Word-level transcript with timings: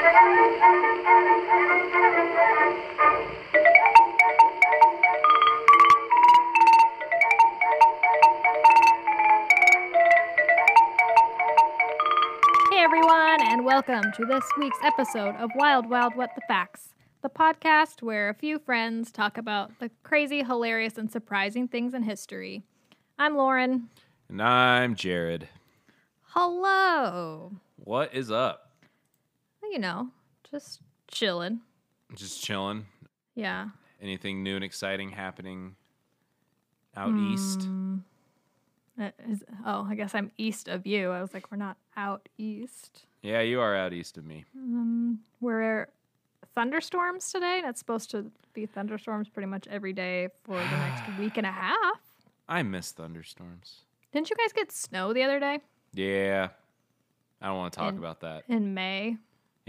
Hey 0.00 0.06
everyone, 12.78 13.42
and 13.42 13.66
welcome 13.66 14.10
to 14.16 14.24
this 14.24 14.42
week's 14.56 14.78
episode 14.82 15.36
of 15.36 15.50
Wild 15.56 15.90
Wild 15.90 16.16
What 16.16 16.30
the 16.34 16.40
Facts, 16.48 16.94
the 17.20 17.28
podcast 17.28 18.00
where 18.00 18.30
a 18.30 18.34
few 18.34 18.58
friends 18.58 19.12
talk 19.12 19.36
about 19.36 19.80
the 19.80 19.90
crazy, 20.02 20.42
hilarious, 20.42 20.96
and 20.96 21.12
surprising 21.12 21.68
things 21.68 21.92
in 21.92 22.04
history. 22.04 22.62
I'm 23.18 23.36
Lauren. 23.36 23.90
And 24.30 24.40
I'm 24.40 24.94
Jared. 24.94 25.50
Hello. 26.28 27.52
What 27.76 28.14
is 28.14 28.30
up? 28.30 28.69
You 29.70 29.78
know, 29.78 30.08
just 30.50 30.80
chilling. 31.10 31.60
Just 32.14 32.42
chilling. 32.42 32.86
Yeah. 33.34 33.68
Anything 34.02 34.42
new 34.42 34.56
and 34.56 34.64
exciting 34.64 35.10
happening 35.10 35.76
out 36.96 37.14
east? 37.16 37.68
Uh, 39.00 39.10
is- 39.28 39.44
oh, 39.64 39.86
I 39.88 39.94
guess 39.94 40.14
I'm 40.14 40.30
east 40.36 40.68
of 40.68 40.86
you. 40.86 41.10
I 41.10 41.20
was 41.22 41.32
like, 41.32 41.50
we're 41.50 41.56
not 41.58 41.76
out 41.96 42.28
east. 42.36 43.04
Yeah, 43.22 43.40
you 43.42 43.60
are 43.60 43.76
out 43.76 43.92
east 43.92 44.18
of 44.18 44.24
me. 44.24 44.44
Um, 44.56 45.20
we're 45.40 45.88
thunderstorms 46.54 47.30
today, 47.30 47.58
and 47.60 47.68
it's 47.68 47.78
supposed 47.78 48.10
to 48.10 48.30
be 48.54 48.66
thunderstorms 48.66 49.28
pretty 49.28 49.46
much 49.46 49.68
every 49.68 49.92
day 49.92 50.28
for 50.42 50.56
the 50.56 50.64
next 50.64 51.02
week 51.18 51.36
and 51.36 51.46
a 51.46 51.52
half. 51.52 52.00
I 52.48 52.62
miss 52.64 52.90
thunderstorms. 52.92 53.82
Didn't 54.12 54.30
you 54.30 54.36
guys 54.36 54.52
get 54.52 54.72
snow 54.72 55.12
the 55.12 55.22
other 55.22 55.38
day 55.38 55.60
Yeah. 55.94 56.48
I 57.40 57.46
don't 57.46 57.56
want 57.56 57.72
to 57.74 57.78
talk 57.78 57.90
And- 57.90 57.98
about 57.98 58.20
that. 58.20 58.42
in 58.48 58.74
May? 58.74 59.16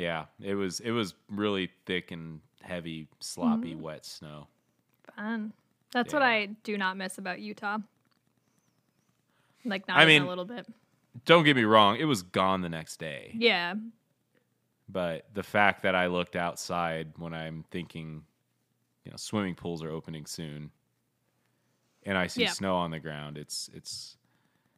Yeah, 0.01 0.25
it 0.41 0.55
was 0.55 0.79
it 0.79 0.89
was 0.91 1.13
really 1.29 1.69
thick 1.85 2.09
and 2.11 2.39
heavy, 2.63 3.07
sloppy, 3.19 3.75
wet 3.75 4.03
snow. 4.03 4.47
Fun. 5.15 5.53
That's 5.91 6.11
what 6.11 6.23
I 6.23 6.47
do 6.63 6.75
not 6.77 6.97
miss 6.97 7.19
about 7.19 7.39
Utah. 7.39 7.77
Like 9.63 9.87
not 9.87 9.97
I 9.97 10.03
even 10.03 10.07
mean- 10.07 10.21
a 10.23 10.27
little 10.29 10.45
bit. 10.45 10.65
Don't 11.25 11.43
get 11.43 11.55
me 11.57 11.65
wrong, 11.65 11.97
it 11.97 12.05
was 12.05 12.23
gone 12.23 12.61
the 12.61 12.69
next 12.69 12.97
day. 12.97 13.31
Yeah. 13.35 13.75
But 14.89 15.27
the 15.33 15.43
fact 15.43 15.83
that 15.83 15.93
I 15.93 16.07
looked 16.07 16.35
outside 16.37 17.09
when 17.17 17.33
I'm 17.33 17.65
thinking, 17.69 18.23
you 19.03 19.11
know, 19.11 19.17
swimming 19.17 19.53
pools 19.55 19.83
are 19.83 19.89
opening 19.89 20.25
soon, 20.25 20.71
and 22.05 22.17
I 22.17 22.27
see 22.27 22.43
Yeah. 22.43 22.51
snow 22.51 22.75
on 22.77 22.91
the 22.91 22.99
ground, 22.99 23.37
it's 23.37 23.69
it's 23.73 24.17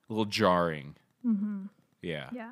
a 0.10 0.14
little 0.14 0.26
jarring. 0.26 0.96
Mm-hmm. 1.26 1.68
Yeah. 2.02 2.30
Yeah. 2.34 2.52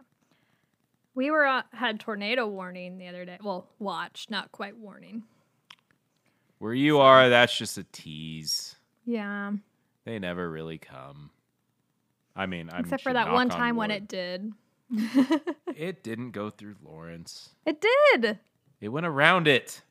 We 1.14 1.32
were 1.32 1.46
uh, 1.46 1.64
had 1.74 2.00
tornado 2.00 2.48
warning 2.48 2.98
the 2.98 3.08
other 3.08 3.26
day. 3.26 3.38
Well, 3.44 3.68
watch, 3.80 4.28
not 4.30 4.52
quite 4.52 4.78
warning. 4.78 5.24
Where 6.60 6.74
you 6.74 7.00
are, 7.00 7.30
that's 7.30 7.58
just 7.58 7.78
a 7.78 7.84
tease. 7.92 8.76
Yeah. 9.06 9.52
They 10.06 10.20
never 10.20 10.50
really 10.50 10.78
come. 10.78 11.32
I 12.36 12.46
mean, 12.46 12.70
I'm 12.72 12.82
Except 12.82 13.04
for 13.04 13.14
that 13.14 13.32
one 13.32 13.52
on 13.52 13.58
time 13.58 13.76
when 13.76 13.92
it 13.92 14.08
did. 14.08 14.54
it 15.76 16.04
didn't 16.04 16.32
go 16.32 16.50
through 16.50 16.76
Lawrence. 16.84 17.50
It 17.66 17.84
did. 18.14 18.40
It 18.80 18.90
went 18.90 19.06
around 19.06 19.48
it. 19.48 19.82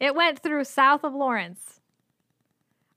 It 0.00 0.14
went 0.14 0.40
through 0.40 0.64
south 0.64 1.04
of 1.04 1.14
Lawrence. 1.14 1.80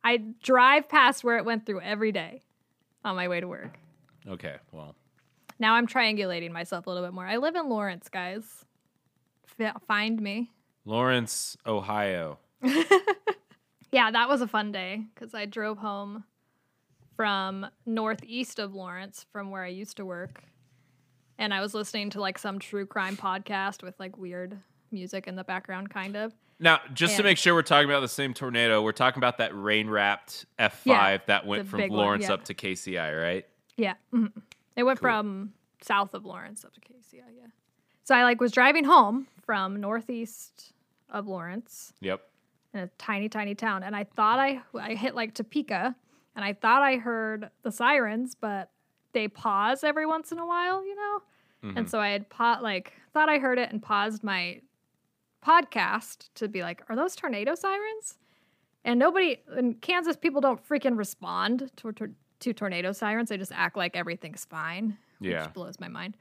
I 0.04 0.18
drive 0.42 0.90
past 0.90 1.24
where 1.24 1.38
it 1.38 1.46
went 1.46 1.66
through 1.66 1.82
every 1.82 2.12
day 2.12 2.42
on 3.04 3.16
my 3.16 3.28
way 3.28 3.40
to 3.40 3.48
work. 3.48 3.80
Okay, 4.28 4.56
well, 4.72 4.96
Now 5.60 5.76
I'm 5.76 5.88
triangulating 5.88 6.52
myself 6.52 6.88
a 6.88 6.90
little 6.90 7.06
bit 7.06 7.14
more. 7.14 7.26
I 7.26 7.38
live 7.38 7.56
in 7.56 7.68
Lawrence, 7.70 8.08
guys. 8.10 8.66
F- 9.60 9.82
find 9.88 10.22
me. 10.22 10.52
Lawrence, 10.86 11.58
Ohio. 11.68 12.40
Yeah, 13.92 14.12
that 14.12 14.30
was 14.30 14.42
a 14.42 14.48
fun 14.48 14.72
day 14.72 15.06
because 15.16 15.34
I 15.34 15.46
drove 15.46 15.80
home 15.80 16.24
from 17.16 17.66
northeast 17.88 18.60
of 18.60 18.76
Lawrence 18.76 19.26
from 19.32 19.50
where 19.50 19.64
I 19.64 19.70
used 19.70 19.98
to 19.98 20.06
work. 20.06 20.44
And 21.40 21.54
I 21.54 21.62
was 21.62 21.74
listening 21.74 22.12
to 22.12 22.22
like 22.22 22.38
some 22.38 22.60
true 22.60 22.86
crime 22.86 23.18
podcast 23.18 23.82
with 23.82 24.00
like 24.00 24.16
weird 24.16 24.60
music 24.92 25.28
in 25.28 25.36
the 25.36 25.44
background, 25.44 25.90
kind 25.90 26.16
of. 26.16 26.34
Now, 26.60 26.80
just 26.94 27.18
to 27.18 27.24
make 27.24 27.40
sure 27.40 27.56
we're 27.56 27.64
talking 27.64 27.90
about 27.90 28.02
the 28.02 28.08
same 28.08 28.34
tornado, 28.36 28.84
we're 28.84 28.92
talking 28.92 29.20
about 29.20 29.40
that 29.40 29.52
rain 29.60 29.90
wrapped 29.90 30.46
F5 30.60 30.72
Yeah, 30.86 31.18
that 31.26 31.48
went 31.48 31.68
from 31.68 31.80
big 31.80 31.90
one, 31.90 32.00
Lawrence 32.00 32.26
yeah. 32.26 32.34
up 32.34 32.44
to 32.46 32.54
KCI, 32.54 33.20
right? 33.20 33.46
Yeah. 33.76 33.94
mhm. 34.14 34.32
It 34.76 34.84
went 34.84 35.00
Cool. 35.00 35.10
from 35.10 35.54
south 35.82 36.14
of 36.14 36.26
Lawrence 36.26 36.64
up 36.66 36.74
to 36.74 36.80
KCI, 36.82 37.24
yeah. 37.38 37.48
So 38.04 38.16
I 38.16 38.24
like 38.24 38.40
was 38.42 38.52
driving 38.52 38.84
home 38.86 39.28
from 39.46 39.80
northeast 39.80 40.74
of 41.10 41.28
Lawrence 41.28 41.94
Yep. 42.02 42.22
in 42.74 42.80
a 42.82 42.88
tiny, 42.98 43.30
tiny 43.30 43.56
town, 43.56 43.84
and 43.84 43.96
I 43.96 44.04
thought 44.04 44.40
I 44.40 44.62
I 44.80 44.96
hit 44.96 45.16
like 45.16 45.34
Topeka, 45.34 45.96
and 46.36 46.46
I 46.46 46.54
thought 46.54 46.82
I 46.82 46.98
heard 46.98 47.50
the 47.64 47.72
sirens, 47.72 48.36
but 48.36 48.72
they 49.12 49.28
pause 49.28 49.84
every 49.84 50.06
once 50.06 50.32
in 50.32 50.40
a 50.40 50.46
while, 50.46 50.86
you 50.86 50.96
know. 50.96 51.22
Mhm. 51.64 51.78
And 51.78 51.90
so 51.90 52.00
I 52.00 52.10
had 52.10 52.30
pa- 52.30 52.60
like 52.62 52.94
thought 53.14 53.28
I 53.30 53.38
heard 53.40 53.58
it 53.60 53.72
and 53.72 53.82
paused 53.82 54.24
my 54.24 54.62
podcast 55.44 56.30
to 56.36 56.48
be 56.48 56.62
like, 56.62 56.84
"Are 56.90 56.96
those 56.96 57.16
tornado 57.16 57.56
sirens?" 57.56 58.18
And 58.86 59.00
nobody 59.00 59.38
in 59.58 59.76
Kansas 59.76 60.16
people 60.18 60.42
don't 60.42 60.64
freaking 60.68 60.98
respond 60.98 61.72
to 61.78 61.92
to, 61.94 62.14
to 62.40 62.54
tornado 62.54 62.92
sirens. 62.92 63.30
They 63.30 63.38
just 63.38 63.52
act 63.54 63.76
like 63.78 63.96
everything's 63.96 64.46
fine, 64.46 64.98
Yeah. 65.20 65.46
which 65.46 65.54
blows 65.54 65.80
my 65.80 65.88
mind. 65.88 66.16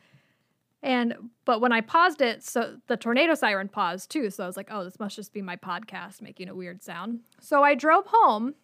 And 0.82 1.14
but 1.44 1.60
when 1.60 1.72
I 1.72 1.80
paused 1.80 2.20
it, 2.20 2.44
so 2.44 2.76
the 2.86 2.96
tornado 2.96 3.34
siren 3.34 3.68
paused 3.68 4.10
too. 4.10 4.30
So 4.30 4.44
I 4.44 4.46
was 4.46 4.56
like, 4.56 4.68
"Oh, 4.70 4.84
this 4.84 5.00
must 5.00 5.16
just 5.16 5.32
be 5.32 5.42
my 5.42 5.56
podcast 5.56 6.22
making 6.22 6.48
a 6.48 6.54
weird 6.54 6.82
sound." 6.82 7.20
So 7.40 7.64
I 7.64 7.74
drove 7.74 8.06
home 8.06 8.54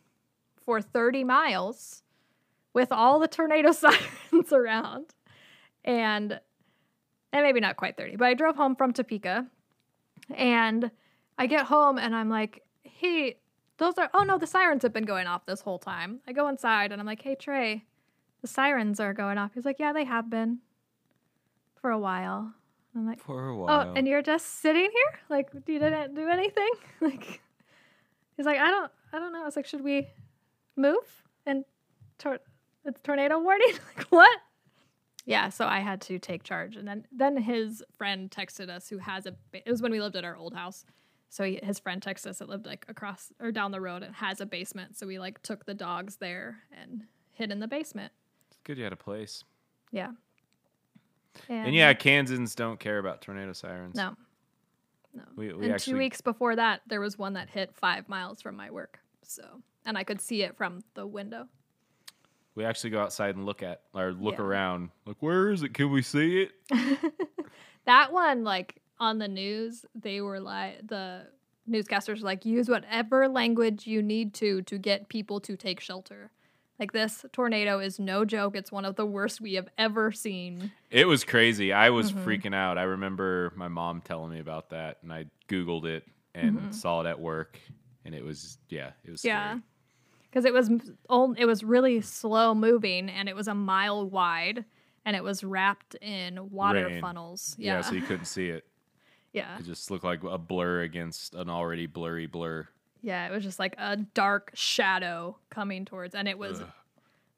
for 0.64 0.80
30 0.80 1.24
miles 1.24 2.02
with 2.72 2.92
all 2.92 3.18
the 3.18 3.28
tornado 3.28 3.72
sirens 3.72 4.52
around. 4.52 5.06
And 5.84 6.38
and 7.32 7.42
maybe 7.42 7.58
not 7.58 7.76
quite 7.76 7.96
30, 7.96 8.16
but 8.16 8.26
I 8.26 8.34
drove 8.34 8.54
home 8.54 8.76
from 8.76 8.92
Topeka 8.92 9.46
and 10.36 10.90
I 11.36 11.46
get 11.48 11.66
home 11.66 11.98
and 11.98 12.14
I'm 12.14 12.28
like, 12.28 12.62
hey, 12.84 13.38
those 13.78 13.98
are, 13.98 14.08
oh 14.14 14.22
no, 14.22 14.38
the 14.38 14.46
sirens 14.46 14.84
have 14.84 14.92
been 14.92 15.04
going 15.04 15.26
off 15.26 15.44
this 15.46 15.60
whole 15.60 15.80
time. 15.80 16.20
I 16.28 16.32
go 16.32 16.46
inside 16.46 16.92
and 16.92 17.00
I'm 17.00 17.06
like, 17.06 17.22
hey, 17.22 17.34
Trey, 17.34 17.84
the 18.44 18.48
sirens 18.48 19.00
are 19.00 19.14
going 19.14 19.38
off. 19.38 19.52
He's 19.54 19.64
like, 19.64 19.78
yeah, 19.78 19.94
they 19.94 20.04
have 20.04 20.28
been 20.28 20.58
for 21.80 21.90
a 21.90 21.98
while. 21.98 22.52
I'm 22.94 23.06
like, 23.06 23.18
For 23.18 23.48
a 23.48 23.54
oh, 23.54 23.58
while. 23.60 23.88
oh, 23.88 23.92
and 23.96 24.06
you're 24.06 24.20
just 24.20 24.60
sitting 24.60 24.82
here? 24.82 25.20
Like, 25.30 25.48
you 25.54 25.78
didn't 25.78 26.14
do 26.14 26.28
anything? 26.28 26.68
Like, 27.00 27.40
he's 28.36 28.44
like, 28.44 28.58
I 28.58 28.68
don't, 28.68 28.92
I 29.14 29.18
don't 29.18 29.32
know. 29.32 29.40
I 29.40 29.46
was 29.46 29.56
like, 29.56 29.64
should 29.64 29.82
we 29.82 30.08
move? 30.76 31.22
And 31.46 31.64
tor- 32.18 32.40
it's 32.84 33.00
tornado 33.00 33.38
warning? 33.38 33.72
like, 33.96 34.08
what? 34.08 34.38
Yeah, 35.24 35.48
so 35.48 35.64
I 35.64 35.80
had 35.80 36.02
to 36.02 36.18
take 36.18 36.42
charge, 36.42 36.76
and 36.76 36.86
then 36.86 37.06
then 37.10 37.38
his 37.38 37.82
friend 37.96 38.30
texted 38.30 38.68
us, 38.68 38.90
who 38.90 38.98
has 38.98 39.24
a. 39.24 39.34
It 39.54 39.70
was 39.70 39.80
when 39.80 39.90
we 39.90 40.02
lived 40.02 40.16
at 40.16 40.24
our 40.24 40.36
old 40.36 40.52
house, 40.52 40.84
so 41.30 41.44
he, 41.44 41.58
his 41.62 41.78
friend 41.78 42.02
texted 42.02 42.26
us 42.26 42.38
that 42.40 42.50
lived 42.50 42.66
like 42.66 42.84
across 42.90 43.32
or 43.40 43.50
down 43.50 43.70
the 43.70 43.80
road 43.80 44.02
and 44.02 44.14
has 44.16 44.42
a 44.42 44.46
basement. 44.46 44.98
So 44.98 45.06
we 45.06 45.18
like 45.18 45.40
took 45.40 45.64
the 45.64 45.72
dogs 45.72 46.16
there 46.16 46.58
and 46.78 47.04
hid 47.32 47.50
in 47.50 47.60
the 47.60 47.68
basement. 47.68 48.12
Good 48.64 48.78
you 48.78 48.84
had 48.84 48.92
a 48.92 48.96
place. 48.96 49.44
Yeah. 49.92 50.10
And 51.48 51.74
yeah, 51.74 51.92
Kansans 51.94 52.54
don't 52.54 52.78
care 52.78 52.98
about 52.98 53.20
tornado 53.22 53.52
sirens. 53.52 53.94
no, 53.96 54.14
no. 55.14 55.22
We- 55.36 55.52
we 55.52 55.64
and 55.66 55.74
actually- 55.74 55.92
two 55.94 55.98
weeks 55.98 56.20
before 56.20 56.56
that, 56.56 56.82
there 56.86 57.00
was 57.00 57.18
one 57.18 57.34
that 57.34 57.50
hit 57.50 57.74
five 57.74 58.08
miles 58.08 58.40
from 58.42 58.56
my 58.56 58.70
work. 58.70 59.00
So, 59.22 59.62
and 59.84 59.96
I 59.98 60.04
could 60.04 60.20
see 60.20 60.42
it 60.42 60.56
from 60.56 60.82
the 60.94 61.06
window. 61.06 61.48
We 62.54 62.64
actually 62.64 62.90
go 62.90 63.02
outside 63.02 63.34
and 63.34 63.44
look 63.46 63.62
at 63.64 63.82
or 63.94 64.12
look 64.12 64.38
Yeah. 64.38 64.44
around. 64.44 64.90
Like, 65.06 65.16
where 65.20 65.50
is 65.50 65.62
it? 65.64 65.74
Can 65.74 65.90
we 65.90 66.02
see 66.02 66.42
it? 66.42 66.52
That 67.86 68.12
one, 68.12 68.44
like 68.44 68.80
on 68.98 69.18
the 69.18 69.28
news, 69.28 69.84
they 69.94 70.22
were 70.22 70.40
like 70.40 70.86
the 70.86 71.26
newscasters 71.68 72.20
were 72.20 72.24
like 72.24 72.46
use 72.46 72.66
whatever 72.66 73.28
language 73.28 73.86
you 73.86 74.00
need 74.02 74.32
to 74.34 74.62
to 74.62 74.78
get 74.78 75.08
people 75.10 75.38
to 75.40 75.54
take 75.54 75.80
shelter. 75.80 76.30
Like 76.78 76.92
this 76.92 77.24
tornado 77.32 77.78
is 77.78 77.98
no 78.00 78.24
joke. 78.24 78.56
It's 78.56 78.72
one 78.72 78.84
of 78.84 78.96
the 78.96 79.06
worst 79.06 79.40
we 79.40 79.54
have 79.54 79.68
ever 79.78 80.10
seen. 80.10 80.72
It 80.90 81.06
was 81.06 81.22
crazy. 81.24 81.72
I 81.72 81.90
was 81.90 82.10
Mm-hmm. 82.12 82.28
freaking 82.28 82.54
out. 82.54 82.78
I 82.78 82.82
remember 82.82 83.52
my 83.54 83.68
mom 83.68 84.00
telling 84.00 84.32
me 84.32 84.40
about 84.40 84.70
that, 84.70 84.98
and 85.02 85.12
I 85.12 85.26
Googled 85.48 85.84
it 85.84 86.04
and 86.34 86.74
saw 86.74 87.00
it 87.02 87.06
at 87.06 87.20
work, 87.20 87.58
and 88.04 88.12
it 88.14 88.24
was 88.24 88.58
yeah, 88.68 88.90
it 89.04 89.10
was 89.12 89.20
scary. 89.20 89.36
Mm-hmm. 89.36 89.54
Yeah. 89.56 89.60
Because 90.30 90.44
it 90.46 90.52
was 90.52 90.68
old, 91.08 91.38
it 91.38 91.46
was 91.46 91.62
really 91.62 92.00
slow 92.00 92.56
moving 92.56 93.08
and 93.08 93.28
it 93.28 93.36
was 93.36 93.46
a 93.46 93.54
mile 93.54 94.10
wide 94.10 94.64
and 95.04 95.14
it 95.14 95.22
was 95.22 95.44
wrapped 95.44 95.94
in 96.02 96.50
water 96.50 96.86
Rain. 96.86 97.00
funnels. 97.00 97.54
Yeah, 97.56 97.74
Yeah. 97.74 97.80
so 97.82 97.94
you 97.94 98.02
couldn't 98.02 98.24
see 98.24 98.48
it. 98.48 98.64
yeah. 99.32 99.56
It 99.60 99.64
just 99.64 99.92
looked 99.92 100.02
like 100.02 100.24
a 100.24 100.36
blur 100.36 100.80
against 100.82 101.36
an 101.36 101.48
already 101.48 101.86
blurry 101.86 102.26
blur. 102.26 102.66
Yeah, 103.04 103.26
it 103.26 103.30
was 103.32 103.42
just 103.44 103.58
like 103.58 103.74
a 103.76 103.96
dark 103.96 104.50
shadow 104.54 105.36
coming 105.50 105.84
towards, 105.84 106.14
and 106.14 106.26
it 106.26 106.38
was 106.38 106.60
Ugh. 106.62 106.68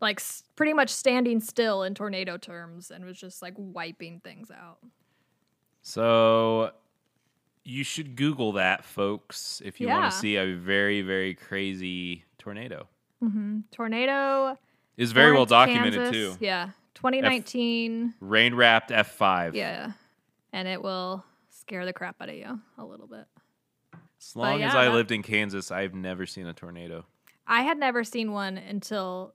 like 0.00 0.20
s- 0.20 0.44
pretty 0.54 0.72
much 0.72 0.90
standing 0.90 1.40
still 1.40 1.82
in 1.82 1.94
tornado 1.94 2.36
terms, 2.36 2.90
and 2.92 3.04
was 3.04 3.18
just 3.18 3.42
like 3.42 3.54
wiping 3.56 4.20
things 4.20 4.50
out. 4.50 4.78
So 5.82 6.72
You 7.68 7.82
should 7.82 8.14
Google 8.14 8.52
that, 8.52 8.84
folks, 8.84 9.60
if 9.64 9.80
you 9.80 9.88
Yeah. 9.88 9.98
want 9.98 10.12
to 10.12 10.16
see 10.16 10.36
a 10.36 10.54
very, 10.54 11.02
very 11.02 11.34
crazy 11.34 12.24
tornado. 12.38 12.86
Mm-hmm. 13.20 13.62
Tornado. 13.72 14.56
It's 14.96 15.10
very 15.10 15.32
well 15.32 15.46
Lawrence, 15.46 15.50
documented 15.50 15.94
Kansas. 16.12 16.36
too. 16.38 16.44
Yeah. 16.44 16.70
2019. 16.94 18.14
Rain 18.20 18.54
wrapped 18.54 18.90
F5. 18.92 19.54
Yeah. 19.54 19.94
And 20.52 20.68
it 20.68 20.80
will 20.80 21.24
scare 21.50 21.84
the 21.84 21.92
crap 21.92 22.22
out 22.22 22.28
of 22.28 22.36
you 22.36 22.60
a 22.78 22.84
little 22.84 23.08
bit. 23.08 23.26
As 24.20 24.36
long 24.36 24.62
as 24.62 24.74
I 24.74 24.86
that- 24.86 24.92
lived 24.94 25.12
in 25.12 25.22
Kansas, 25.22 25.70
I've 25.70 25.94
never 25.94 26.26
seen 26.26 26.46
a 26.46 26.52
tornado. 26.52 27.06
I 27.46 27.62
had 27.62 27.78
never 27.78 28.02
seen 28.02 28.32
one 28.32 28.58
until 28.58 29.34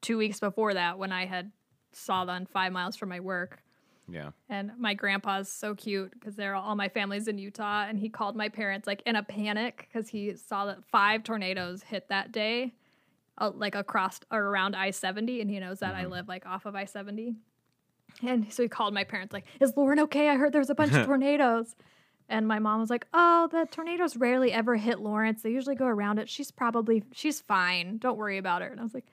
two 0.00 0.18
weeks 0.18 0.40
before 0.40 0.74
that 0.74 0.98
when 0.98 1.12
I 1.12 1.26
had 1.26 1.52
saw 1.92 2.24
them 2.24 2.46
five 2.46 2.72
miles 2.72 2.96
from 2.96 3.08
my 3.10 3.20
work. 3.20 3.62
Yeah. 4.08 4.30
And 4.48 4.72
my 4.78 4.94
grandpa's 4.94 5.48
so 5.48 5.74
cute 5.74 6.10
because 6.12 6.34
they're 6.34 6.56
all 6.56 6.74
my 6.74 6.88
family's 6.88 7.28
in 7.28 7.38
Utah, 7.38 7.84
and 7.88 7.98
he 7.98 8.08
called 8.08 8.34
my 8.34 8.48
parents 8.48 8.86
like 8.86 9.02
in 9.06 9.14
a 9.16 9.22
panic 9.22 9.88
because 9.88 10.08
he 10.08 10.34
saw 10.34 10.66
that 10.66 10.84
five 10.90 11.22
tornadoes 11.22 11.82
hit 11.84 12.08
that 12.08 12.32
day, 12.32 12.72
uh, 13.38 13.52
like 13.54 13.74
across 13.76 14.18
or 14.30 14.40
around 14.40 14.74
I 14.74 14.90
seventy, 14.90 15.40
and 15.40 15.48
he 15.48 15.60
knows 15.60 15.78
that 15.80 15.94
I 15.94 16.06
live 16.06 16.26
like 16.28 16.46
off 16.46 16.66
of 16.66 16.74
I 16.74 16.84
seventy. 16.84 17.36
And 18.22 18.52
so 18.52 18.62
he 18.64 18.68
called 18.68 18.92
my 18.92 19.04
parents 19.04 19.32
like, 19.32 19.46
"Is 19.60 19.72
Lauren 19.76 20.00
okay? 20.00 20.28
I 20.28 20.34
heard 20.36 20.52
there's 20.52 20.68
a 20.70 20.74
bunch 20.74 20.92
of 20.92 21.06
tornadoes." 21.06 21.76
And 22.28 22.48
my 22.48 22.58
mom 22.58 22.80
was 22.80 22.90
like, 22.90 23.06
"Oh, 23.12 23.48
the 23.50 23.66
tornadoes 23.70 24.16
rarely 24.16 24.52
ever 24.52 24.76
hit 24.76 25.00
Lawrence. 25.00 25.42
They 25.42 25.50
usually 25.50 25.74
go 25.76 25.86
around 25.86 26.18
it. 26.18 26.28
She's 26.28 26.50
probably 26.50 27.04
she's 27.12 27.40
fine. 27.40 27.98
Don't 27.98 28.16
worry 28.16 28.38
about 28.38 28.62
her." 28.62 28.68
And 28.68 28.80
I 28.80 28.82
was 28.82 28.94
like, 28.94 29.06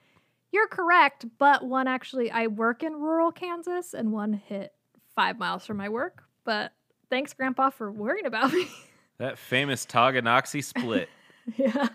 "You're 0.52 0.68
correct, 0.68 1.26
but 1.38 1.64
one 1.64 1.86
actually 1.86 2.30
I 2.30 2.46
work 2.46 2.82
in 2.82 2.94
rural 2.94 3.30
Kansas 3.32 3.94
and 3.94 4.12
one 4.12 4.32
hit 4.32 4.72
5 5.14 5.38
miles 5.38 5.66
from 5.66 5.76
my 5.76 5.88
work, 5.88 6.22
but 6.44 6.72
thanks 7.10 7.32
grandpa 7.34 7.70
for 7.70 7.90
worrying 7.90 8.26
about 8.26 8.52
me." 8.52 8.66
That 9.18 9.36
famous 9.36 9.84
Tonganoxie 9.84 10.64
split. 10.64 11.10
yeah. 11.58 11.88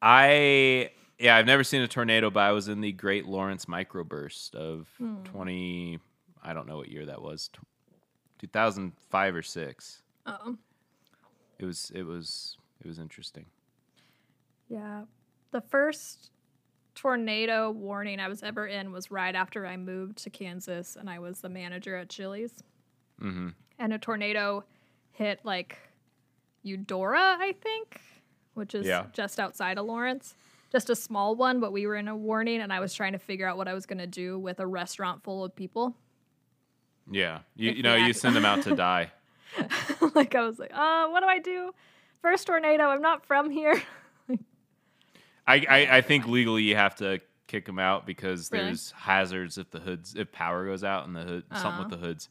I 0.00 0.90
yeah, 1.18 1.36
I've 1.36 1.46
never 1.46 1.64
seen 1.64 1.82
a 1.82 1.88
tornado, 1.88 2.30
but 2.30 2.40
I 2.40 2.52
was 2.52 2.68
in 2.68 2.80
the 2.80 2.92
Great 2.92 3.26
Lawrence 3.26 3.66
microburst 3.66 4.54
of 4.54 4.88
Hmm. 4.98 5.22
20 5.24 5.98
I 6.44 6.52
don't 6.52 6.66
know 6.66 6.76
what 6.76 6.88
year 6.88 7.06
that 7.06 7.22
was. 7.22 7.50
Tw- 8.42 8.52
2005 8.52 9.34
or 9.36 9.42
6. 9.42 10.02
Oh. 10.26 10.56
It 11.58 11.64
was 11.64 11.90
it 11.94 12.02
was 12.04 12.56
it 12.80 12.86
was 12.86 12.98
interesting. 12.98 13.46
Yeah. 14.68 15.04
The 15.52 15.60
first 15.60 16.30
tornado 16.94 17.70
warning 17.70 18.20
I 18.20 18.28
was 18.28 18.42
ever 18.42 18.66
in 18.66 18.92
was 18.92 19.10
right 19.10 19.34
after 19.34 19.66
I 19.66 19.76
moved 19.76 20.18
to 20.18 20.30
Kansas 20.30 20.96
and 20.96 21.08
I 21.08 21.18
was 21.18 21.40
the 21.40 21.48
manager 21.48 21.96
at 21.96 22.08
Chili's. 22.08 22.62
Mhm. 23.20 23.54
And 23.78 23.92
a 23.92 23.98
tornado 23.98 24.64
hit 25.12 25.40
like 25.44 25.78
Eudora, 26.62 27.36
I 27.38 27.52
think, 27.60 28.00
which 28.54 28.74
is 28.74 28.86
Yeah. 28.86 29.06
just 29.12 29.38
outside 29.40 29.78
of 29.78 29.86
Lawrence. 29.86 30.36
Just 30.70 30.88
a 30.90 30.96
small 30.96 31.34
one, 31.36 31.60
but 31.60 31.70
we 31.72 31.86
were 31.86 31.96
in 31.96 32.08
a 32.08 32.16
warning 32.16 32.60
and 32.62 32.72
I 32.72 32.80
was 32.80 32.94
trying 32.94 33.12
to 33.12 33.18
figure 33.18 33.46
out 33.46 33.56
what 33.58 33.68
I 33.68 33.74
was 33.74 33.84
going 33.86 33.98
to 33.98 34.06
do 34.06 34.38
with 34.38 34.58
a 34.58 34.66
restaurant 34.66 35.22
full 35.22 35.44
of 35.44 35.54
people. 35.54 35.94
Yeah. 37.10 37.40
You 37.56 37.72
you 37.72 37.82
know, 37.82 37.94
you 37.94 38.12
send 38.12 38.34
them 38.36 38.44
out 38.44 38.62
to 38.62 38.74
die. 38.76 39.10
like 40.14 40.34
I 40.34 40.42
was 40.46 40.58
like, 40.58 40.72
uh, 40.74 41.08
what 41.08 41.20
do 41.20 41.26
I 41.26 41.38
do? 41.38 41.72
First 42.22 42.46
tornado, 42.46 42.84
I'm 42.84 43.02
not 43.02 43.26
from 43.26 43.50
here. 43.50 43.82
I, 45.46 45.56
I, 45.68 45.88
I 45.96 46.00
think 46.02 46.26
legally 46.28 46.62
you 46.62 46.76
have 46.76 46.94
to 46.96 47.20
kick 47.48 47.66
them 47.66 47.78
out 47.78 48.06
because 48.06 48.50
Really? 48.52 48.66
there's 48.66 48.92
hazards 48.92 49.58
if 49.58 49.70
the 49.70 49.80
hoods 49.80 50.14
if 50.16 50.30
power 50.32 50.64
goes 50.66 50.84
out 50.84 51.06
and 51.06 51.14
the 51.16 51.22
hood 51.22 51.44
something 51.52 51.80
Oh. 51.84 51.88
with 51.88 51.90
the 52.00 52.06
hoods. 52.06 52.28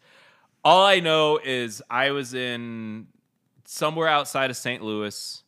All 0.63 0.85
I 0.85 0.99
know 0.99 1.39
is 1.43 1.81
I 1.89 2.11
was 2.11 2.33
in 2.33 3.07
somewhere 3.65 4.07
outside 4.07 4.49
of 4.49 4.57
St. 4.57 4.81
Louis. 4.83 5.43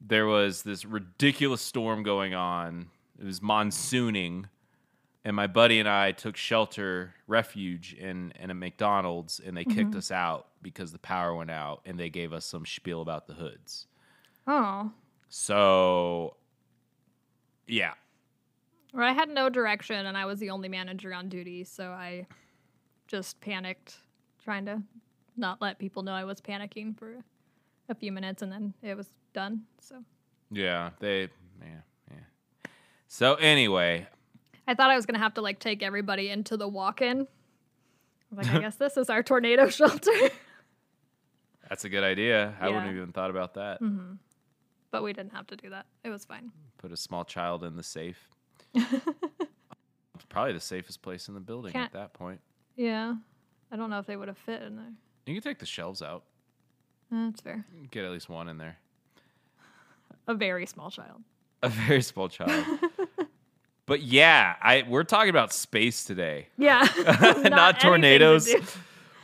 There 0.00 0.26
was 0.26 0.62
this 0.62 0.84
ridiculous 0.84 1.60
storm 1.60 2.02
going 2.02 2.34
on. 2.34 2.88
It 3.18 3.24
was 3.26 3.40
monsooning, 3.42 4.46
and 5.24 5.36
my 5.36 5.46
buddy 5.46 5.78
and 5.78 5.88
I 5.88 6.12
took 6.12 6.36
shelter, 6.36 7.14
refuge 7.26 7.94
in 7.94 8.32
in 8.40 8.50
a 8.50 8.54
McDonald's, 8.54 9.40
and 9.40 9.56
they 9.56 9.64
kicked 9.64 9.90
mm-hmm. 9.90 9.98
us 9.98 10.10
out 10.10 10.48
because 10.62 10.92
the 10.92 10.98
power 10.98 11.34
went 11.34 11.50
out, 11.50 11.82
and 11.84 11.98
they 11.98 12.10
gave 12.10 12.32
us 12.32 12.44
some 12.44 12.64
spiel 12.66 13.02
about 13.02 13.26
the 13.26 13.34
hoods. 13.34 13.86
oh. 14.46 14.90
So, 15.32 16.34
yeah, 17.68 17.92
Or 18.92 19.04
I 19.04 19.12
had 19.12 19.28
no 19.28 19.48
direction 19.48 20.06
and 20.06 20.18
I 20.18 20.26
was 20.26 20.40
the 20.40 20.50
only 20.50 20.68
manager 20.68 21.14
on 21.14 21.28
duty, 21.28 21.62
so 21.62 21.90
I 21.92 22.26
just 23.06 23.40
panicked, 23.40 23.98
trying 24.42 24.64
to 24.66 24.82
not 25.36 25.62
let 25.62 25.78
people 25.78 26.02
know 26.02 26.12
I 26.12 26.24
was 26.24 26.40
panicking 26.40 26.98
for 26.98 27.22
a 27.88 27.94
few 27.94 28.10
minutes 28.10 28.42
and 28.42 28.50
then 28.50 28.74
it 28.82 28.96
was 28.96 29.08
done. 29.32 29.62
So 29.80 30.02
yeah, 30.50 30.90
they, 30.98 31.28
yeah, 31.60 31.82
yeah. 32.10 32.70
So 33.06 33.36
anyway, 33.36 34.08
I 34.68 34.74
thought 34.74 34.90
I 34.90 34.96
was 34.96 35.06
gonna 35.06 35.18
have 35.18 35.34
to 35.34 35.40
like 35.42 35.58
take 35.58 35.82
everybody 35.82 36.28
into 36.30 36.56
the 36.56 36.68
walk 36.68 37.02
in. 37.02 37.26
Like, 38.32 38.46
I 38.48 38.58
guess 38.60 38.76
this 38.76 38.96
is 38.96 39.10
our 39.10 39.22
tornado 39.22 39.68
shelter. 39.70 40.12
that's 41.68 41.84
a 41.84 41.88
good 41.88 42.04
idea. 42.04 42.54
I 42.60 42.68
wouldn't 42.68 42.86
have 42.86 42.94
even 42.96 43.12
thought 43.12 43.30
about 43.30 43.54
that. 43.54 43.80
but 44.90 45.02
we 45.02 45.12
didn't 45.12 45.32
have 45.34 45.46
to 45.48 45.56
do 45.56 45.70
that. 45.70 45.86
It 46.04 46.10
was 46.10 46.24
fine. 46.24 46.52
Put 46.78 46.92
a 46.92 46.96
small 46.96 47.24
child 47.24 47.64
in 47.64 47.76
the 47.76 47.82
safe. 47.82 48.28
Probably 50.28 50.52
the 50.52 50.60
safest 50.60 51.02
place 51.02 51.26
in 51.28 51.34
the 51.34 51.40
building 51.40 51.72
Can't- 51.72 51.86
at 51.86 51.92
that 51.92 52.12
point. 52.12 52.40
Yeah. 52.76 53.14
I 53.72 53.76
don't 53.76 53.90
know 53.90 53.98
if 53.98 54.06
they 54.06 54.16
would 54.16 54.28
have 54.28 54.38
fit 54.38 54.62
in 54.62 54.76
there. 54.76 54.92
You 55.26 55.34
can 55.34 55.42
take 55.42 55.58
the 55.58 55.66
shelves 55.66 56.02
out. 56.02 56.24
Eh, 57.12 57.16
That's 57.26 57.40
fair. 57.40 57.64
Get 57.90 58.04
at 58.04 58.10
least 58.12 58.28
one 58.28 58.48
in 58.48 58.56
there. 58.58 58.78
A 60.28 60.34
very 60.34 60.66
small 60.66 60.90
child. 60.90 61.22
A 61.62 61.68
very 61.68 62.02
small 62.02 62.28
child. 62.28 62.64
But 63.90 64.02
yeah, 64.02 64.54
I 64.62 64.84
we're 64.88 65.02
talking 65.02 65.30
about 65.30 65.52
space 65.52 66.04
today. 66.04 66.46
Yeah. 66.56 66.86
Not, 67.44 67.80
to 67.80 67.86
tornadoes. 67.88 68.46
do. 68.46 68.62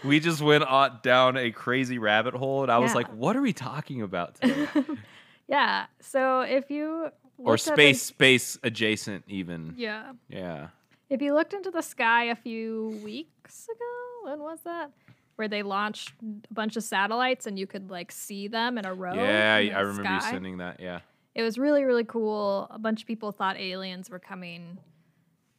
We 0.03 0.19
just 0.19 0.43
went 0.43 0.65
down 1.05 1.37
a 1.37 1.53
crazy 1.53 1.99
rabbit 1.99 2.35
hole, 2.35 2.65
and 2.65 2.73
I 2.73 2.79
was 2.79 2.93
like, 2.93 3.07
"What 3.13 3.37
are 3.37 3.43
we 3.43 3.53
talking 3.53 4.03
about 4.03 4.35
today?" 4.35 4.67
Yeah. 5.49 5.87
So 6.01 6.41
if 6.41 6.69
you 6.69 7.11
or 7.39 7.55
at 7.55 7.61
the- 7.61 7.73
space, 7.75 8.03
space 8.03 8.59
adjacent, 8.65 9.23
even. 9.29 9.75
yeah. 9.77 10.15
Yeah. 10.29 10.71
If 11.09 11.23
you 11.23 11.33
looked 11.33 11.55
into 11.55 11.71
the 11.71 11.83
sky 11.83 12.25
a 12.25 12.35
few 12.35 13.01
weeks 13.05 13.69
ago, 13.69 14.31
when 14.33 14.41
was 14.41 14.59
that? 14.65 14.91
Where 15.37 15.47
they 15.47 15.63
launched 15.63 16.13
a 16.51 16.55
bunch 16.55 16.77
of 16.77 16.83
satellites 16.83 17.47
and 17.47 17.57
you 17.57 17.69
could 17.69 17.89
like 17.89 18.11
see 18.11 18.49
them 18.49 18.79
in 18.79 18.85
a 18.85 18.93
row. 18.93 19.15
Yeah, 19.15 19.59
in 19.59 19.73
I, 19.73 19.81
remember 19.83 20.13
you 20.13 20.21
sending 20.23 20.57
that. 20.59 20.81
Yeah. 20.81 21.01
It 21.37 21.43
was 21.43 21.59
really, 21.59 21.85
really 21.85 22.03
cool. 22.05 22.67
A 22.71 22.79
bunch 22.79 23.03
of 23.03 23.07
people 23.07 23.31
thought 23.31 23.57
aliens 23.59 24.09
were 24.09 24.19
coming. 24.19 24.79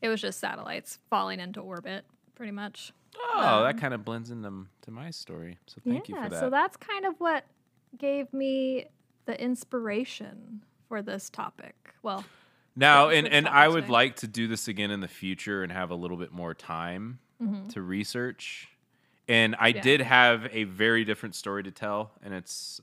It 0.01 0.09
was 0.09 0.19
just 0.19 0.39
satellites 0.39 0.97
falling 1.09 1.39
into 1.39 1.61
orbit, 1.61 2.03
pretty 2.35 2.51
much. 2.51 2.91
Oh, 3.35 3.61
that 3.63 3.77
kind 3.79 3.93
of 3.93 4.03
blends 4.03 4.31
into 4.31 4.65
to 4.81 4.91
my 4.91 5.11
story. 5.11 5.59
So 5.67 5.79
thank 5.87 6.09
Um, 6.09 6.15
yeah, 6.15 6.17
you 6.17 6.23
for 6.25 6.29
that. 6.31 6.39
so 6.39 6.49
that's 6.49 6.77
kind 6.77 7.05
of 7.05 7.19
what 7.19 7.45
gave 7.97 8.33
me 8.33 8.87
the 9.25 9.39
inspiration 9.41 10.63
for 10.87 11.01
this 11.03 11.29
topic. 11.29 11.93
Well, 12.01 12.25
now, 12.75 13.09
and 13.09 13.27
and 13.27 13.47
I 13.47 13.67
would 13.67 13.81
today. 13.81 13.91
like 13.93 14.15
to 14.17 14.27
do 14.27 14.47
this 14.47 14.67
again 14.67 14.89
in 14.91 14.99
the 15.01 15.07
future 15.07 15.61
and 15.63 15.71
have 15.71 15.91
a 15.91 15.95
little 15.95 16.17
bit 16.17 16.31
more 16.31 16.53
time 16.55 17.19
Mm-hmm. 17.41 17.67
to 17.69 17.83
research. 17.83 18.67
And 19.27 19.55
I 19.59 19.67
Yeah. 19.67 19.81
did 19.81 20.01
have 20.01 20.47
a 20.51 20.63
very 20.63 21.05
different 21.05 21.35
story 21.35 21.61
to 21.61 21.69
tell, 21.71 22.13
and 22.23 22.33
it's 22.33 22.81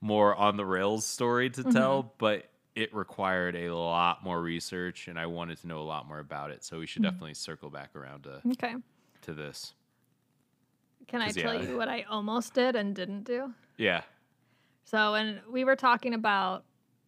more 0.00 0.34
on 0.34 0.56
the 0.56 0.64
rails 0.64 1.04
story 1.04 1.50
to 1.50 1.60
Mm-hmm. 1.62 1.70
tell, 1.72 2.14
but 2.18 2.46
it 2.74 2.94
required 2.94 3.56
a 3.56 3.74
lot 3.74 4.22
more 4.24 4.40
research, 4.40 5.08
and 5.08 5.18
I 5.18 5.26
wanted 5.26 5.60
to 5.60 5.66
know 5.66 5.80
a 5.80 5.84
lot 5.84 6.06
more 6.06 6.18
about 6.20 6.50
it. 6.50 6.64
So 6.64 6.78
we 6.78 6.86
should 6.86 7.02
definitely 7.02 7.34
circle 7.34 7.68
back 7.68 7.94
around 7.96 8.24
to 8.24 8.40
okay. 8.52 8.74
to 9.22 9.34
this. 9.34 9.74
Can 11.08 11.20
I 11.20 11.30
tell 11.30 11.54
yeah. 11.54 11.68
you 11.68 11.76
what 11.76 11.88
I 11.88 12.02
almost 12.08 12.54
did 12.54 12.76
and 12.76 12.94
didn't 12.94 13.24
do? 13.24 13.52
Yeah. 13.76 14.02
So, 14.84 15.14
and 15.14 15.40
we 15.50 15.64
were 15.64 15.76
talking 15.76 16.14
about 16.14 16.64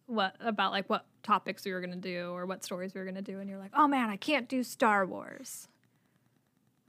what 0.07 0.35
about 0.41 0.71
like 0.73 0.89
what 0.89 1.05
topics 1.23 1.63
we 1.63 1.71
were 1.71 1.79
going 1.79 1.93
to 1.93 1.97
do 1.97 2.31
or 2.31 2.45
what 2.45 2.63
stories 2.63 2.93
we 2.93 2.99
were 2.99 3.05
going 3.05 3.15
to 3.15 3.21
do 3.21 3.39
and 3.39 3.49
you're 3.49 3.59
like, 3.59 3.71
"Oh 3.73 3.87
man, 3.87 4.09
I 4.09 4.17
can't 4.17 4.49
do 4.49 4.61
Star 4.63 5.05
Wars." 5.05 5.67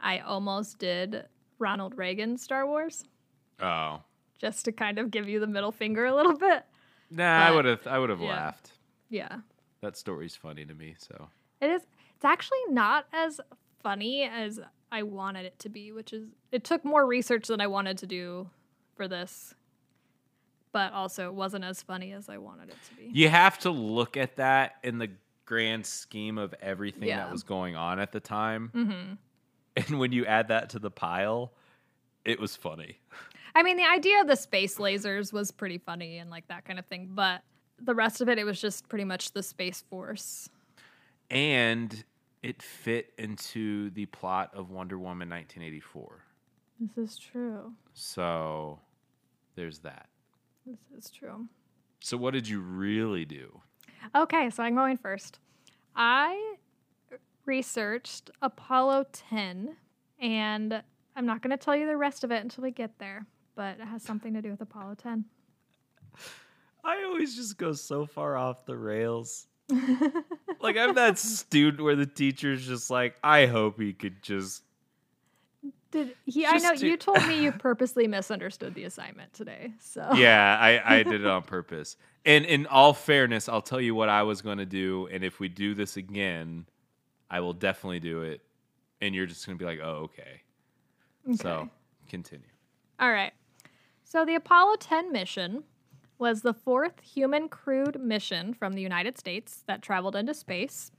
I 0.00 0.18
almost 0.18 0.78
did 0.78 1.24
Ronald 1.58 1.96
Reagan 1.96 2.36
Star 2.36 2.66
Wars 2.66 3.04
Oh. 3.62 4.02
Just 4.44 4.64
to 4.66 4.72
kind 4.72 4.98
of 4.98 5.10
give 5.10 5.26
you 5.28 5.40
the 5.40 5.46
middle 5.46 5.72
finger 5.72 6.04
a 6.04 6.14
little 6.14 6.36
bit. 6.36 6.64
Nah, 7.10 7.46
I 7.46 7.50
would 7.50 7.64
have 7.64 7.86
I 7.86 7.98
would 7.98 8.10
have 8.10 8.20
yeah. 8.20 8.28
laughed. 8.28 8.72
Yeah. 9.08 9.38
That 9.80 9.96
story's 9.96 10.36
funny 10.36 10.64
to 10.66 10.74
me, 10.74 10.96
so 10.98 11.28
It 11.60 11.70
is 11.70 11.82
it's 12.16 12.24
actually 12.24 12.58
not 12.68 13.06
as 13.12 13.40
funny 13.82 14.22
as 14.24 14.60
I 14.92 15.02
wanted 15.02 15.46
it 15.46 15.58
to 15.60 15.68
be, 15.68 15.92
which 15.92 16.12
is 16.12 16.26
it 16.52 16.62
took 16.64 16.84
more 16.84 17.06
research 17.06 17.46
than 17.48 17.60
I 17.60 17.66
wanted 17.68 17.98
to 17.98 18.06
do 18.06 18.50
for 18.96 19.08
this. 19.08 19.54
But 20.72 20.92
also 20.92 21.26
it 21.28 21.34
wasn't 21.34 21.64
as 21.64 21.82
funny 21.82 22.12
as 22.12 22.28
I 22.28 22.38
wanted 22.38 22.68
it 22.70 22.76
to 22.90 22.94
be. 22.96 23.10
you 23.18 23.28
have 23.28 23.58
to 23.60 23.70
look 23.70 24.16
at 24.16 24.36
that 24.36 24.76
in 24.82 24.98
the 24.98 25.10
grand 25.46 25.86
scheme 25.86 26.36
of 26.36 26.54
everything 26.60 27.08
Yeah. 27.08 27.18
that 27.18 27.32
was 27.32 27.42
going 27.44 27.76
on 27.76 27.98
at 27.98 28.12
the 28.12 28.20
time. 28.20 28.70
Mhm. 28.74 29.18
And 29.76 29.98
when 29.98 30.12
you 30.12 30.24
add 30.26 30.48
that 30.48 30.70
to 30.70 30.78
the 30.78 30.90
pile, 30.90 31.52
it 32.24 32.38
was 32.40 32.54
funny. 32.56 32.98
I 33.54 33.62
mean, 33.62 33.76
the 33.76 33.88
idea 33.88 34.20
of 34.20 34.26
the 34.26 34.36
space 34.36 34.78
lasers 34.78 35.32
was 35.32 35.50
pretty 35.50 35.78
funny 35.78 36.18
and 36.18 36.30
like 36.30 36.48
that 36.48 36.64
kind 36.64 36.78
of 36.78 36.86
thing, 36.86 37.10
but 37.12 37.42
the 37.80 37.94
rest 37.94 38.20
of 38.20 38.28
it, 38.28 38.38
it 38.38 38.44
was 38.44 38.60
just 38.60 38.88
pretty 38.88 39.04
much 39.04 39.32
the 39.32 39.42
Space 39.42 39.84
Force. 39.88 40.48
And 41.30 42.04
it 42.42 42.62
fit 42.62 43.12
into 43.18 43.90
the 43.90 44.06
plot 44.06 44.50
of 44.54 44.70
Wonder 44.70 44.98
Woman 44.98 45.30
1984. 45.30 46.24
This 46.80 47.12
is 47.12 47.18
true. 47.18 47.72
So 47.92 48.80
there's 49.54 49.78
that. 49.80 50.08
This 50.66 50.78
is 50.96 51.10
true. 51.10 51.46
So 52.00 52.16
what 52.16 52.34
did 52.34 52.48
you 52.48 52.60
really 52.60 53.24
do? 53.24 53.60
Okay, 54.14 54.50
so 54.50 54.62
I'm 54.62 54.74
going 54.74 54.96
first. 54.96 55.38
I 55.96 56.56
researched 57.46 58.30
Apollo 58.42 59.06
10, 59.12 59.76
and 60.20 60.82
I'm 61.16 61.26
not 61.26 61.40
going 61.40 61.50
to 61.50 61.56
tell 61.56 61.76
you 61.76 61.86
the 61.86 61.96
rest 61.96 62.24
of 62.24 62.30
it 62.30 62.42
until 62.42 62.62
we 62.62 62.70
get 62.70 62.98
there, 62.98 63.26
but 63.54 63.78
it 63.80 63.86
has 63.86 64.02
something 64.02 64.32
to 64.34 64.42
do 64.42 64.50
with 64.50 64.60
Apollo 64.60 64.96
10. 64.96 65.24
I 66.84 67.04
always 67.04 67.34
just 67.34 67.56
go 67.56 67.72
so 67.72 68.06
far 68.06 68.36
off 68.36 68.66
the 68.66 68.76
rails. 68.76 69.46
like 70.60 70.76
I'm 70.76 70.94
that 70.96 71.18
student 71.18 71.82
where 71.82 71.96
the 71.96 72.06
teacher's 72.06 72.66
just 72.66 72.90
like, 72.90 73.16
I 73.24 73.46
hope 73.46 73.80
he 73.80 73.94
could 73.94 74.22
just 74.22 74.62
Did 75.90 76.14
he? 76.26 76.44
I 76.44 76.58
know 76.58 76.74
to- 76.74 76.86
you 76.86 76.96
told 76.98 77.26
me 77.26 77.42
you 77.42 77.52
purposely 77.58 78.06
misunderstood 78.06 78.74
the 78.74 78.84
assignment 78.84 79.32
today. 79.32 79.72
So 79.80 80.06
Yeah, 80.14 80.58
I, 80.60 80.96
I 80.96 81.02
did 81.02 81.22
it 81.22 81.26
on 81.36 81.42
purpose. 81.42 81.96
And 82.26 82.44
in 82.44 82.66
all 82.66 82.92
fairness, 82.92 83.48
I'll 83.48 83.62
tell 83.62 83.80
you 83.80 83.94
what 83.94 84.08
I 84.10 84.22
was 84.22 84.42
gonna 84.42 84.66
do, 84.66 85.08
and 85.10 85.24
if 85.24 85.40
we 85.40 85.48
do 85.48 85.74
this 85.74 85.96
again, 85.96 86.66
I 87.30 87.40
will 87.40 87.52
definitely 87.54 88.00
do 88.00 88.22
it. 88.22 88.42
And 89.00 89.14
you're 89.14 89.26
just 89.26 89.46
gonna 89.46 89.56
be 89.58 89.64
like, 89.64 89.80
Oh, 89.82 90.10
okay. 90.10 90.42
So 91.36 91.70
continue. 92.10 92.44
All 93.00 93.10
right. 93.10 93.32
So 94.04 94.24
the 94.24 94.34
Apollo 94.34 94.76
10 94.76 95.10
mission 95.10 95.64
was 96.18 96.42
the 96.42 96.54
fourth 96.54 97.00
human 97.00 97.48
crewed 97.48 98.00
mission 98.00 98.54
from 98.54 98.74
the 98.74 98.82
United 98.82 99.18
States 99.18 99.64
that 99.66 99.82
traveled 99.82 100.14
into 100.14 100.34
space 100.34 100.92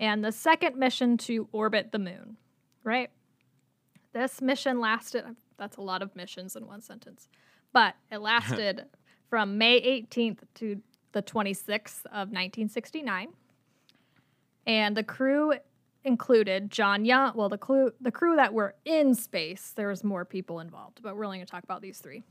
and 0.00 0.24
the 0.24 0.32
second 0.32 0.76
mission 0.76 1.16
to 1.18 1.48
orbit 1.52 1.92
the 1.92 1.98
moon, 1.98 2.36
right? 2.84 3.10
This 4.12 4.40
mission 4.40 4.80
lasted, 4.80 5.24
that's 5.58 5.76
a 5.76 5.82
lot 5.82 6.02
of 6.02 6.14
missions 6.16 6.56
in 6.56 6.66
one 6.66 6.80
sentence, 6.80 7.28
but 7.72 7.94
it 8.10 8.18
lasted 8.20 8.86
from 9.28 9.58
May 9.58 9.80
18th 9.80 10.40
to 10.54 10.80
the 11.12 11.22
26th 11.22 12.04
of 12.06 12.28
1969. 12.30 13.28
And 14.66 14.96
the 14.96 15.02
crew 15.02 15.54
included 16.04 16.70
John 16.70 17.04
Young. 17.04 17.32
Well, 17.34 17.48
the 17.48 17.58
crew 17.58 17.92
the 18.00 18.12
crew 18.12 18.36
that 18.36 18.52
were 18.52 18.74
in 18.84 19.14
space, 19.14 19.72
there 19.74 19.88
was 19.88 20.04
more 20.04 20.24
people 20.24 20.60
involved, 20.60 21.00
but 21.02 21.16
we're 21.16 21.24
only 21.24 21.38
going 21.38 21.46
to 21.46 21.50
talk 21.50 21.64
about 21.64 21.82
these 21.82 21.98
three. 21.98 22.22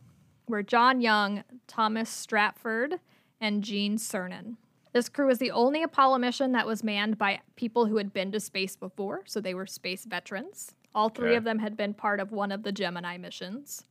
Were 0.47 0.63
John 0.63 1.01
Young, 1.01 1.43
Thomas 1.67 2.09
Stafford, 2.09 2.99
and 3.41 3.63
Gene 3.63 3.97
Cernan. 3.97 4.55
This 4.93 5.09
crew 5.09 5.27
was 5.27 5.37
the 5.37 5.51
only 5.51 5.83
Apollo 5.83 6.17
mission 6.19 6.53
that 6.53 6.65
was 6.65 6.83
manned 6.83 7.17
by 7.17 7.41
people 7.55 7.85
who 7.85 7.97
had 7.97 8.13
been 8.13 8.31
to 8.31 8.39
space 8.39 8.75
before, 8.75 9.21
so 9.25 9.39
they 9.39 9.53
were 9.53 9.67
space 9.67 10.05
veterans. 10.05 10.73
All 10.95 11.09
three 11.09 11.35
of 11.35 11.43
them 11.43 11.59
had 11.59 11.77
been 11.77 11.93
part 11.93 12.19
of 12.19 12.31
one 12.31 12.51
of 12.51 12.63
the 12.63 12.71
Gemini 12.71 13.17
missions. 13.17 13.85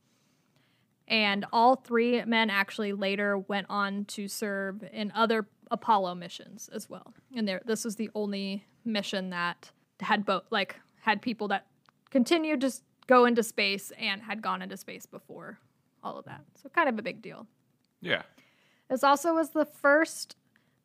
And 1.07 1.45
all 1.53 1.77
three 1.77 2.25
men 2.25 2.49
actually 2.49 2.91
later 2.91 3.37
went 3.37 3.67
on 3.69 4.03
to 4.05 4.27
serve 4.27 4.83
in 4.91 5.13
other 5.15 5.47
Apollo 5.71 6.15
missions 6.15 6.69
as 6.73 6.89
well. 6.89 7.13
And 7.35 7.47
there, 7.47 7.61
this 7.65 7.83
was 7.85 7.95
the 7.95 8.09
only 8.15 8.65
mission 8.85 9.29
that 9.31 9.71
had 9.99 10.25
both, 10.25 10.43
like, 10.51 10.75
had 11.01 11.21
people 11.21 11.47
that 11.49 11.65
continued 12.09 12.61
to 12.61 12.71
go 13.07 13.25
into 13.25 13.43
space 13.43 13.91
and 13.97 14.21
had 14.21 14.41
gone 14.41 14.61
into 14.61 14.77
space 14.77 15.05
before 15.05 15.59
all 16.03 16.17
of 16.17 16.25
that. 16.25 16.41
So 16.61 16.69
kind 16.69 16.89
of 16.89 16.97
a 16.99 17.01
big 17.01 17.21
deal. 17.21 17.47
Yeah. 18.01 18.21
This 18.89 19.03
also 19.03 19.33
was 19.33 19.49
the 19.49 19.65
first 19.65 20.35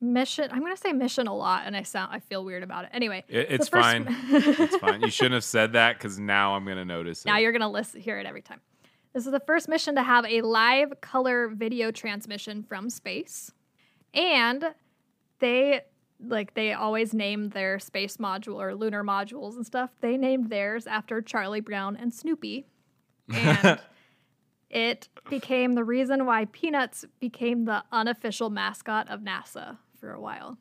mission. 0.01 0.49
I'm 0.51 0.61
going 0.61 0.75
to 0.75 0.81
say 0.81 0.93
mission 0.93 1.27
a 1.29 1.35
lot, 1.35 1.63
and 1.67 1.77
I 1.77 1.83
sound 1.83 2.13
I 2.13 2.19
feel 2.19 2.45
weird 2.45 2.63
about 2.63 2.85
it. 2.85 2.91
Anyway, 2.93 3.25
It, 3.29 3.47
it's 3.51 3.69
fine. 3.69 4.07
it's 4.31 4.77
fine. 4.77 5.01
You 5.03 5.11
shouldn't 5.11 5.35
have 5.35 5.45
said 5.45 5.75
that 5.75 5.99
because 5.99 6.19
now 6.19 6.55
I'm 6.57 6.65
gonna 6.65 6.85
notice 6.85 7.25
Now 7.25 7.39
it. 7.39 7.43
you're 7.43 7.53
gonna 7.53 7.71
listen, 7.71 8.01
hear 8.01 8.19
it 8.19 8.27
every 8.27 8.43
time. 8.43 8.61
This 9.13 9.27
is 9.27 9.33
the 9.33 9.41
first 9.41 9.69
mission 9.69 9.95
to 9.97 10.03
have 10.03 10.25
a 10.25 10.41
live 10.41 11.01
color 11.03 11.49
video 11.49 11.91
transmission 11.93 12.63
from 12.65 12.89
space, 12.91 13.53
and 14.15 14.75
they 15.41 15.81
like 16.25 16.55
they 16.55 16.73
always 16.73 17.13
name 17.13 17.49
their 17.49 17.79
space 17.79 18.17
module 18.19 18.57
or 18.57 18.75
lunar 18.75 19.03
modules 19.03 19.57
and 19.57 19.67
stuff. 19.67 19.91
They 20.01 20.17
named 20.17 20.51
theirs 20.51 20.87
after 20.87 21.21
Charlie 21.21 21.61
Brown 21.61 21.97
and 21.97 22.13
Snoopy, 22.15 22.67
and 23.33 23.81
it 24.71 25.09
became 25.29 25.75
the 25.75 25.85
reason 25.85 26.27
why 26.27 26.45
Peanuts 26.47 27.05
became 27.21 27.65
the 27.65 27.83
unofficial 27.93 28.51
mascot 28.51 29.09
of 29.11 29.21
NASA 29.21 29.79
for 29.99 30.13
a 30.13 30.21
while. 30.21 30.59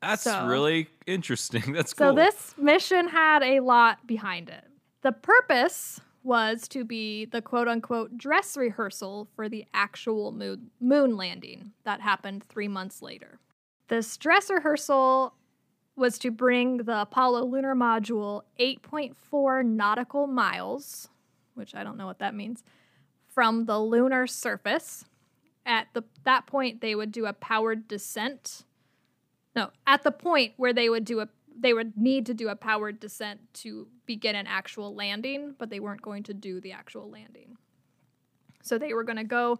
That's 0.00 0.22
So- 0.22 0.46
really 0.46 0.88
interesting. 1.06 1.72
That's 1.72 1.92
cool. 1.92 2.10
So 2.10 2.14
this 2.14 2.54
mission 2.56 3.08
had 3.08 3.42
a 3.42 3.60
lot 3.60 4.06
behind 4.06 4.48
it. 4.48 4.64
The 5.02 5.12
purpose 5.12 6.00
was 6.28 6.68
to 6.68 6.84
be 6.84 7.24
the 7.24 7.40
quote 7.40 7.66
unquote 7.66 8.18
dress 8.18 8.54
rehearsal 8.54 9.26
for 9.34 9.48
the 9.48 9.64
actual 9.72 10.30
moon, 10.30 10.70
moon 10.78 11.16
landing 11.16 11.72
that 11.84 12.02
happened 12.02 12.44
three 12.44 12.68
months 12.68 13.00
later. 13.00 13.38
This 13.88 14.14
dress 14.18 14.50
rehearsal 14.50 15.32
was 15.96 16.18
to 16.18 16.30
bring 16.30 16.76
the 16.84 17.00
Apollo 17.00 17.46
lunar 17.46 17.74
module 17.74 18.42
8.4 18.60 19.64
nautical 19.64 20.26
miles, 20.26 21.08
which 21.54 21.74
I 21.74 21.82
don't 21.82 21.96
know 21.96 22.06
what 22.06 22.18
that 22.18 22.34
means, 22.34 22.62
from 23.26 23.64
the 23.64 23.80
lunar 23.80 24.26
surface. 24.26 25.06
At 25.64 25.88
the, 25.94 26.02
that 26.24 26.46
point, 26.46 26.82
they 26.82 26.94
would 26.94 27.10
do 27.10 27.24
a 27.24 27.32
powered 27.32 27.88
descent 27.88 28.64
no, 29.58 29.70
at 29.88 30.04
the 30.04 30.12
point 30.12 30.52
where 30.56 30.72
they 30.72 30.88
would 30.88 31.04
do 31.04 31.18
a 31.18 31.28
they 31.60 31.72
would 31.72 31.96
need 31.96 32.26
to 32.26 32.34
do 32.34 32.48
a 32.48 32.56
powered 32.56 33.00
descent 33.00 33.40
to 33.52 33.88
begin 34.06 34.36
an 34.36 34.46
actual 34.46 34.94
landing, 34.94 35.54
but 35.58 35.70
they 35.70 35.80
weren't 35.80 36.02
going 36.02 36.22
to 36.24 36.34
do 36.34 36.60
the 36.60 36.72
actual 36.72 37.10
landing. 37.10 37.56
So 38.62 38.78
they 38.78 38.94
were 38.94 39.04
going 39.04 39.16
to 39.16 39.24
go 39.24 39.58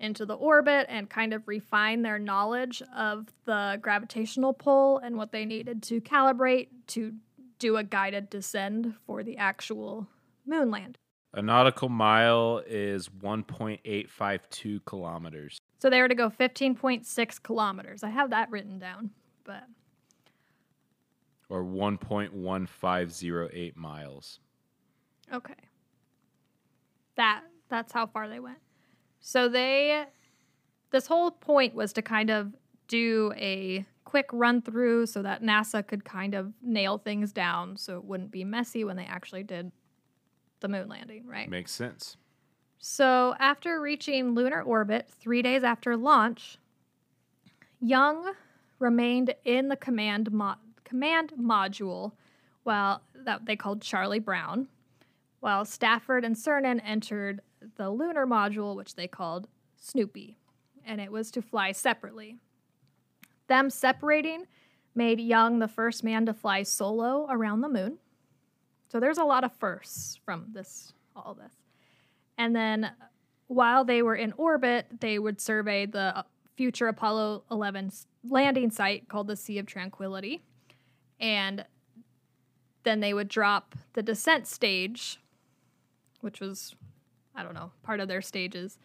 into 0.00 0.26
the 0.26 0.34
orbit 0.34 0.86
and 0.88 1.08
kind 1.08 1.32
of 1.32 1.46
refine 1.46 2.02
their 2.02 2.18
knowledge 2.18 2.82
of 2.96 3.28
the 3.44 3.78
gravitational 3.80 4.52
pull 4.52 4.98
and 4.98 5.16
what 5.16 5.32
they 5.32 5.44
needed 5.44 5.82
to 5.84 6.00
calibrate 6.00 6.68
to 6.88 7.12
do 7.58 7.76
a 7.76 7.84
guided 7.84 8.28
descend 8.30 8.94
for 9.06 9.22
the 9.22 9.36
actual 9.36 10.06
moon 10.46 10.70
land. 10.70 10.98
A 11.32 11.42
nautical 11.42 11.88
mile 11.88 12.62
is 12.66 13.08
1.852 13.08 14.84
kilometers. 14.84 15.58
So 15.80 15.90
they 15.90 16.00
were 16.00 16.08
to 16.08 16.14
go 16.14 16.30
15.6 16.30 17.42
kilometers. 17.42 18.02
I 18.02 18.10
have 18.10 18.30
that 18.30 18.50
written 18.50 18.78
down, 18.78 19.10
but 19.44 19.64
or 21.48 21.64
1.1508 21.64 23.76
miles. 23.76 24.40
Okay. 25.32 25.54
That 27.16 27.42
that's 27.68 27.92
how 27.92 28.06
far 28.06 28.28
they 28.28 28.40
went. 28.40 28.58
So 29.20 29.48
they 29.48 30.04
this 30.90 31.06
whole 31.06 31.30
point 31.30 31.74
was 31.74 31.92
to 31.94 32.02
kind 32.02 32.30
of 32.30 32.52
do 32.88 33.32
a 33.36 33.84
quick 34.04 34.26
run 34.32 34.62
through 34.62 35.06
so 35.06 35.22
that 35.22 35.42
NASA 35.42 35.86
could 35.86 36.04
kind 36.04 36.34
of 36.34 36.52
nail 36.62 36.98
things 36.98 37.32
down 37.32 37.76
so 37.76 37.96
it 37.96 38.04
wouldn't 38.04 38.30
be 38.30 38.44
messy 38.44 38.84
when 38.84 38.96
they 38.96 39.06
actually 39.06 39.42
did 39.42 39.72
the 40.60 40.68
moon 40.68 40.88
landing, 40.88 41.26
right? 41.26 41.48
Makes 41.48 41.72
sense. 41.72 42.16
So, 42.78 43.34
after 43.38 43.80
reaching 43.80 44.34
lunar 44.34 44.60
orbit 44.60 45.08
three 45.10 45.42
days 45.42 45.64
after 45.64 45.96
launch, 45.96 46.58
Young 47.80 48.32
remained 48.78 49.34
in 49.44 49.68
the 49.68 49.76
command 49.76 50.30
mo- 50.30 50.56
command 50.94 51.32
module, 51.36 52.12
while 52.62 53.02
that 53.24 53.44
they 53.46 53.56
called 53.56 53.82
Charlie 53.82 54.20
Brown, 54.20 54.68
while 55.40 55.64
Stafford 55.64 56.24
and 56.24 56.36
Cernan 56.36 56.80
entered 56.84 57.40
the 57.74 57.90
lunar 57.90 58.28
module, 58.28 58.76
which 58.76 58.94
they 58.94 59.08
called 59.08 59.48
Snoopy, 59.76 60.36
and 60.86 61.00
it 61.00 61.10
was 61.10 61.32
to 61.32 61.42
fly 61.42 61.72
separately. 61.72 62.36
Them 63.48 63.70
separating 63.70 64.46
made 64.94 65.18
Young 65.18 65.58
the 65.58 65.66
first 65.66 66.04
man 66.04 66.26
to 66.26 66.32
fly 66.32 66.62
solo 66.62 67.26
around 67.28 67.62
the 67.62 67.68
moon. 67.68 67.98
So 68.86 69.00
there's 69.00 69.18
a 69.18 69.24
lot 69.24 69.42
of 69.42 69.52
firsts 69.56 70.20
from 70.24 70.46
this 70.52 70.92
all 71.16 71.34
this. 71.34 71.54
And 72.38 72.54
then 72.54 72.92
while 73.48 73.84
they 73.84 74.00
were 74.02 74.14
in 74.14 74.32
orbit, 74.36 74.86
they 75.00 75.18
would 75.18 75.40
survey 75.40 75.86
the 75.86 76.18
uh, 76.18 76.22
future 76.56 76.86
Apollo 76.86 77.42
11 77.50 77.86
s- 77.86 78.06
landing 78.28 78.70
site 78.70 79.08
called 79.08 79.26
the 79.26 79.36
Sea 79.36 79.58
of 79.58 79.66
Tranquility. 79.66 80.44
And 81.20 81.64
then 82.82 83.00
they 83.00 83.14
would 83.14 83.28
drop 83.28 83.74
the 83.94 84.02
descent 84.02 84.46
stage, 84.46 85.18
which 86.20 86.40
was, 86.40 86.74
I 87.34 87.42
don't 87.42 87.54
know, 87.54 87.70
part 87.82 88.00
of 88.00 88.08
their 88.08 88.22
stages, 88.22 88.78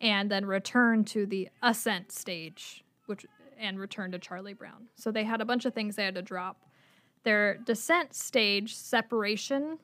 and 0.00 0.30
then 0.30 0.46
return 0.46 1.04
to 1.06 1.26
the 1.26 1.48
ascent 1.62 2.12
stage, 2.12 2.84
which 3.06 3.26
and 3.58 3.78
return 3.78 4.10
to 4.10 4.18
Charlie 4.18 4.54
Brown. 4.54 4.88
So 4.96 5.12
they 5.12 5.24
had 5.24 5.40
a 5.40 5.44
bunch 5.44 5.64
of 5.64 5.74
things 5.74 5.94
they 5.94 6.04
had 6.04 6.16
to 6.16 6.22
drop. 6.22 6.62
Their 7.22 7.58
descent 7.58 8.12
stage 8.12 8.74
separation, 8.74 9.78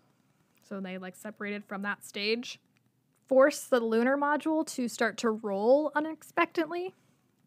so 0.69 0.81
they 0.81 0.99
like 0.99 1.15
separated 1.15 1.65
from 1.65 1.83
that 1.83 2.05
stage 2.05 2.61
forced 3.29 3.71
the 3.71 3.79
lunar 3.79 4.17
module 4.17 4.67
to 4.67 4.89
start 4.89 5.19
to 5.19 5.31
roll 5.31 5.93
unexpectedly 5.95 6.95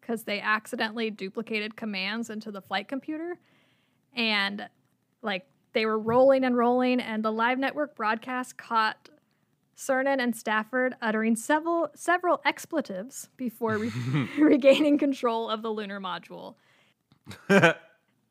because 0.00 0.22
they 0.24 0.40
accidentally 0.40 1.10
duplicated 1.10 1.76
commands 1.76 2.30
into 2.30 2.50
the 2.50 2.62
flight 2.62 2.88
computer. 2.88 3.38
And 4.14 4.68
like 5.22 5.46
they 5.72 5.86
were 5.86 5.98
rolling 5.98 6.44
and 6.44 6.56
rolling, 6.56 7.00
and 7.00 7.24
the 7.24 7.32
live 7.32 7.58
network 7.58 7.96
broadcast 7.96 8.56
caught 8.56 9.08
Cernan 9.76 10.20
and 10.20 10.36
Stafford 10.36 10.94
uttering 11.00 11.36
several 11.36 11.88
several 11.94 12.40
expletives 12.44 13.28
before 13.36 13.78
re- 13.78 13.90
regaining 14.38 14.98
control 14.98 15.48
of 15.48 15.62
the 15.62 15.70
lunar 15.70 16.00
module. 16.00 16.54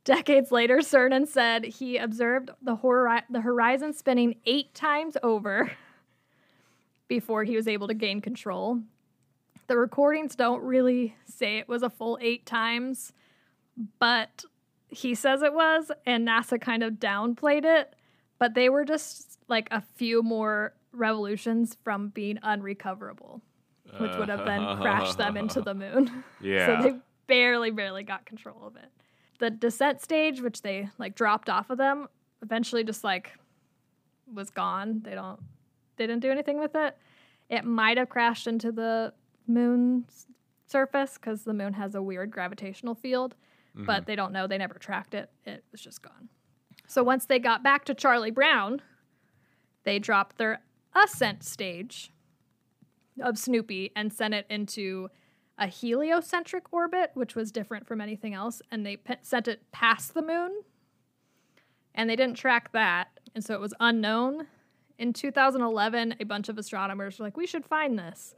Decades 0.04 0.52
later, 0.52 0.78
Cernan 0.78 1.28
said 1.28 1.64
he 1.64 1.98
observed 1.98 2.50
the, 2.62 2.76
hori- 2.76 3.22
the 3.30 3.42
horizon 3.42 3.94
spinning 3.94 4.36
eight 4.46 4.74
times 4.74 5.16
over 5.22 5.72
before 7.08 7.44
he 7.44 7.56
was 7.56 7.68
able 7.68 7.88
to 7.88 7.94
gain 7.94 8.20
control. 8.20 8.82
The 9.68 9.78
recordings 9.78 10.36
don't 10.36 10.64
really 10.64 11.16
say 11.26 11.60
it 11.60 11.68
was 11.68 11.84
a 11.84 11.90
full 11.90 12.18
eight 12.20 12.48
times, 12.48 13.14
but 14.00 14.44
he 14.92 15.16
says 15.16 15.42
it 15.42 15.54
was, 15.54 15.92
and 16.06 16.28
NASA 16.28 16.60
kind 16.60 16.84
of 16.84 16.94
downplayed 16.94 17.66
it. 17.66 17.96
But 18.38 18.54
they 18.54 18.70
were 18.70 18.86
just 18.86 19.40
like 19.48 19.68
a 19.72 19.82
few 19.82 20.22
more 20.22 20.74
revolutions 20.92 21.78
from 21.84 22.10
being 22.10 22.38
unrecoverable, 22.44 23.42
which 24.00 24.16
would 24.18 24.30
have 24.30 24.46
then 24.46 24.64
uh. 24.64 24.76
crashed 24.78 25.18
them 25.18 25.38
into 25.38 25.62
the 25.62 25.74
moon. 25.74 26.24
Yeah. 26.42 26.66
so 26.66 26.84
they 26.84 26.96
barely, 27.28 27.72
barely 27.72 28.04
got 28.04 28.26
control 28.26 28.66
of 28.66 28.76
it. 28.76 28.90
The 29.40 29.50
descent 29.50 30.02
stage, 30.02 30.42
which 30.42 30.62
they 30.62 30.90
like 30.98 31.16
dropped 31.16 31.50
off 31.50 31.70
of 31.70 31.78
them, 31.78 32.08
eventually 32.42 32.84
just 32.84 33.04
like 33.04 33.32
was 34.32 34.50
gone. 34.50 35.02
They 35.04 35.16
don't, 35.16 35.40
they 35.98 36.08
didn't 36.08 36.22
do 36.22 36.32
anything 36.32 36.60
with 36.60 36.76
it. 36.76 36.98
It 37.50 37.64
might 37.64 37.98
have 37.98 38.10
crashed 38.10 38.48
into 38.48 38.72
the 38.72 39.14
moon's 39.48 40.28
surface 40.66 41.16
because 41.16 41.44
the 41.44 41.54
moon 41.54 41.74
has 41.74 41.96
a 41.96 42.02
weird 42.02 42.32
gravitational 42.32 42.96
field, 42.96 43.36
but 43.74 44.02
mm-hmm. 44.02 44.04
they 44.06 44.16
don't 44.16 44.34
know. 44.34 44.48
They 44.48 44.58
never 44.58 44.76
tracked 44.76 45.14
it. 45.14 45.30
It 45.46 45.64
was 45.72 45.82
just 45.82 46.02
gone. 46.02 46.30
So 46.88 47.04
once 47.04 47.26
they 47.26 47.40
got 47.40 47.64
back 47.64 47.86
to 47.86 47.94
Charlie 47.94 48.32
Brown, 48.32 48.82
they 49.84 50.00
dropped 50.00 50.38
their 50.38 50.62
ascent 50.94 51.44
stage 51.44 52.12
of 53.22 53.38
Snoopy 53.38 53.92
and 53.96 54.12
sent 54.12 54.34
it 54.34 54.46
into 54.50 55.10
a 55.58 55.68
heliocentric 55.68 56.74
orbit, 56.74 57.12
which 57.14 57.36
was 57.36 57.52
different 57.52 57.88
from 57.88 58.02
anything 58.02 58.34
else, 58.34 58.62
and 58.72 58.86
they 58.86 58.98
pe- 58.98 59.18
sent 59.22 59.48
it 59.48 59.62
past 59.72 60.14
the 60.14 60.22
moon. 60.22 60.64
And 61.94 62.10
they 62.10 62.16
didn't 62.16 62.36
track 62.36 62.72
that, 62.72 63.20
and 63.36 63.44
so 63.44 63.54
it 63.54 63.60
was 63.60 63.74
unknown. 63.80 64.48
In 64.98 65.14
2011, 65.14 66.16
a 66.20 66.24
bunch 66.24 66.50
of 66.50 66.58
astronomers 66.58 67.20
were 67.20 67.26
like, 67.26 67.38
"We 67.38 67.48
should 67.48 67.66
find 67.66 68.00
this," 68.00 68.36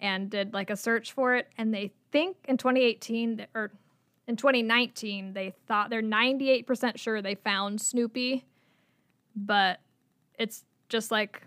and 0.00 0.30
did 0.30 0.54
like 0.54 0.70
a 0.70 0.76
search 0.76 1.12
for 1.12 1.34
it. 1.34 1.48
And 1.58 1.72
they 1.74 1.92
think 2.10 2.36
in 2.48 2.56
2018, 2.56 3.46
or 3.54 3.72
in 4.28 4.36
2019, 4.36 5.32
they 5.32 5.52
thought 5.66 5.90
they're 5.90 6.02
98% 6.02 6.98
sure 6.98 7.22
they 7.22 7.34
found 7.34 7.80
Snoopy, 7.80 8.44
but 9.34 9.80
it's 10.38 10.64
just 10.88 11.10
like 11.10 11.42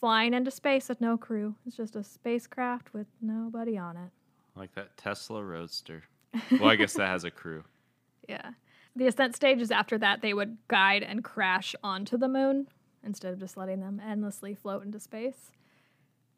flying 0.00 0.34
into 0.34 0.50
space 0.50 0.88
with 0.88 1.00
no 1.00 1.16
crew. 1.16 1.54
It's 1.66 1.76
just 1.76 1.96
a 1.96 2.04
spacecraft 2.04 2.92
with 2.92 3.06
nobody 3.20 3.76
on 3.78 3.96
it. 3.96 4.10
like 4.54 4.74
that 4.74 4.96
Tesla 4.96 5.42
Roadster. 5.42 6.02
Well, 6.52 6.66
I 6.68 6.76
guess 6.76 6.92
that 6.94 7.08
has 7.08 7.24
a 7.24 7.30
crew. 7.30 7.64
Yeah. 8.28 8.50
The 8.94 9.06
ascent 9.06 9.34
stages 9.34 9.70
after 9.70 9.96
that, 9.96 10.20
they 10.20 10.34
would 10.34 10.58
guide 10.68 11.02
and 11.02 11.24
crash 11.24 11.74
onto 11.82 12.18
the 12.18 12.28
moon 12.28 12.68
instead 13.02 13.32
of 13.32 13.38
just 13.40 13.56
letting 13.56 13.80
them 13.80 14.02
endlessly 14.06 14.54
float 14.54 14.84
into 14.84 15.00
space. 15.00 15.50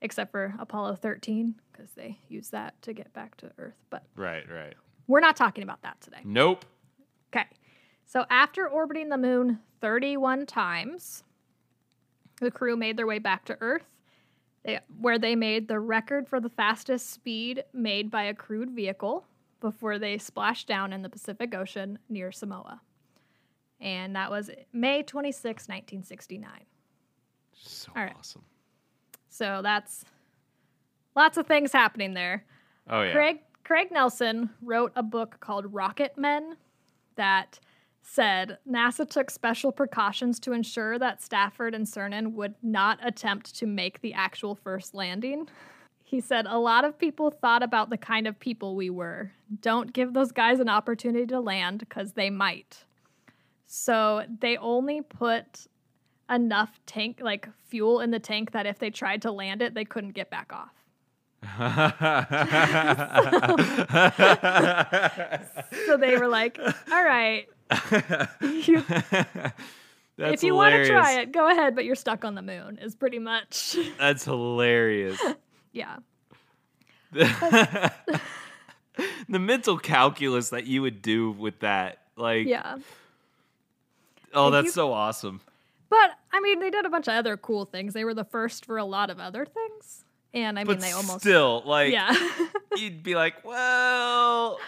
Except 0.01 0.31
for 0.31 0.55
Apollo 0.61 0.97
13, 0.97 1.57
because 1.73 1.91
they 1.97 2.19
used 2.29 2.53
that 2.53 2.81
to 2.83 2.93
get 2.93 3.13
back 3.13 3.37
to 3.39 3.51
Earth. 3.59 3.75
But 3.91 4.05
Right, 4.15 4.49
right. 4.49 4.75
We're 5.11 5.21
not 5.21 5.37
talking 5.37 5.65
about 5.65 5.83
that 5.83 6.01
today. 6.01 6.21
Nope. 6.25 6.65
Okay. 7.35 7.47
So 8.07 8.25
after 8.31 8.69
orbiting 8.69 9.09
the 9.09 9.19
moon 9.19 9.59
31 9.81 10.47
times, 10.47 11.25
the 12.41 12.51
crew 12.51 12.77
made 12.77 12.97
their 12.97 13.07
way 13.07 13.19
back 13.19 13.45
to 13.47 13.59
Earth, 13.61 13.85
they, 14.65 14.79
where 15.01 15.19
they 15.19 15.35
made 15.35 15.69
the 15.69 15.81
record 15.81 16.29
for 16.29 16.41
the 16.41 16.49
fastest 16.49 17.11
speed 17.11 17.65
made 17.73 18.11
by 18.11 18.25
a 18.25 18.35
crewed 18.35 18.71
vehicle 18.71 19.27
before 19.61 19.99
they 19.99 20.17
splashed 20.17 20.69
down 20.69 20.93
in 20.93 21.03
the 21.03 21.09
Pacific 21.09 21.55
Ocean 21.55 21.99
near 22.09 22.31
Samoa. 22.31 22.81
And 23.81 24.15
that 24.15 24.31
was 24.31 24.51
May 24.73 25.03
26, 25.03 25.45
1969. 25.69 26.51
So 27.55 27.93
right. 27.97 28.13
awesome. 28.19 28.43
So 29.29 29.61
that's 29.63 30.05
lots 31.17 31.37
of 31.37 31.47
things 31.47 31.73
happening 31.73 32.15
there. 32.15 32.45
Oh 32.89 33.03
yeah. 33.03 33.13
Craig 33.13 33.39
Craig 33.71 33.93
Nelson 33.93 34.51
wrote 34.63 34.91
a 34.97 35.03
book 35.05 35.37
called 35.39 35.73
Rocket 35.73 36.19
Men 36.19 36.57
that 37.15 37.61
said 38.03 38.59
NASA 38.69 39.09
took 39.09 39.31
special 39.31 39.71
precautions 39.71 40.41
to 40.41 40.53
ensure 40.53 40.99
that 40.99 41.23
Stafford 41.23 41.73
and 41.73 41.87
Cernan 41.87 42.33
would 42.33 42.57
not 42.65 42.99
attempt 43.01 43.55
to 43.55 43.67
make 43.67 44.01
the 44.01 44.13
actual 44.13 44.57
first 44.57 44.93
landing. 44.93 45.49
He 46.03 46.21
said 46.21 46.47
a 46.49 46.59
lot 46.59 46.85
of 46.85 46.99
people 46.99 47.31
thought 47.31 47.63
about 47.63 47.91
the 47.91 47.97
kind 47.97 48.27
of 48.27 48.41
people 48.41 48.75
we 48.75 48.91
were. 48.91 49.31
Don't 49.63 49.93
give 49.93 50.15
those 50.15 50.33
guys 50.33 50.59
an 50.59 50.69
opportunity 50.69 51.27
to 51.27 51.39
land 51.39 51.79
because 51.79 52.15
they 52.15 52.29
might. 52.29 52.85
So 53.69 54.25
they 54.41 54.57
only 54.57 55.01
put 55.01 55.69
enough 56.29 56.81
tank 56.87 57.21
like 57.23 57.49
fuel 57.69 58.01
in 58.01 58.11
the 58.11 58.19
tank 58.19 58.51
that 58.51 58.67
if 58.67 58.81
they 58.81 58.91
tried 58.91 59.23
to 59.23 59.31
land 59.31 59.63
it, 59.63 59.75
they 59.75 59.85
couldn't 59.85 60.15
get 60.15 60.29
back 60.29 60.53
off. 60.53 60.80
So 65.87 65.97
they 65.97 66.17
were 66.17 66.29
like, 66.29 66.59
"All 66.93 67.05
right, 67.05 67.47
you, 68.41 68.83
if 70.19 70.43
you 70.43 70.55
want 70.55 70.75
to 70.75 70.87
try 70.87 71.21
it, 71.21 71.33
go 71.33 71.51
ahead, 71.51 71.75
but 71.75 71.85
you're 71.85 71.95
stuck 71.97 72.25
on 72.25 72.35
the 72.35 72.43
moon." 72.43 72.79
Is 72.81 72.95
pretty 72.95 73.19
much, 73.19 73.77
That's 73.99 74.25
hilarious. 74.25 75.21
yeah, 75.73 75.97
the 77.13 77.93
mental 79.29 79.79
calculus 79.79 80.51
that 80.51 80.67
you 80.67 80.83
would 80.83 81.03
do 81.03 81.33
with 81.33 81.61
that, 81.61 81.99
like, 82.17 82.47
yeah. 82.47 82.77
oh, 84.35 84.49
If 84.49 84.53
that's 84.53 84.65
you- 84.67 84.73
so 84.73 84.93
awesome. 84.93 85.41
But 85.89 86.13
I 86.33 86.41
mean, 86.41 86.61
they 86.61 86.71
did 86.71 86.87
a 86.87 86.91
bunch 86.91 87.09
of 87.09 87.15
other 87.15 87.37
cool 87.37 87.65
things. 87.65 87.95
They 87.95 88.05
were 88.05 88.15
the 88.15 88.25
first 88.25 88.65
for 88.65 88.79
a 88.79 88.85
lot 88.85 89.11
of 89.11 89.19
other 89.19 89.45
things, 89.45 90.05
and 90.35 90.59
I 90.59 90.65
mean, 90.65 90.67
But 90.67 90.81
they 90.81 90.93
almost 90.93 91.21
still, 91.21 91.63
like, 91.65 91.93
yeah. 91.93 92.15
you'd 92.77 93.03
be 93.03 93.15
like, 93.15 93.45
well, 93.45 94.59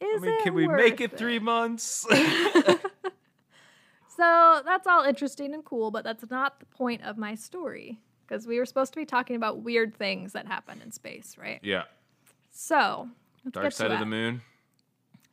Is 0.00 0.22
I 0.22 0.26
mean, 0.26 0.34
it 0.34 0.42
can 0.42 0.54
we 0.54 0.66
make 0.66 1.00
worth 1.00 1.12
it 1.12 1.18
three 1.18 1.38
months? 1.38 2.06
So 4.16 4.62
that's 4.64 4.86
all 4.86 5.02
interesting 5.04 5.54
and 5.54 5.64
cool, 5.64 5.90
but 5.90 6.04
that's 6.04 6.30
not 6.30 6.60
the 6.60 6.66
point 6.66 7.02
of 7.02 7.18
my 7.18 7.34
story 7.34 7.98
because 8.26 8.46
we 8.46 8.58
were 8.58 8.66
supposed 8.66 8.92
to 8.92 8.98
be 9.00 9.04
talking 9.04 9.34
about 9.34 9.62
weird 9.62 9.94
things 9.96 10.32
that 10.34 10.46
happen 10.46 10.80
in 10.82 10.92
space, 10.92 11.36
right? 11.36 11.58
yeah. 11.62 11.84
So 12.52 13.08
Dark 13.50 13.72
side 13.72 13.90
of 13.90 13.98
the 13.98 14.06
moon. 14.06 14.40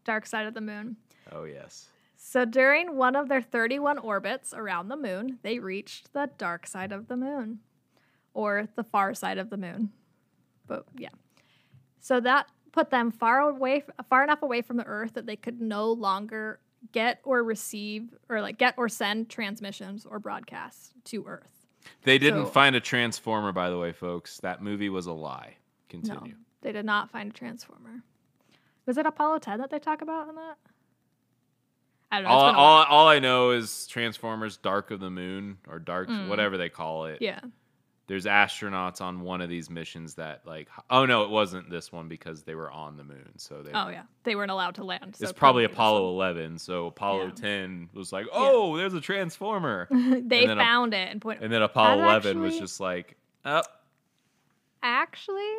Dark 0.04 0.25
side 0.25 0.47
of 0.47 0.56
the 0.56 0.62
moon. 0.62 0.97
Oh 1.32 1.43
yes. 1.43 1.89
So 2.17 2.45
during 2.45 2.95
one 2.95 3.15
of 3.15 3.30
their 3.30 3.41
31 3.41 3.99
orbits 3.99 4.54
around 4.54 4.88
the 4.88 4.97
moon, 4.97 5.38
they 5.43 5.60
reached 5.60 6.13
the 6.13 6.30
dark 6.38 6.65
side 6.65 6.91
of 6.91 7.08
the 7.08 7.17
moon 7.17 7.60
or 8.34 8.67
the 8.76 8.84
far 8.84 9.13
side 9.13 9.38
of 9.38 9.50
the 9.50 9.58
moon. 9.58 9.91
But 10.67 10.86
yeah. 10.98 11.10
So 12.00 12.20
that 12.22 12.48
put 12.72 12.89
them 12.89 13.12
far 13.12 13.39
away 13.41 13.84
far 14.10 14.24
enough 14.24 14.41
away 14.44 14.62
from 14.62 14.78
the 14.78 14.86
earth 14.86 15.13
that 15.15 15.26
they 15.26 15.36
could 15.36 15.60
no 15.62 15.91
longer 15.91 16.60
get 16.94 17.20
or 17.24 17.44
receive 17.44 18.13
or 18.30 18.41
like 18.41 18.58
get 18.58 18.74
or 18.78 18.89
send 18.89 19.30
transmissions 19.30 20.06
or 20.06 20.17
broadcasts 20.20 20.94
to 21.06 21.26
earth. 21.28 21.67
They 22.04 22.17
didn't 22.17 22.46
So- 22.46 22.52
find 22.52 22.76
a 22.76 22.80
transformer, 22.80 23.52
by 23.52 23.70
the 23.70 23.78
way, 23.78 23.91
folks. 23.91 24.39
That 24.39 24.62
movie 24.62 24.89
was 24.89 25.06
a 25.08 25.13
lie. 25.13 25.58
No. 25.94 26.00
Continue. 26.00 26.36
They 26.62 26.72
did 26.72 26.86
not 26.86 27.10
find 27.12 27.32
a 27.32 27.34
transformer. 27.34 28.04
Was 28.86 28.98
it 28.98 29.06
Apollo 29.06 29.39
10 29.39 29.60
that 29.60 29.70
they 29.70 29.80
talk 29.80 30.02
about 30.02 30.30
in 30.30 30.36
that? 30.36 30.58
I 32.12 32.17
don't 32.22 32.24
know. 32.26 32.30
All, 32.30 32.39
it's 32.48 32.52
been 32.52 32.56
a 32.56 32.58
while. 32.58 32.67
all, 32.67 32.86
all 32.86 33.08
I 33.08 33.20
know 33.20 33.52
is 33.52 33.88
Transformers 33.88 34.58
Dark 34.58 34.91
of 34.91 35.00
the 35.00 35.10
Moon 35.10 35.58
or 35.67 35.80
Dark, 35.80 36.10
Mm. 36.10 36.28
whatever 36.30 36.58
they 36.58 36.70
call 36.70 37.06
it. 37.06 37.22
yeah. 37.22 37.39
There's 38.12 38.26
astronauts 38.26 39.00
on 39.00 39.21
one 39.21 39.39
of 39.39 39.47
these 39.47 39.69
missions 39.69 40.15
that, 40.15 40.41
like, 40.45 40.67
oh 40.89 41.06
no, 41.06 41.24
it 41.24 41.30
wasn't 41.30 41.69
this 41.69 41.93
one 41.93 42.10
because 42.10 42.43
they 42.43 42.56
were 42.56 42.69
on 42.69 42.97
the 42.97 43.06
moon. 43.06 43.32
So 43.38 43.62
they, 43.63 43.71
Oh 43.74 43.88
yeah. 43.88 44.02
They 44.26 44.36
weren't 44.36 44.52
allowed 44.52 44.76
to 44.76 44.84
land. 44.84 45.15
So 45.15 45.24
it's 45.24 45.32
probably 45.32 45.63
Apollo 45.63 46.10
11. 46.10 46.58
So 46.58 46.88
Apollo 46.88 47.28
Yeah. 47.28 47.32
10 47.36 47.89
was 47.93 48.12
like, 48.12 48.26
oh, 48.34 48.76
there's 48.76 48.93
a 48.93 49.00
Transformer. 49.00 49.88
they 49.91 50.45
then 50.45 50.60
a- 50.60 50.62
found 50.62 50.93
it 50.93 51.10
and 51.10 51.21
put 51.21 51.39
and 51.39 51.54
then 51.54 51.62
Apollo 51.62 52.00
That 52.00 52.26
11 52.26 52.41
was 52.41 52.60
just 52.60 52.82
like, 52.82 53.15
oh, 53.45 53.63
Actually, 54.84 55.56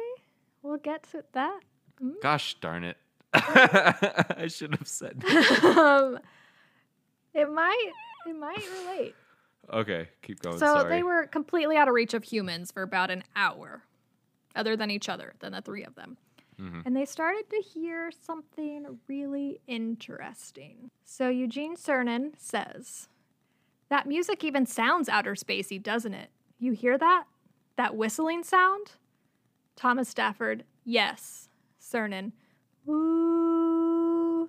we'll 0.62 0.76
get 0.76 1.04
to 1.12 1.24
that. 1.32 1.58
gosh 2.20 2.56
darn 2.60 2.84
it. 2.84 2.98
I 3.32 4.48
should 4.50 4.76
have 4.76 4.86
said. 4.88 5.24
um, 5.64 6.18
it 7.32 7.50
might 7.50 7.92
it 8.26 8.36
might 8.36 8.62
relate. 8.84 9.14
Okay, 9.72 10.08
keep 10.22 10.40
going. 10.40 10.58
So 10.58 10.66
Sorry. 10.66 10.88
they 10.88 11.02
were 11.02 11.26
completely 11.26 11.76
out 11.76 11.88
of 11.88 11.94
reach 11.94 12.14
of 12.14 12.24
humans 12.24 12.72
for 12.72 12.82
about 12.82 13.10
an 13.10 13.22
hour, 13.36 13.82
other 14.56 14.76
than 14.76 14.90
each 14.90 15.08
other, 15.08 15.34
than 15.40 15.52
the 15.52 15.60
three 15.60 15.84
of 15.84 15.94
them. 15.94 16.16
Mhm. 16.60 16.82
And 16.84 16.94
they 16.96 17.04
started 17.06 17.48
to 17.50 17.56
hear 17.62 18.10
something 18.10 18.98
really 19.08 19.60
interesting. 19.66 20.90
So 21.04 21.28
Eugene 21.28 21.76
Cernan 21.76 22.32
says, 22.38 23.08
That 23.88 24.06
music 24.06 24.42
even 24.44 24.66
sounds 24.66 25.08
outer 25.08 25.34
spacey, 25.34 25.82
doesn't 25.82 26.14
it? 26.14 26.30
You 26.58 26.72
hear 26.72 26.96
that? 26.98 27.24
That 27.76 27.94
whistling 27.96 28.42
sound? 28.42 28.92
Thomas 29.76 30.08
Stafford, 30.08 30.64
yes. 30.84 31.48
Cernan, 31.80 32.32
woo. 32.84 34.48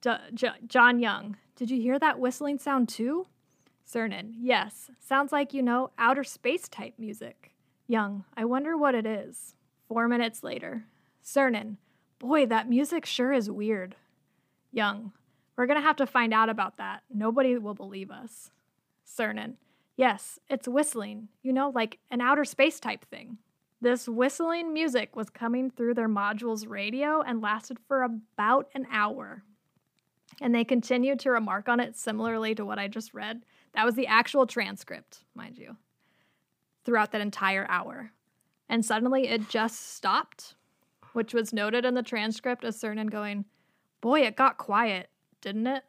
D- 0.00 0.10
J- 0.34 0.50
John 0.66 0.98
Young, 0.98 1.36
did 1.56 1.70
you 1.70 1.80
hear 1.80 1.98
that 1.98 2.18
whistling 2.18 2.58
sound 2.58 2.88
too? 2.88 3.26
Cernan, 3.86 4.32
yes. 4.40 4.90
Sounds 4.98 5.32
like, 5.32 5.52
you 5.52 5.62
know, 5.62 5.90
outer 5.98 6.24
space 6.24 6.68
type 6.68 6.94
music. 6.98 7.52
Young, 7.86 8.24
I 8.36 8.44
wonder 8.44 8.76
what 8.76 8.94
it 8.94 9.06
is. 9.06 9.54
Four 9.88 10.08
minutes 10.08 10.42
later, 10.42 10.86
Cernan, 11.22 11.76
boy, 12.18 12.46
that 12.46 12.68
music 12.68 13.04
sure 13.04 13.32
is 13.32 13.50
weird. 13.50 13.96
Young, 14.72 15.12
we're 15.56 15.66
gonna 15.66 15.80
have 15.82 15.96
to 15.96 16.06
find 16.06 16.32
out 16.32 16.48
about 16.48 16.78
that. 16.78 17.02
Nobody 17.12 17.58
will 17.58 17.74
believe 17.74 18.10
us. 18.10 18.50
Cernan, 19.06 19.54
yes, 19.96 20.38
it's 20.48 20.66
whistling, 20.66 21.28
you 21.42 21.52
know, 21.52 21.70
like 21.74 21.98
an 22.10 22.20
outer 22.20 22.44
space 22.44 22.80
type 22.80 23.04
thing. 23.04 23.38
This 23.80 24.08
whistling 24.08 24.72
music 24.72 25.14
was 25.14 25.28
coming 25.28 25.70
through 25.70 25.92
their 25.92 26.08
module's 26.08 26.66
radio 26.66 27.20
and 27.20 27.42
lasted 27.42 27.78
for 27.86 28.02
about 28.02 28.70
an 28.74 28.86
hour. 28.90 29.42
And 30.40 30.54
they 30.54 30.64
continued 30.64 31.20
to 31.20 31.30
remark 31.30 31.68
on 31.68 31.80
it 31.80 31.96
similarly 31.96 32.54
to 32.54 32.64
what 32.64 32.78
I 32.78 32.88
just 32.88 33.12
read. 33.12 33.42
That 33.74 33.84
was 33.84 33.94
the 33.94 34.06
actual 34.06 34.46
transcript, 34.46 35.24
mind 35.34 35.58
you, 35.58 35.76
throughout 36.84 37.12
that 37.12 37.20
entire 37.20 37.66
hour. 37.68 38.12
And 38.68 38.84
suddenly 38.84 39.28
it 39.28 39.48
just 39.48 39.94
stopped, 39.94 40.54
which 41.12 41.34
was 41.34 41.52
noted 41.52 41.84
in 41.84 41.94
the 41.94 42.02
transcript 42.02 42.64
as 42.64 42.80
Cernan 42.80 43.10
going, 43.10 43.44
Boy, 44.00 44.20
it 44.20 44.36
got 44.36 44.58
quiet, 44.58 45.08
didn't 45.40 45.66
it? 45.66 45.84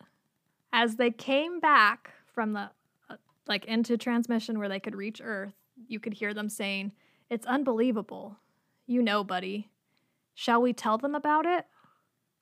As 0.73 0.95
they 0.95 1.11
came 1.11 1.59
back 1.59 2.11
from 2.33 2.53
the, 2.53 2.69
uh, 3.09 3.17
like, 3.47 3.65
into 3.65 3.97
transmission 3.97 4.57
where 4.57 4.69
they 4.69 4.79
could 4.79 4.95
reach 4.95 5.21
Earth, 5.23 5.53
you 5.87 5.99
could 5.99 6.13
hear 6.13 6.33
them 6.33 6.49
saying, 6.49 6.91
It's 7.29 7.45
unbelievable. 7.45 8.37
You 8.87 9.01
know, 9.01 9.23
buddy. 9.23 9.69
Shall 10.33 10.61
we 10.61 10.73
tell 10.73 10.97
them 10.97 11.15
about 11.15 11.45
it? 11.45 11.65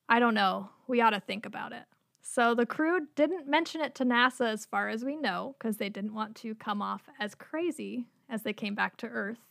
I 0.09 0.19
don't 0.19 0.33
know. 0.33 0.69
We 0.87 1.01
ought 1.01 1.11
to 1.11 1.19
think 1.19 1.45
about 1.45 1.71
it. 1.71 1.85
So 2.25 2.55
the 2.55 2.65
crew 2.65 3.07
didn't 3.15 3.47
mention 3.47 3.81
it 3.81 3.93
to 3.95 4.05
NASA 4.05 4.47
as 4.47 4.65
far 4.65 4.87
as 4.87 5.03
we 5.03 5.17
know, 5.17 5.55
because 5.59 5.75
they 5.75 5.89
didn't 5.89 6.13
want 6.13 6.35
to 6.37 6.55
come 6.55 6.81
off 6.81 7.03
as 7.19 7.35
crazy 7.35 8.07
as 8.29 8.43
they 8.43 8.53
came 8.53 8.75
back 8.75 8.95
to 8.97 9.07
Earth. 9.07 9.41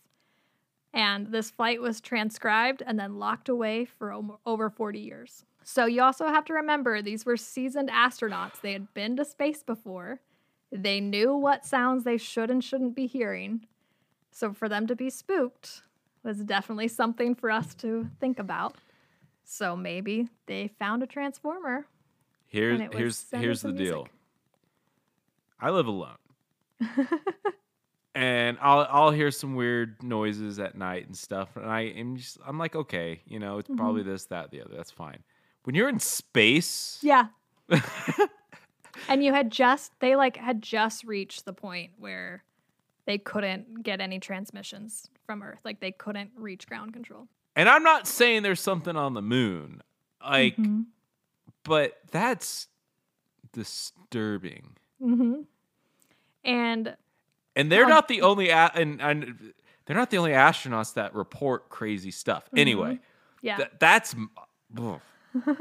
And 0.95 1.29
this 1.29 1.51
flight 1.51 1.83
was 1.83 2.01
transcribed 2.01 2.83
and 2.85 2.99
then 2.99 3.19
locked 3.19 3.51
away 3.51 3.85
for 3.85 4.19
over 4.47 4.71
40 4.71 4.99
years. 4.99 5.45
So 5.63 5.85
you 5.85 6.03
also 6.03 6.29
have 6.29 6.47
to 6.47 6.55
remember 6.55 7.03
these 7.03 7.27
were 7.27 7.37
seasoned 7.37 7.91
astronauts. 7.91 8.61
They 8.63 8.73
had 8.73 8.93
been 8.95 9.17
to 9.17 9.25
space 9.25 9.63
before. 9.63 10.21
They 10.73 10.99
knew 10.99 11.37
what 11.37 11.67
sounds 11.67 12.05
they 12.05 12.17
should 12.17 12.51
and 12.51 12.65
shouldn't 12.65 12.97
be 12.97 13.07
hearing. 13.07 13.67
So 14.31 14.55
for 14.55 14.69
them 14.69 14.87
to 14.87 14.97
be 14.97 15.11
spooked 15.11 15.83
was 16.25 16.39
definitely 16.39 16.89
something 16.89 17.35
for 17.35 17.51
us 17.51 17.75
to 17.77 18.09
think 18.19 18.39
about. 18.39 18.77
So 19.45 19.77
maybe 19.77 20.29
they 20.47 20.69
found 20.79 21.03
a 21.03 21.07
transformer. 21.07 21.87
Here's 22.53 22.81
and 22.81 22.83
it 22.83 22.95
was 22.95 22.99
here's 23.31 23.31
here's 23.43 23.63
the 23.63 23.69
some 23.71 23.77
deal. 23.77 24.09
I 25.59 25.71
live 25.71 25.87
alone. 25.87 26.17
and 28.15 28.59
I'll 28.61 28.87
I'll 28.91 29.11
hear 29.11 29.31
some 29.31 29.55
weird 29.55 30.03
noises 30.03 30.59
at 30.59 30.77
night 30.77 31.07
and 31.07 31.17
stuff, 31.17 31.57
and 31.57 31.65
I 31.65 31.81
am 31.83 32.17
just 32.17 32.39
I'm 32.47 32.59
like, 32.59 32.77
okay, 32.77 33.21
you 33.27 33.39
know, 33.39 33.59
it's 33.59 33.69
Mm-hmm. 33.69 33.79
probably 33.79 34.03
this, 34.03 34.27
that, 34.27 34.51
the 34.51 34.61
other. 34.61 34.75
That's 34.77 34.91
fine. 34.91 35.19
When 35.65 35.75
you're 35.75 35.89
in 35.89 35.99
space, 36.01 36.99
Yeah. 37.03 37.29
and 39.09 39.25
you 39.25 39.33
had 39.33 39.51
just 39.51 39.93
they 40.01 40.15
like 40.17 40.37
had 40.37 40.61
just 40.61 41.05
reached 41.05 41.45
the 41.45 41.53
point 41.53 41.93
where 41.99 42.45
they 43.07 43.19
couldn't 43.19 43.83
get 43.83 44.01
any 44.01 44.19
transmissions 44.21 45.09
from 45.25 45.43
Earth. 45.43 45.61
Like 45.65 45.81
they 45.81 45.93
couldn't 45.93 46.31
reach 46.37 46.67
ground 46.67 46.93
control. 46.93 47.29
and 47.57 47.69
I'm 47.69 47.83
not 47.83 48.07
saying 48.07 48.43
there's 48.43 48.61
something 48.61 48.97
on 48.97 49.15
the 49.15 49.23
moon, 49.23 49.83
like, 50.23 50.57
Mhm. 50.57 50.87
But 51.65 51.99
that's 52.11 52.69
disturbing. 53.53 54.77
Mhm. 55.01 55.47
And 56.45 56.97
And 57.55 57.71
they're 57.71 57.85
Um, 57.85 57.91
not 57.91 58.09
the 58.09 58.23
only 58.23 58.49
a- 58.49 58.71
and, 58.75 59.01
and 59.03 59.53
they're 59.85 59.97
not 59.97 60.09
the 60.11 60.17
only 60.17 60.33
astronauts 60.33 60.95
that 60.95 61.15
report 61.15 61.69
crazy 61.69 62.11
stuff. 62.11 62.49
Anyway, 62.57 62.99
yeah. 63.43 63.57
th- 63.59 63.71
that's 63.79 64.15
ugh. 64.79 65.01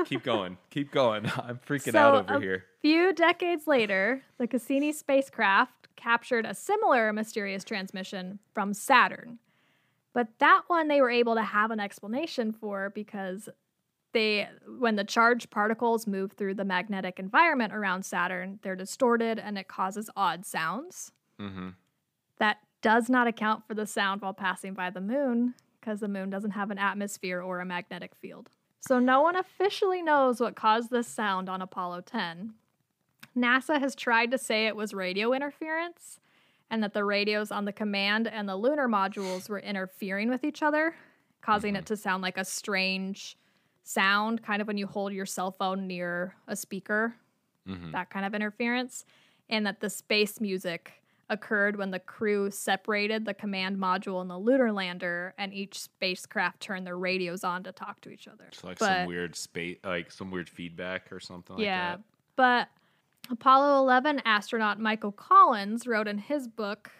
keep 0.05 0.23
going, 0.23 0.57
keep 0.69 0.91
going. 0.91 1.25
I'm 1.37 1.59
freaking 1.59 1.91
So, 1.91 1.99
out 1.99 2.29
over 2.29 2.39
here. 2.39 2.39
a 2.39 2.41
here. 2.41 2.65
few 2.81 3.13
decades 3.13 3.67
later, 3.67 4.23
the 4.37 4.47
Cassini 4.47 4.93
spacecraft 4.93 5.89
captured 5.97 6.45
a 6.45 6.53
similar 6.53 7.11
mysterious 7.11 7.63
transmission 7.65 8.39
from 8.53 8.73
Saturn. 8.73 9.39
But 10.13 10.27
that 10.39 10.63
one 10.67 10.87
they 10.87 11.01
were 11.01 11.09
able 11.11 11.35
to 11.35 11.43
have 11.43 11.71
an 11.71 11.79
explanation 11.81 12.53
for 12.53 12.89
because 12.89 13.49
they 14.11 14.47
when 14.79 14.95
the 14.95 15.03
charged 15.03 15.49
particles 15.49 16.07
move 16.07 16.33
through 16.33 16.55
the 16.55 16.65
magnetic 16.65 17.19
environment 17.19 17.73
around 17.73 18.05
Saturn, 18.05 18.59
they're 18.61 18.75
distorted 18.75 19.39
and 19.39 19.57
it 19.57 19.67
causes 19.67 20.09
odd 20.15 20.45
sounds. 20.45 21.11
hmm 21.39 21.69
That 22.37 22.57
does 22.81 23.09
not 23.09 23.27
account 23.27 23.67
for 23.67 23.73
the 23.73 23.85
sound 23.85 24.21
while 24.21 24.33
passing 24.33 24.73
by 24.73 24.89
the 24.89 25.01
moon 25.01 25.53
because 25.79 25.99
the 25.99 26.07
moon 26.07 26.29
doesn't 26.29 26.51
have 26.51 26.71
an 26.71 26.77
atmosphere 26.77 27.41
or 27.41 27.59
a 27.59 27.65
magnetic 27.65 28.15
field. 28.15 28.49
So 28.79 28.99
no 28.99 29.21
one 29.21 29.35
officially 29.35 30.01
knows 30.01 30.39
what 30.39 30.55
caused 30.55 30.89
this 30.89 31.07
sound 31.07 31.49
on 31.49 31.61
Apollo 31.61 32.01
10. 32.01 32.53
NASA 33.37 33.79
has 33.79 33.95
tried 33.95 34.31
to 34.31 34.37
say 34.37 34.67
it 34.67 34.75
was 34.75 34.93
radio 34.93 35.33
interference 35.33 36.19
and 36.69 36.83
that 36.83 36.93
the 36.93 37.03
radios 37.03 37.51
on 37.51 37.65
the 37.65 37.71
command 37.71 38.27
and 38.27 38.47
the 38.47 38.55
lunar 38.55 38.87
modules 38.87 39.49
were 39.49 39.59
interfering 39.59 40.29
with 40.29 40.43
each 40.43 40.63
other, 40.63 40.95
causing 41.41 41.75
it 41.75 41.85
to 41.85 41.95
sound 41.97 42.21
like 42.23 42.37
a 42.37 42.45
strange 42.45 43.37
sound, 43.83 44.41
kind 44.43 44.61
of 44.61 44.67
when 44.67 44.77
you 44.77 44.87
hold 44.87 45.13
your 45.13 45.25
cell 45.25 45.51
phone 45.51 45.87
near 45.87 46.35
a 46.47 46.55
speaker 46.55 47.15
hmm 47.67 47.91
that 47.91 48.09
kind 48.09 48.25
of 48.25 48.33
interference, 48.33 49.05
and 49.49 49.65
that 49.67 49.79
the 49.81 49.89
space 49.89 50.41
music 50.41 50.93
occurred 51.29 51.75
when 51.77 51.91
the 51.91 51.99
crew 51.99 52.49
separated 52.51 53.23
the 53.23 53.33
command 53.33 53.77
module 53.77 54.19
and 54.19 54.29
the 54.29 54.37
lunar 54.37 54.71
lander, 54.71 55.33
and 55.37 55.53
each 55.53 55.79
spacecraft 55.79 56.59
turned 56.59 56.85
their 56.87 56.97
radios 56.97 57.43
on 57.43 57.63
to 57.63 57.71
talk 57.71 58.01
to 58.01 58.09
each 58.09 58.27
other. 58.27 58.45
It's 58.47 58.63
like 58.63 58.79
But- 58.79 58.87
some 59.01 59.05
weird 59.07 59.35
space, 59.35 59.77
like 59.83 60.11
some 60.11 60.31
weird 60.31 60.49
feedback 60.49 61.11
or 61.11 61.19
something 61.19 61.55
like 61.57 61.63
yeah, 61.65 61.97
that. 61.97 62.01
but 62.35 62.67
Apollo 63.29 63.79
11 63.83 64.21
astronaut 64.25 64.79
Michael 64.79 65.11
Collins 65.11 65.85
wrote 65.87 66.07
in 66.07 66.17
his 66.17 66.47
book 66.47 66.91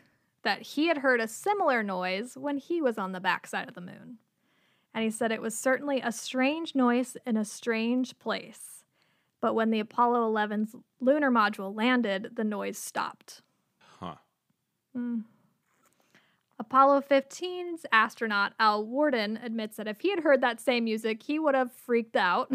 that 0.44 0.62
he 0.62 0.88
had 0.88 1.00
heard 1.00 1.20
a 1.20 1.28
similar 1.28 1.82
noise 1.84 2.38
when 2.38 2.58
he 2.58 2.82
was 2.82 2.98
on 2.98 3.12
the 3.12 3.20
backside 3.20 3.67
of 3.67 3.74
the 3.74 3.82
moon. 3.82 4.17
And 4.94 5.04
he 5.04 5.10
said 5.10 5.32
it 5.32 5.42
was 5.42 5.58
certainly 5.58 6.02
a 6.02 6.12
strange 6.12 6.76
noise 6.76 7.16
in 7.26 7.38
a 7.38 7.46
strange 7.46 8.18
place. 8.20 8.84
But 9.40 9.56
when 9.56 9.72
the 9.72 9.80
Apollo 9.80 10.32
11's 10.32 10.76
lunar 11.00 11.32
module 11.32 11.76
landed, 11.76 12.32
the 12.36 12.44
noise 12.44 12.78
stopped. 12.78 13.42
Huh. 14.00 14.16
Hmm. 14.94 15.20
Apollo 16.60 17.02
15's 17.10 17.88
astronaut 17.92 18.54
Al 18.60 18.86
Worden 18.86 19.40
admits 19.42 19.78
that 19.78 19.88
if 19.88 20.02
he 20.02 20.12
had 20.12 20.20
heard 20.20 20.42
that 20.42 20.62
same 20.62 20.84
music, 20.84 21.24
he 21.24 21.40
would 21.40 21.56
have 21.56 21.72
freaked 21.72 22.16
out. 22.16 22.52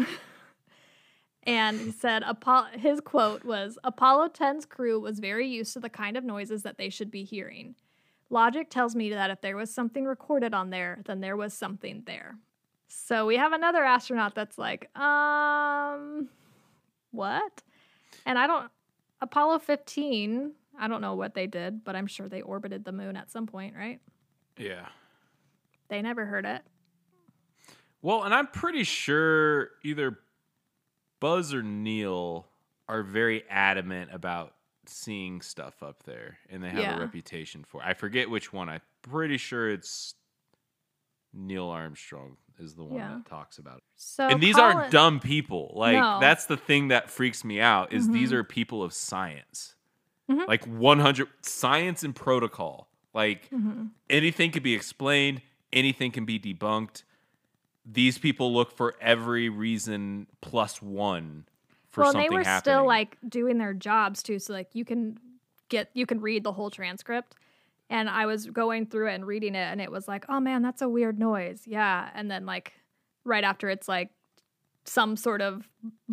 and 1.43 1.77
he 1.77 1.91
said 1.91 2.23
Apollo, 2.25 2.67
his 2.73 3.01
quote 3.01 3.43
was 3.43 3.77
Apollo 3.83 4.29
10's 4.29 4.65
crew 4.65 4.97
was 4.97 5.19
very 5.19 5.45
used 5.45 5.73
to 5.73 5.81
the 5.81 5.89
kind 5.89 6.15
of 6.15 6.23
noises 6.23 6.63
that 6.63 6.77
they 6.77 6.89
should 6.89 7.11
be 7.11 7.25
hearing. 7.25 7.75
Logic 8.29 8.69
tells 8.69 8.95
me 8.95 9.09
that 9.11 9.29
if 9.29 9.41
there 9.41 9.55
was 9.55 9.73
something 9.73 10.05
recorded 10.05 10.53
on 10.53 10.69
there, 10.69 11.01
then 11.05 11.21
there 11.21 11.37
was 11.37 11.53
something 11.53 12.03
there. 12.05 12.37
So 12.87 13.25
we 13.25 13.37
have 13.37 13.53
another 13.53 13.83
astronaut 13.83 14.35
that's 14.35 14.57
like, 14.57 14.89
um, 14.97 16.29
what? 17.11 17.63
And 18.25 18.37
I 18.37 18.47
don't, 18.47 18.69
Apollo 19.21 19.59
15, 19.59 20.51
I 20.79 20.87
don't 20.87 21.01
know 21.01 21.15
what 21.15 21.33
they 21.33 21.47
did, 21.47 21.83
but 21.83 21.95
I'm 21.95 22.07
sure 22.07 22.27
they 22.27 22.41
orbited 22.41 22.83
the 22.83 22.91
moon 22.91 23.15
at 23.15 23.31
some 23.31 23.47
point, 23.47 23.75
right? 23.75 23.99
Yeah. 24.57 24.87
They 25.89 26.01
never 26.01 26.25
heard 26.25 26.45
it. 26.45 26.61
Well, 28.01 28.23
and 28.23 28.33
I'm 28.33 28.47
pretty 28.47 28.83
sure 28.83 29.69
either 29.83 30.19
Buzz 31.19 31.53
or 31.53 31.63
Neil 31.63 32.47
are 32.87 33.03
very 33.03 33.43
adamant 33.49 34.11
about 34.13 34.53
seeing 34.89 35.41
stuff 35.41 35.81
up 35.83 36.03
there, 36.03 36.37
and 36.49 36.63
they 36.63 36.69
have 36.69 36.79
Yeah. 36.79 36.97
a 36.97 36.99
reputation 36.99 37.63
for. 37.63 37.81
it. 37.81 37.85
I 37.87 37.93
forget 37.93 38.29
which 38.29 38.51
one. 38.53 38.69
I'm 38.69 38.81
pretty 39.01 39.37
sure 39.37 39.69
it's 39.69 40.15
Neil 41.33 41.67
Armstrong 41.69 42.37
is 42.59 42.75
the 42.75 42.83
one 42.83 42.95
Yeah. 42.95 43.15
that 43.15 43.25
talks 43.25 43.57
about 43.59 43.77
it. 43.77 43.83
So 43.95 44.27
and 44.27 44.41
these 44.41 44.55
Colin- 44.55 44.77
aren't 44.77 44.91
dumb 44.91 45.19
people. 45.19 45.73
Like 45.75 45.97
No. 45.97 46.19
that's 46.19 46.45
the 46.45 46.57
thing 46.57 46.87
that 46.87 47.11
freaks 47.11 47.43
me 47.43 47.59
out 47.59 47.93
is 47.93 48.09
these 48.09 48.31
Mhm. 48.31 48.35
are 48.35 48.43
people 48.43 48.81
of 48.83 48.93
science. 48.93 49.75
Mhm. 50.29 50.47
Like 50.47 50.65
100 50.65 51.29
science 51.41 52.03
and 52.03 52.15
protocol. 52.15 52.89
Like 53.13 53.49
Mhm. 53.51 53.91
anything 54.09 54.51
can 54.51 54.63
be 54.63 54.73
explained, 54.73 55.41
anything 55.71 56.11
can 56.11 56.25
be 56.25 56.39
debunked. 56.39 57.03
These 57.85 58.17
people 58.17 58.53
look 58.53 58.71
for 58.71 58.95
every 58.99 59.47
reason 59.49 60.27
plus 60.41 60.81
one 60.81 61.45
for 61.97 62.03
well, 62.03 62.11
something 62.13 62.29
they 62.29 62.35
were 62.35 62.43
happening. 62.43 62.73
still 62.73 62.85
like 62.87 63.17
doing 63.27 63.57
their 63.57 63.73
jobs 63.73 64.23
too. 64.23 64.39
So 64.39 64.53
like 64.53 64.69
you 64.73 64.85
can 64.85 65.17
get 65.69 65.89
you 65.93 66.05
can 66.05 66.21
read 66.21 66.43
the 66.43 66.51
whole 66.53 66.69
transcript. 66.69 67.35
And 67.89 68.09
I 68.09 68.25
was 68.25 68.45
going 68.47 68.85
through 68.87 69.09
it 69.09 69.15
and 69.15 69.25
reading 69.25 69.55
it, 69.55 69.59
and 69.71 69.79
it 69.79 69.89
was 69.91 70.07
like, 70.09 70.25
oh 70.29 70.39
man, 70.41 70.61
that's 70.61 70.81
a 70.81 70.89
weird 70.89 71.17
noise. 71.19 71.63
Yeah. 71.65 72.09
And 72.13 72.29
then 72.29 72.45
like 72.45 72.73
right 73.23 73.43
after 73.43 73.69
it's 73.69 73.87
like 73.87 74.09
some 74.85 75.15
sort 75.17 75.41
of 75.41 75.67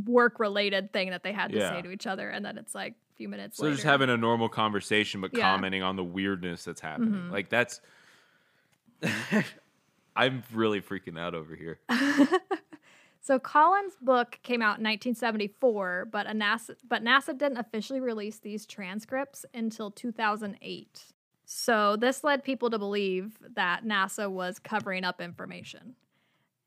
work 0.06 0.38
related 0.40 0.92
thing 0.92 1.10
that 1.10 1.22
they 1.22 1.32
had 1.32 1.50
to 1.52 1.58
Yeah. 1.58 1.70
say 1.70 1.82
to 1.82 1.90
each 1.90 2.06
other, 2.06 2.28
and 2.30 2.44
then 2.44 2.58
it's 2.58 2.74
like 2.74 2.92
a 2.92 3.16
few 3.16 3.28
minutes 3.28 3.56
So 3.58 3.64
later. 3.64 3.74
just 3.74 3.84
having 3.86 4.08
a 4.10 4.16
normal 4.16 4.48
conversation, 4.48 5.20
but 5.20 5.32
Yeah. 5.36 5.52
commenting 5.52 5.82
on 5.82 5.96
the 5.96 6.04
weirdness 6.04 6.64
that's 6.64 6.80
happening. 6.80 7.12
Mhm. 7.28 7.30
Like 7.32 7.48
that's. 7.50 7.80
I'm 10.16 10.44
really 10.52 10.80
freaking 10.80 11.18
out 11.18 11.34
over 11.34 11.56
here. 11.56 11.80
So 13.24 13.38
Collins' 13.38 13.96
book 14.02 14.38
came 14.42 14.60
out 14.60 14.76
in 14.76 14.84
1974, 14.84 16.08
but 16.12 16.26
NASA 16.26 16.76
but 16.86 17.02
NASA 17.02 17.28
didn't 17.28 17.56
officially 17.56 17.98
release 17.98 18.38
these 18.38 18.66
transcripts 18.66 19.46
until 19.54 19.90
2008. 19.90 21.04
So 21.46 21.96
this 21.96 22.22
led 22.22 22.44
people 22.44 22.68
to 22.68 22.78
believe 22.78 23.38
that 23.54 23.82
NASA 23.82 24.30
was 24.30 24.58
covering 24.58 25.04
up 25.04 25.22
information. 25.22 25.94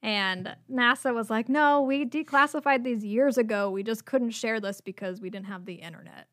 And 0.01 0.55
NASA 0.67 1.13
was 1.13 1.29
like, 1.29 1.47
"No, 1.47 1.83
we 1.83 2.07
declassified 2.07 2.83
these 2.83 3.05
years 3.05 3.37
ago. 3.37 3.69
We 3.69 3.83
just 3.83 4.05
couldn't 4.05 4.31
share 4.31 4.59
this 4.59 4.81
because 4.81 5.21
we 5.21 5.29
didn't 5.29 5.45
have 5.45 5.65
the 5.65 5.75
internet." 5.75 6.27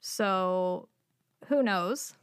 So, 0.00 0.88
who 1.48 1.62
knows? 1.62 2.16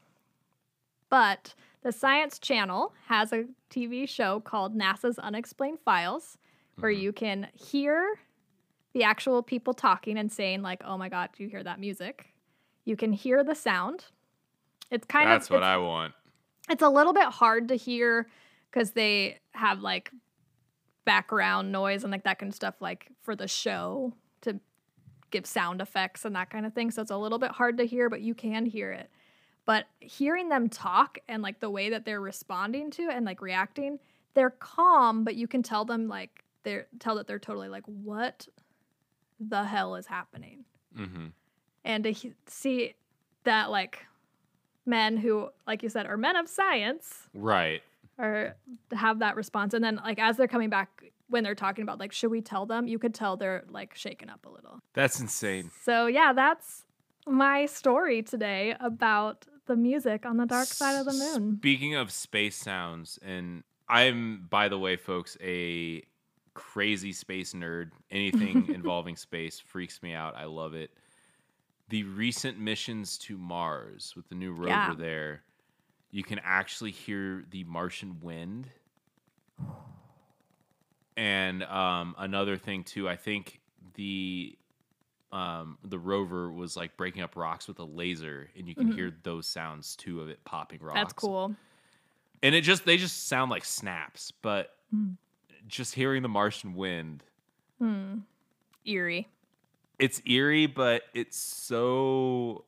But 1.10 1.54
the 1.84 1.92
Science 1.92 2.40
Channel 2.40 2.96
has 3.10 3.32
a 3.32 3.46
TV 3.70 4.08
show 4.08 4.40
called 4.40 4.76
NASA's 4.76 5.20
Unexplained 5.20 5.82
Files 5.82 6.40
where 6.80 6.92
Mhm. 6.92 7.00
you 7.00 7.14
can 7.14 7.48
hear 7.54 8.20
the 8.94 9.04
actual 9.04 9.44
people 9.44 9.74
talking 9.74 10.18
and 10.18 10.32
saying 10.32 10.62
like, 10.62 10.82
"Oh 10.84 10.98
my 10.98 11.10
god, 11.10 11.30
do 11.34 11.44
you 11.44 11.50
hear 11.50 11.64
that 11.64 11.80
music?" 11.80 12.34
You 12.86 12.96
can 12.96 13.12
hear 13.14 13.44
the 13.44 13.56
sound. 13.56 14.06
It's 14.92 15.06
kind 15.08 15.30
That's 15.30 15.46
of 15.48 15.50
That's 15.50 15.62
what 15.62 15.64
I 15.64 15.78
want. 15.78 16.14
it's 16.70 16.84
a 16.84 16.90
little 16.90 17.14
bit 17.14 17.26
hard 17.26 17.68
to 17.70 17.76
hear 17.76 18.30
because 18.72 18.92
they 18.92 19.40
have 19.54 19.82
like 19.82 20.12
background 21.06 21.72
noise 21.72 22.04
and 22.04 22.12
like 22.12 22.24
that 22.24 22.40
kind 22.40 22.50
of 22.52 22.56
stuff 22.56 22.82
like 22.82 23.12
for 23.22 23.36
the 23.36 23.48
show 23.48 24.14
to 24.42 24.60
give 25.32 25.46
sound 25.46 25.82
effects 25.82 26.26
and 26.26 26.36
that 26.36 26.50
kind 26.50 26.66
of 26.66 26.74
thing. 26.74 26.92
So 26.92 27.02
it's 27.02 27.12
a 27.12 27.18
little 27.18 27.40
bit 27.40 27.52
hard 27.52 27.78
to 27.78 27.86
hear, 27.86 28.10
but 28.10 28.22
you 28.22 28.34
can 28.34 28.66
hear 28.66 28.92
it. 28.92 29.10
But 29.66 29.86
hearing 30.00 30.50
them 30.50 30.70
talk 30.70 31.18
and 31.28 31.42
like 31.44 31.60
the 31.60 31.70
way 31.70 31.90
that 31.90 32.06
they're 32.06 32.22
responding 32.22 32.92
to 32.92 33.10
and 33.10 33.26
like 33.26 33.42
reacting, 33.42 34.00
they're 34.36 34.52
calm, 34.52 35.24
but 35.24 35.36
you 35.36 35.48
can 35.48 35.64
tell 35.64 35.86
them 35.86 36.08
like 36.08 36.45
they're 36.66 36.88
tell 37.00 37.16
that 37.16 37.28
they're 37.28 37.40
totally 37.40 37.70
like, 37.70 37.84
what 37.86 38.48
the 39.40 39.64
hell 39.64 39.96
is 39.96 40.08
happening? 40.08 40.66
hmm 40.96 41.28
and 41.84 42.04
to 42.06 42.12
he- 42.12 42.34
see 42.48 42.96
that 43.44 43.70
like 43.70 44.06
men 44.86 45.18
who 45.18 45.50
like 45.68 45.84
you 45.84 45.90
said 45.90 46.06
are 46.06 46.18
men 46.18 46.36
of 46.36 46.48
science 46.48 47.30
Right. 47.34 47.82
or 48.18 48.56
have 48.94 49.20
that 49.20 49.36
response 49.36 49.74
and 49.74 49.84
then 49.84 49.98
like 50.04 50.18
as 50.20 50.38
they're 50.38 50.48
coming 50.48 50.70
back 50.70 50.90
when 51.28 51.44
they're 51.44 51.54
talking 51.56 51.84
about 51.84 52.00
like 52.00 52.12
should 52.14 52.32
we 52.32 52.42
tell 52.42 52.66
them 52.66 52.88
you 52.88 52.98
could 53.00 53.14
tell 53.14 53.36
they're 53.36 53.64
like 53.70 53.94
shaken 53.96 54.30
up 54.30 54.46
a 54.46 54.50
little 54.50 54.80
That's 54.94 55.20
insane. 55.20 55.70
so 55.84 56.06
yeah 56.08 56.34
that's 56.34 56.86
my 57.28 57.66
story 57.66 58.22
today 58.24 58.76
about 58.80 59.46
the 59.66 59.76
music 59.76 60.26
on 60.26 60.38
the 60.38 60.46
dark 60.46 60.68
side 60.68 60.98
of 61.00 61.06
the 61.06 61.14
moon 61.14 61.58
Speaking 61.58 61.96
of 61.96 62.12
space 62.12 62.56
sounds, 62.56 63.18
and 63.24 63.64
I'm, 63.90 64.46
by 64.50 64.68
the 64.70 64.78
way, 64.80 64.96
folks, 64.96 65.36
a 65.42 66.04
crazy 66.56 67.14
space 67.14 67.54
nerd. 67.54 67.92
Anything 68.12 68.70
involving 68.72 69.18
space 69.18 69.60
freaks 69.60 70.04
me 70.04 70.14
out. 70.14 70.36
I 70.36 70.46
love 70.46 70.76
it. 70.76 70.92
The 71.90 72.04
recent 72.04 72.60
missions 72.60 73.18
to 73.20 73.38
Mars 73.38 74.14
with 74.16 74.30
the 74.30 74.36
new 74.36 74.54
rover 74.54 74.94
Yeah. 74.94 74.96
there, 74.96 75.46
you 76.12 76.24
can 76.24 76.40
actually 76.44 76.92
hear 76.92 77.46
the 77.50 77.64
Martian 77.66 78.20
wind. 78.22 78.72
And 81.18 81.64
um, 81.64 82.16
another 82.18 82.58
thing 82.58 82.84
too, 82.84 83.08
I 83.08 83.16
think 83.16 83.62
the 83.94 84.58
um, 85.32 85.80
the 85.84 86.00
rover 86.00 86.52
was 86.52 86.78
like 86.78 86.98
breaking 86.98 87.24
up 87.24 87.36
rocks 87.36 87.68
with 87.68 87.80
a 87.80 87.86
laser, 87.86 88.52
and 88.58 88.68
you 88.70 88.76
can 88.76 88.88
Mhm. 88.88 88.88
hear 88.88 89.12
those 89.24 89.48
sounds 89.48 89.96
too 89.96 90.22
of 90.22 90.30
it 90.30 90.46
popping 90.46 90.82
rocks. 90.82 90.94
that's 90.94 91.14
cool 91.14 91.58
And 92.44 92.54
it 92.54 92.62
just 92.62 92.86
they 92.86 92.98
just 92.98 93.28
sound 93.28 93.50
like 93.52 93.66
snaps, 93.66 94.32
but 94.32 94.72
Mm. 94.94 95.18
Just 95.68 95.96
hearing 95.96 96.22
the 96.22 96.30
Martian 96.30 96.76
wind, 96.76 97.24
hmm. 97.80 98.20
eerie 98.86 99.28
it's 100.00 100.22
eerie, 100.26 100.68
but 100.68 101.04
it's 101.14 101.38
so 101.38 102.66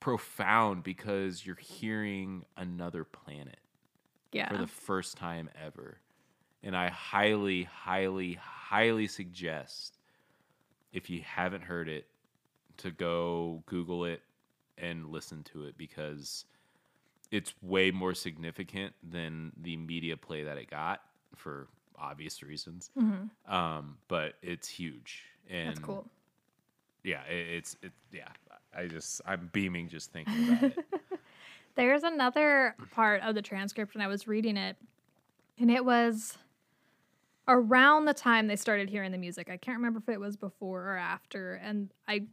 profound 0.00 0.84
because 0.84 1.44
you're 1.44 1.56
hearing 1.56 2.44
another 2.56 3.02
planet 3.04 3.58
yeah 4.32 4.48
for 4.48 4.58
the 4.58 4.66
first 4.66 5.16
time 5.16 5.48
ever. 5.62 5.98
And 6.62 6.76
I 6.76 6.88
highly, 6.88 7.64
highly, 7.64 8.34
highly 8.34 9.06
suggest 9.06 9.98
if 10.92 11.08
you 11.08 11.22
haven't 11.22 11.62
heard 11.62 11.88
it 11.88 12.06
to 12.78 12.90
go 12.90 13.62
Google 13.66 14.04
it 14.04 14.22
and 14.76 15.06
listen 15.06 15.42
to 15.52 15.64
it 15.64 15.76
because 15.76 16.44
it's 17.30 17.52
way 17.62 17.90
more 17.90 18.14
significant 18.14 18.94
than 19.08 19.52
the 19.60 19.76
media 19.76 20.16
play 20.16 20.44
that 20.44 20.58
it 20.58 20.70
got 20.70 21.00
for 21.36 21.68
obvious 22.00 22.42
reasons. 22.42 22.90
Mhm. 22.96 23.30
Um, 23.46 23.98
but 24.08 24.34
it's 24.42 24.68
huge. 24.68 25.24
And 25.50 25.68
that's 25.70 25.78
cool 25.80 26.06
Yeah, 27.04 27.22
it, 27.24 27.46
it's 27.48 27.76
it, 27.82 27.92
yeah. 28.12 28.28
I 28.76 28.86
just 28.86 29.20
I'm 29.26 29.48
beaming 29.52 29.88
just 29.88 30.12
thinking 30.12 30.48
about 30.48 30.62
it. 30.64 30.78
There's 31.74 32.02
another 32.02 32.74
part 32.90 33.22
of 33.22 33.34
the 33.34 33.42
transcript 33.42 33.94
when 33.94 34.02
I 34.02 34.08
was 34.08 34.26
reading 34.26 34.56
it, 34.56 34.76
and 35.58 35.70
it 35.70 35.84
was 35.84 36.36
around 37.46 38.04
the 38.04 38.14
time 38.14 38.46
they 38.46 38.56
started 38.56 38.90
hearing 38.90 39.10
the 39.12 39.18
music. 39.18 39.48
I 39.50 39.56
can't 39.56 39.78
remember 39.78 40.00
if 40.00 40.08
it 40.08 40.20
was 40.20 40.36
before 40.36 40.82
or 40.82 40.96
after. 40.96 41.54
And 41.54 41.90
I, 42.06 42.26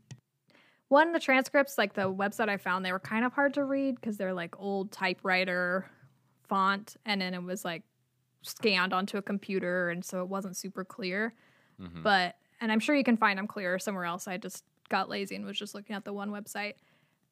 one 0.89 1.07
of 1.07 1.13
the 1.13 1.19
transcripts, 1.19 1.77
like 1.77 1.93
the 1.93 2.11
website 2.11 2.49
I 2.49 2.57
found, 2.57 2.83
they 2.83 2.91
were 2.91 2.99
kind 2.99 3.23
of 3.23 3.31
hard 3.33 3.53
to 3.53 3.63
read 3.63 3.95
because 3.95 4.17
they're 4.17 4.33
like 4.33 4.59
old 4.59 4.91
typewriter 4.91 5.85
font, 6.47 6.97
and 7.05 7.21
then 7.21 7.33
it 7.33 7.41
was 7.41 7.63
like 7.63 7.83
scanned 8.45 8.93
onto 8.93 9.17
a 9.17 9.21
computer, 9.21 9.89
and 9.89 10.03
so 10.03 10.21
it 10.21 10.29
wasn't 10.29 10.55
super 10.57 10.83
clear. 10.83 11.33
Mhm. 11.79 12.03
But 12.03 12.35
and 12.61 12.71
I'm 12.71 12.79
sure 12.79 12.95
you 12.95 13.03
can 13.03 13.17
find 13.17 13.37
them 13.37 13.47
clearer 13.47 13.77
somewhere 13.79 14.05
else. 14.05 14.27
I 14.27 14.37
just 14.37 14.63
got 14.89 15.09
lazy 15.09 15.35
and 15.35 15.45
was 15.45 15.57
just 15.59 15.75
looking 15.75 15.95
at 15.95 16.05
the 16.05 16.13
one 16.13 16.29
website. 16.29 16.75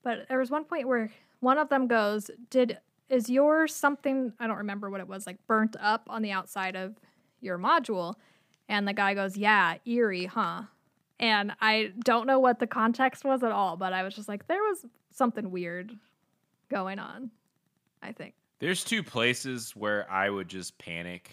But 0.04 0.28
there 0.28 0.40
was 0.40 0.52
one 0.52 0.66
point 0.66 0.88
where 0.88 1.12
one 1.40 1.58
of 1.58 1.70
them 1.70 1.88
goes, 1.88 2.30
"Did 2.50 2.80
is 3.10 3.30
yours 3.30 3.74
something 3.74 4.34
I 4.40 4.48
don't 4.48 4.58
remember 4.58 4.90
what 4.90 5.00
it 5.00 5.08
was 5.08 5.26
like 5.28 5.46
burnt 5.48 5.76
up 5.80 6.04
on 6.10 6.22
the 6.22 6.32
outside 6.32 6.76
of 6.76 6.98
your 7.40 7.58
module?" 7.58 8.16
And 8.68 8.88
the 8.88 8.94
guy 8.94 9.14
goes, 9.14 9.38
"Yeah, 9.38 9.78
eerie, 9.86 10.26
huh?" 10.26 10.64
And 11.20 11.56
I 11.62 11.94
don't 12.00 12.28
know 12.28 12.40
what 12.40 12.60
the 12.60 12.68
context 12.68 13.24
was 13.24 13.44
at 13.44 13.52
all, 13.52 13.78
but 13.78 13.94
I 13.94 14.04
was 14.04 14.16
just 14.16 14.28
like, 14.28 14.48
there 14.48 14.62
was 14.62 14.86
something 15.12 15.52
weird 15.52 15.98
going 16.70 17.00
on. 17.00 17.32
I 18.02 18.12
think. 18.12 18.34
There's 18.60 18.84
two 18.84 19.04
places 19.04 19.76
where 19.76 20.10
I 20.12 20.30
would 20.30 20.48
just 20.48 20.78
panic 20.78 21.30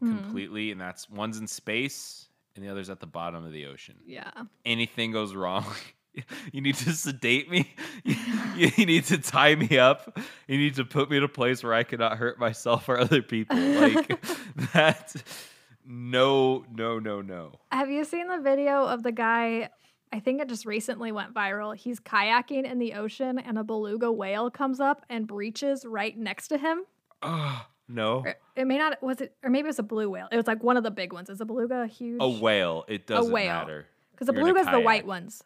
Hmm. 0.00 0.18
completely, 0.18 0.72
and 0.72 0.80
that's 0.80 1.08
one's 1.08 1.38
in 1.38 1.46
space 1.46 2.28
and 2.54 2.62
the 2.64 2.68
other's 2.70 2.90
at 2.90 3.00
the 3.00 3.06
bottom 3.06 3.44
of 3.46 3.52
the 3.52 3.64
ocean. 3.66 3.96
Yeah. 4.06 4.30
Anything 4.66 5.10
goes 5.12 5.34
wrong, 5.34 5.64
you 6.52 6.60
need 6.60 6.74
to 6.76 6.92
sedate 6.92 7.50
me. 7.50 7.74
You 8.56 8.86
need 8.86 9.04
to 9.06 9.18
tie 9.18 9.54
me 9.54 9.78
up. 9.78 10.18
You 10.48 10.56
need 10.56 10.76
to 10.76 10.84
put 10.86 11.10
me 11.10 11.18
in 11.18 11.22
a 11.22 11.28
place 11.28 11.62
where 11.62 11.74
I 11.74 11.82
cannot 11.82 12.16
hurt 12.16 12.38
myself 12.38 12.88
or 12.88 12.98
other 12.98 13.20
people. 13.20 13.54
Like 13.58 14.08
that. 14.72 15.14
No, 15.84 16.64
no, 16.72 16.98
no, 16.98 17.20
no. 17.20 17.52
Have 17.70 17.90
you 17.90 18.02
seen 18.04 18.28
the 18.28 18.40
video 18.40 18.84
of 18.86 19.02
the 19.02 19.12
guy? 19.12 19.68
I 20.12 20.20
think 20.20 20.40
it 20.40 20.48
just 20.48 20.64
recently 20.64 21.12
went 21.12 21.34
viral. 21.34 21.74
He's 21.76 22.00
kayaking 22.00 22.64
in 22.64 22.78
the 22.78 22.94
ocean 22.94 23.38
and 23.38 23.58
a 23.58 23.64
beluga 23.64 24.10
whale 24.10 24.50
comes 24.50 24.80
up 24.80 25.04
and 25.10 25.26
breaches 25.26 25.84
right 25.84 26.16
next 26.16 26.48
to 26.48 26.58
him. 26.58 26.82
Oh, 27.22 27.66
no. 27.88 28.18
Or 28.24 28.36
it 28.54 28.66
may 28.66 28.78
not 28.78 29.02
was 29.02 29.20
it 29.20 29.34
or 29.42 29.50
maybe 29.50 29.66
it 29.66 29.70
was 29.70 29.78
a 29.78 29.82
blue 29.82 30.08
whale. 30.08 30.28
It 30.30 30.36
was 30.36 30.46
like 30.46 30.62
one 30.62 30.76
of 30.76 30.84
the 30.84 30.90
big 30.90 31.12
ones. 31.12 31.28
Is 31.28 31.40
a 31.40 31.44
beluga 31.44 31.86
huge? 31.86 32.18
A 32.20 32.28
whale. 32.28 32.84
It 32.88 33.06
doesn't 33.06 33.32
whale. 33.32 33.52
matter. 33.52 33.86
Because 34.12 34.26
the 34.26 34.32
a 34.32 34.36
beluga's 34.36 34.66
the 34.66 34.80
white 34.80 35.06
ones. 35.06 35.42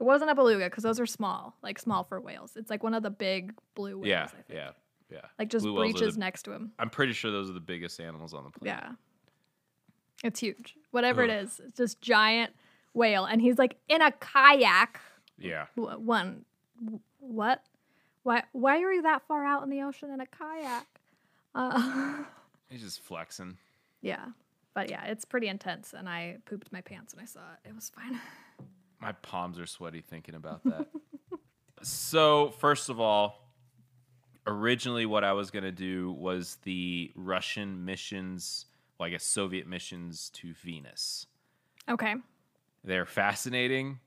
It 0.00 0.04
wasn't 0.04 0.30
a 0.30 0.34
beluga 0.34 0.64
because 0.64 0.82
those 0.82 0.98
are 0.98 1.06
small, 1.06 1.56
like 1.62 1.78
small 1.78 2.02
for 2.02 2.20
whales. 2.20 2.54
It's 2.56 2.68
like 2.68 2.82
one 2.82 2.94
of 2.94 3.02
the 3.02 3.10
big 3.10 3.54
blue 3.74 3.98
whales. 3.98 4.06
Yeah, 4.08 4.24
I 4.24 4.26
think. 4.26 4.44
yeah, 4.52 4.70
yeah. 5.10 5.20
Like 5.38 5.48
just 5.48 5.64
Blue 5.64 5.76
breaches 5.76 6.14
the- 6.14 6.20
next 6.20 6.42
to 6.42 6.52
him. 6.52 6.72
I'm 6.78 6.90
pretty 6.90 7.12
sure 7.12 7.30
those 7.30 7.48
are 7.48 7.54
the 7.54 7.60
biggest 7.60 8.00
animals 8.00 8.34
on 8.34 8.44
the 8.44 8.50
planet. 8.50 8.82
Yeah. 8.84 8.92
It's 10.22 10.40
huge. 10.40 10.74
Whatever 10.90 11.22
it 11.22 11.30
Ugh. 11.30 11.44
is, 11.44 11.60
it's 11.64 11.76
just 11.78 12.00
giant 12.00 12.52
whale. 12.94 13.24
And 13.26 13.42
he's 13.42 13.58
like 13.58 13.76
in 13.88 14.00
a 14.00 14.10
kayak 14.12 14.98
Yeah. 15.38 15.66
w- 15.76 15.98
one 15.98 16.44
what? 17.20 17.62
Why? 18.22 18.44
Why 18.52 18.80
are 18.82 18.92
you 18.92 19.02
that 19.02 19.22
far 19.28 19.44
out 19.44 19.62
in 19.62 19.68
the 19.70 19.82
ocean 19.82 20.10
in 20.10 20.20
a 20.20 20.26
kayak? 20.26 20.86
Uh, 21.54 22.22
He's 22.70 22.80
just 22.82 23.00
flexing. 23.02 23.58
yeah, 24.00 24.26
but 24.74 24.90
yeah, 24.90 25.04
it's 25.04 25.24
pretty 25.24 25.46
intense, 25.48 25.92
and 25.92 26.08
I 26.08 26.38
pooped 26.46 26.72
my 26.72 26.80
pants 26.80 27.14
when 27.14 27.22
I 27.22 27.26
saw 27.26 27.40
it. 27.40 27.68
It 27.68 27.74
was 27.74 27.90
fine. 27.90 28.18
My 29.00 29.12
palms 29.12 29.58
are 29.58 29.66
sweaty 29.66 30.00
thinking 30.00 30.34
about 30.34 30.64
that. 30.64 30.86
so, 31.82 32.50
first 32.58 32.88
of 32.88 32.98
all, 32.98 33.50
originally 34.46 35.04
what 35.06 35.24
I 35.24 35.32
was 35.34 35.50
going 35.50 35.64
to 35.64 35.72
do 35.72 36.12
was 36.12 36.56
the 36.62 37.12
Russian 37.14 37.84
missions, 37.84 38.64
well, 38.98 39.06
I 39.06 39.10
guess 39.10 39.24
Soviet 39.24 39.66
missions 39.66 40.30
to 40.34 40.54
Venus. 40.54 41.26
Okay. 41.88 42.14
They're 42.84 43.06
fascinating. 43.06 43.98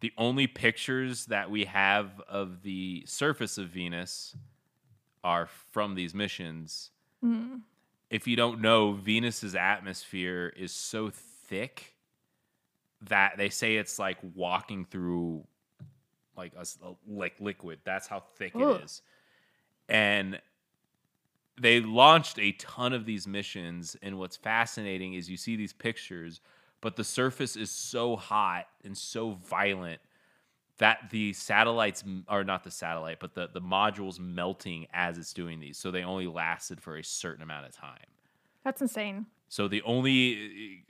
The 0.00 0.12
only 0.16 0.46
pictures 0.46 1.26
that 1.26 1.50
we 1.50 1.64
have 1.64 2.20
of 2.28 2.62
the 2.62 3.02
surface 3.06 3.58
of 3.58 3.68
Venus 3.68 4.36
are 5.24 5.48
from 5.72 5.94
these 5.94 6.14
missions. 6.14 6.90
Hmm. 7.20 7.56
If 8.08 8.28
you 8.28 8.36
don't 8.36 8.60
know, 8.60 8.92
Venus's 8.92 9.56
atmosphere 9.56 10.52
is 10.56 10.70
so 10.70 11.10
thick 11.10 11.94
that 13.02 13.36
they 13.36 13.48
say 13.48 13.76
it's 13.76 13.98
like 13.98 14.18
walking 14.34 14.84
through 14.84 15.44
like 16.36 16.52
a, 16.56 16.64
like 17.08 17.34
liquid. 17.40 17.80
That's 17.84 18.06
how 18.06 18.20
thick 18.36 18.52
Ugh. 18.54 18.80
it 18.80 18.84
is. 18.84 19.02
And 19.88 20.40
they 21.60 21.80
launched 21.80 22.38
a 22.38 22.52
ton 22.52 22.92
of 22.92 23.06
these 23.06 23.26
missions 23.26 23.96
and 24.02 24.18
what's 24.18 24.36
fascinating 24.36 25.14
is 25.14 25.30
you 25.30 25.36
see 25.36 25.56
these 25.56 25.72
pictures 25.72 26.40
but 26.86 26.94
the 26.94 27.02
surface 27.02 27.56
is 27.56 27.68
so 27.68 28.14
hot 28.14 28.68
and 28.84 28.96
so 28.96 29.32
violent 29.32 30.00
that 30.78 31.10
the 31.10 31.32
satellites 31.32 32.04
are 32.28 32.44
not 32.44 32.62
the 32.62 32.70
satellite 32.70 33.18
but 33.18 33.34
the, 33.34 33.48
the 33.52 33.60
modules 33.60 34.20
melting 34.20 34.86
as 34.92 35.18
it's 35.18 35.32
doing 35.32 35.58
these 35.58 35.76
so 35.76 35.90
they 35.90 36.04
only 36.04 36.28
lasted 36.28 36.80
for 36.80 36.96
a 36.96 37.02
certain 37.02 37.42
amount 37.42 37.66
of 37.66 37.72
time 37.72 38.06
That's 38.62 38.80
insane. 38.80 39.26
so 39.48 39.66
the 39.66 39.82
only 39.82 40.84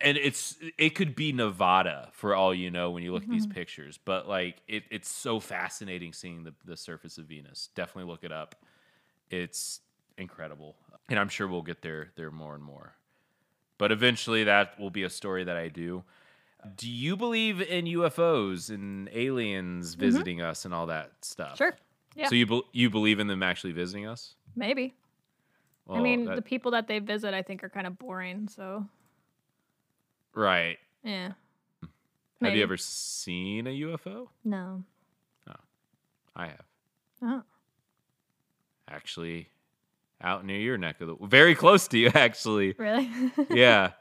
and 0.00 0.16
it's 0.16 0.56
it 0.78 0.94
could 0.94 1.14
be 1.14 1.32
Nevada 1.32 2.08
for 2.12 2.34
all 2.34 2.54
you 2.54 2.70
know 2.70 2.90
when 2.90 3.02
you 3.02 3.12
look 3.12 3.24
at 3.24 3.28
these 3.28 3.46
mm-hmm. 3.46 3.52
pictures, 3.52 3.98
but 4.02 4.26
like 4.26 4.62
it, 4.68 4.84
it's 4.90 5.10
so 5.10 5.38
fascinating 5.38 6.14
seeing 6.14 6.44
the, 6.44 6.54
the 6.64 6.76
surface 6.76 7.18
of 7.18 7.26
Venus. 7.26 7.68
Definitely 7.74 8.08
look 8.10 8.22
it 8.22 8.30
up. 8.30 8.54
It's 9.28 9.80
incredible. 10.16 10.76
And 11.10 11.18
I'm 11.18 11.28
sure 11.28 11.48
we'll 11.48 11.62
get 11.62 11.82
there 11.82 12.12
there 12.16 12.30
more 12.30 12.54
and 12.54 12.62
more. 12.62 12.94
But 13.78 13.92
eventually 13.92 14.44
that 14.44 14.78
will 14.78 14.90
be 14.90 15.04
a 15.04 15.10
story 15.10 15.44
that 15.44 15.56
I 15.56 15.68
do. 15.68 16.04
Do 16.76 16.90
you 16.90 17.16
believe 17.16 17.60
in 17.60 17.84
UFOs 17.84 18.68
and 18.68 19.08
aliens 19.12 19.92
mm-hmm. 19.92 20.00
visiting 20.00 20.42
us 20.42 20.64
and 20.64 20.74
all 20.74 20.86
that 20.86 21.12
stuff? 21.22 21.56
Sure. 21.56 21.76
Yeah. 22.16 22.28
So 22.28 22.34
you 22.34 22.46
be, 22.46 22.62
you 22.72 22.90
believe 22.90 23.20
in 23.20 23.28
them 23.28 23.42
actually 23.42 23.72
visiting 23.72 24.06
us? 24.06 24.34
Maybe. 24.56 24.94
I 25.88 26.00
mean, 26.00 26.24
that- 26.24 26.36
the 26.36 26.42
people 26.42 26.72
that 26.72 26.88
they 26.88 26.98
visit, 26.98 27.32
I 27.32 27.42
think, 27.42 27.62
are 27.64 27.68
kind 27.68 27.86
of 27.86 27.98
boring. 27.98 28.48
So, 28.48 28.84
right. 30.34 30.78
yeah. 31.02 31.32
Have 31.80 31.90
Maybe. 32.40 32.58
you 32.58 32.62
ever 32.62 32.76
seen 32.76 33.66
a 33.66 33.70
UFO? 33.70 34.28
No. 34.44 34.84
Oh. 35.48 35.54
I 36.36 36.46
have. 36.46 36.64
Oh. 37.22 37.42
Actually, 38.88 39.48
out 40.22 40.44
near 40.44 40.58
your 40.58 40.78
neck 40.78 41.00
of 41.00 41.08
the 41.08 41.26
very 41.26 41.54
close 41.54 41.88
to 41.88 41.98
you, 41.98 42.08
actually. 42.14 42.74
Really? 42.78 43.10
yeah. 43.50 43.92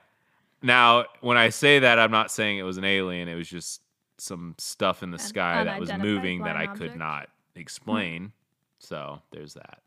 Now, 0.62 1.06
when 1.22 1.38
I 1.38 1.50
say 1.50 1.80
that, 1.80 2.00
I'm 2.00 2.12
not 2.12 2.32
saying 2.32 2.58
it 2.58 2.64
was 2.64 2.78
an 2.78 2.86
alien. 2.86 3.28
It 3.28 3.36
was 3.36 3.48
just 3.48 3.82
some 4.18 4.56
stuff 4.58 5.04
in 5.04 5.12
the 5.12 5.18
An 5.18 5.24
sky 5.24 5.64
that 5.64 5.80
was 5.80 5.90
unidentified 5.90 6.24
moving 6.24 6.44
that 6.44 6.56
I 6.56 6.66
flying 6.66 6.78
could 6.78 6.86
object? 6.88 7.00
not 7.00 7.30
hmm. 7.54 7.60
explain. 7.60 8.32
so 8.80 9.22
there's 9.32 9.54
that. 9.54 9.82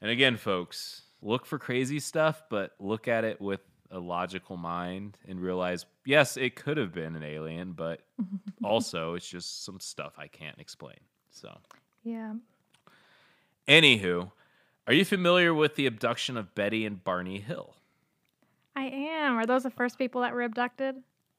And 0.00 0.10
again, 0.10 0.36
folks, 0.36 1.02
look 1.22 1.46
for 1.46 1.58
crazy 1.58 2.00
stuff, 2.00 2.42
but 2.50 2.72
look 2.78 3.08
at 3.08 3.24
it 3.24 3.40
with 3.40 3.60
a 3.90 3.98
logical 3.98 4.56
mind 4.56 5.16
and 5.26 5.40
realize, 5.40 5.86
yes, 6.04 6.36
it 6.36 6.56
could 6.56 6.76
have 6.76 6.92
been 6.92 7.14
an 7.14 7.22
alien, 7.22 7.72
but 7.72 8.00
also 8.64 9.14
it's 9.14 9.28
just 9.28 9.64
some 9.64 9.80
stuff 9.80 10.14
I 10.18 10.26
can't 10.26 10.58
explain. 10.58 10.98
So. 11.30 11.56
yeah. 12.02 12.34
Anywho, 13.66 14.30
are 14.86 14.92
you 14.92 15.04
familiar 15.04 15.52
with 15.54 15.76
the 15.76 15.86
abduction 15.86 16.36
of 16.36 16.54
Betty 16.54 16.84
and 16.84 17.02
Barney 17.02 17.40
Hill? 17.40 17.74
I 18.76 18.84
am. 18.84 19.36
Are 19.36 19.46
those 19.46 19.62
the 19.62 19.70
first 19.70 19.98
people 19.98 20.20
that 20.22 20.32
were 20.32 20.42
abducted? 20.42 20.96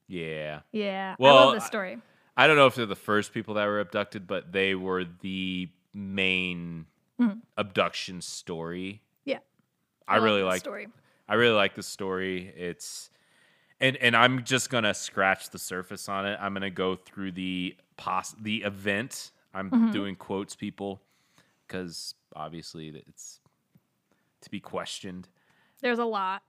Yeah. 0.08 0.62
Yeah. 0.72 1.16
I 1.20 1.24
love 1.24 1.54
this 1.56 1.66
story. 1.66 1.98
I 2.38 2.48
don't 2.48 2.56
know 2.58 2.68
if 2.68 2.76
they're 2.76 2.86
the 2.86 2.96
first 2.96 3.34
people 3.34 3.56
that 3.56 3.66
were 3.66 3.80
abducted, 3.80 4.28
but 4.28 4.52
they 4.52 4.76
were 4.76 5.06
the 5.22 5.70
main 5.94 6.86
Mhm. 7.20 7.42
abduction 7.58 8.22
story. 8.22 9.02
Yeah. 9.26 9.40
I, 10.08 10.16
love 10.16 10.24
really 10.26 10.44
like 10.44 10.60
story. 10.60 10.88
I 11.28 11.36
really 11.36 11.56
like 11.56 11.76
the 11.76 11.84
story. 11.84 12.48
It's 12.56 13.10
and 13.82 13.98
and 13.98 14.16
I'm 14.16 14.44
just 14.44 14.70
gonna 14.70 14.94
scratch 14.94 15.50
the 15.50 15.60
surface 15.60 16.08
on 16.10 16.26
it. 16.26 16.38
I'm 16.42 16.54
gonna 16.54 16.70
go 16.70 16.96
through 16.96 17.32
the 17.34 17.76
pos 17.98 18.34
the 18.40 18.64
event. 18.64 19.32
I'm 19.54 19.70
Mm-hmm. 19.72 19.92
doing 19.92 20.16
quotes, 20.18 20.56
people, 20.56 21.02
because 21.68 22.16
obviously 22.36 22.90
it's 23.08 23.40
to 24.42 24.50
be 24.50 24.60
questioned. 24.60 25.28
There's 25.82 26.00
a 26.00 26.06
lot. 26.06 26.42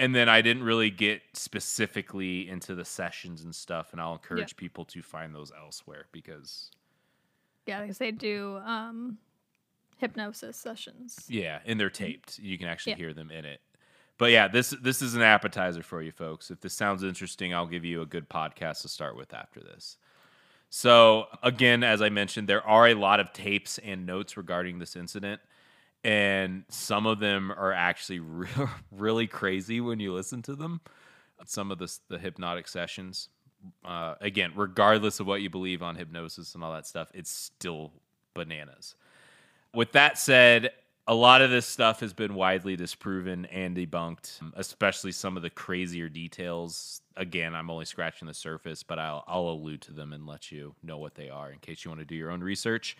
and 0.00 0.14
then 0.14 0.28
I 0.28 0.42
didn't 0.42 0.62
really 0.62 0.90
get 0.90 1.22
specifically 1.32 2.48
into 2.48 2.74
the 2.74 2.84
sessions 2.84 3.42
and 3.42 3.54
stuff, 3.54 3.88
and 3.92 4.00
I'll 4.00 4.12
encourage 4.12 4.56
people 4.56 4.84
to 4.86 5.02
find 5.02 5.34
those 5.34 5.50
elsewhere 5.60 6.06
because 6.12 6.70
Yeah, 7.66 7.80
because 7.82 7.98
they 7.98 8.10
do 8.12 8.58
um, 8.64 9.18
hypnosis 9.98 10.56
sessions. 10.56 11.24
yeah, 11.28 11.60
and 11.66 11.78
they're 11.80 11.90
taped. 11.90 12.38
You 12.38 12.56
can 12.58 12.68
actually 12.68 12.92
Yeah. 12.92 12.96
hear 12.98 13.14
them 13.14 13.30
in 13.30 13.44
it. 13.44 13.60
But 14.18 14.30
yeah, 14.32 14.48
this 14.48 14.70
this 14.70 15.00
is 15.02 15.14
an 15.14 15.22
appetizer 15.22 15.82
for 15.82 16.02
you 16.02 16.10
folks. 16.12 16.50
If 16.50 16.60
this 16.60 16.74
sounds 16.74 17.02
interesting, 17.04 17.54
I'll 17.54 17.66
give 17.66 17.84
you 17.84 18.02
a 18.02 18.06
good 18.06 18.28
podcast 18.28 18.82
to 18.82 18.88
start 18.88 19.16
with 19.16 19.32
after 19.32 19.60
this. 19.60 19.96
So 20.70 21.26
again, 21.42 21.82
as 21.82 22.02
I 22.02 22.08
mentioned, 22.08 22.48
there 22.48 22.66
are 22.66 22.88
a 22.88 22.94
lot 22.94 23.20
of 23.20 23.32
tapes 23.32 23.78
and 23.78 24.06
notes 24.06 24.36
regarding 24.36 24.78
this 24.78 24.96
incident. 24.96 25.40
And 26.04 26.64
some 26.68 27.06
of 27.06 27.18
them 27.18 27.50
are 27.50 27.72
actually 27.72 28.20
re- 28.20 28.48
really 28.92 29.26
crazy 29.26 29.80
when 29.80 30.00
you 30.00 30.12
listen 30.12 30.42
to 30.42 30.54
them. 30.54 30.80
Some 31.44 31.70
of 31.70 31.78
the, 31.78 31.92
the 32.08 32.18
hypnotic 32.18 32.68
sessions. 32.68 33.28
Uh, 33.84 34.14
again, 34.20 34.52
regardless 34.54 35.20
of 35.20 35.26
what 35.26 35.42
you 35.42 35.50
believe 35.50 35.82
on 35.82 35.96
hypnosis 35.96 36.54
and 36.54 36.62
all 36.62 36.72
that 36.72 36.86
stuff, 36.86 37.10
it's 37.14 37.30
still 37.30 37.92
bananas. 38.34 38.94
With 39.74 39.92
that 39.92 40.18
said, 40.18 40.70
a 41.08 41.14
lot 41.14 41.40
of 41.40 41.50
this 41.50 41.66
stuff 41.66 42.00
has 42.00 42.12
been 42.12 42.34
widely 42.34 42.76
disproven 42.76 43.46
and 43.46 43.76
debunked, 43.76 44.40
especially 44.56 45.10
some 45.10 45.36
of 45.36 45.42
the 45.42 45.50
crazier 45.50 46.08
details. 46.08 47.00
Again, 47.18 47.54
I'm 47.54 47.68
only 47.68 47.84
scratching 47.84 48.28
the 48.28 48.34
surface, 48.34 48.82
but 48.82 48.98
I'll, 48.98 49.24
I'll 49.26 49.48
allude 49.48 49.82
to 49.82 49.92
them 49.92 50.12
and 50.12 50.26
let 50.26 50.50
you 50.52 50.74
know 50.82 50.98
what 50.98 51.14
they 51.14 51.28
are 51.28 51.50
in 51.50 51.58
case 51.58 51.84
you 51.84 51.90
want 51.90 52.00
to 52.00 52.06
do 52.06 52.14
your 52.14 52.30
own 52.30 52.40
research. 52.40 52.96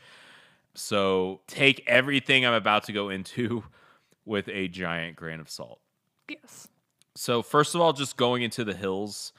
So 0.74 1.40
take 1.46 1.82
everything 1.86 2.44
I'm 2.44 2.54
about 2.54 2.84
to 2.84 2.92
go 2.92 3.08
into 3.10 3.64
with 4.24 4.48
a 4.48 4.68
giant 4.68 5.16
grain 5.16 5.40
of 5.40 5.48
salt. 5.48 5.80
Yes. 6.28 6.68
So 7.14 7.42
first 7.42 7.74
of 7.74 7.80
all, 7.80 7.92
just 7.92 8.16
going 8.16 8.42
into 8.42 8.64
the 8.64 8.74
hills, 8.74 9.32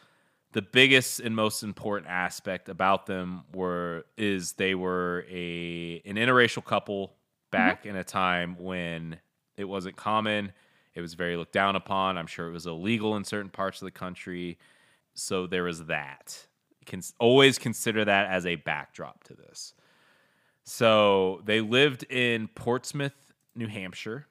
the 0.54 0.62
biggest 0.62 1.20
and 1.20 1.36
most 1.36 1.62
important 1.62 2.10
aspect 2.10 2.70
about 2.70 3.06
them 3.06 3.44
were 3.54 4.06
is 4.18 4.54
they 4.54 4.76
were 4.76 5.26
a 5.30 6.02
an 6.06 6.16
interracial 6.16 6.64
couple 6.66 7.14
back 7.52 7.82
mm-hmm. 7.82 7.90
in 7.90 7.96
a 7.98 8.04
time 8.04 8.56
when 8.60 9.20
it 9.58 9.66
wasn't 9.66 9.96
common. 9.96 10.52
It 11.00 11.02
was 11.02 11.14
very 11.14 11.38
looked 11.38 11.54
down 11.54 11.76
upon. 11.76 12.18
I'm 12.18 12.28
sure 12.28 12.48
it 12.48 12.52
was 12.52 12.68
illegal 12.68 13.16
in 13.16 13.24
certain 13.24 13.50
parts 13.50 13.82
of 13.82 13.86
the 13.86 13.92
country. 13.92 14.58
So 15.14 15.48
there 15.48 15.64
was 15.64 15.86
that. 15.86 16.46
Can 16.86 17.02
always 17.20 17.58
consider 17.58 18.04
that 18.06 18.30
as 18.30 18.46
a 18.46 18.56
backdrop 18.56 19.24
to 19.26 19.34
this. 19.34 19.74
So 20.64 21.42
they 21.46 21.62
lived 21.62 22.04
in 22.12 22.48
Portsmouth, 22.50 23.34
New 23.56 23.68
Hampshire. 23.68 24.28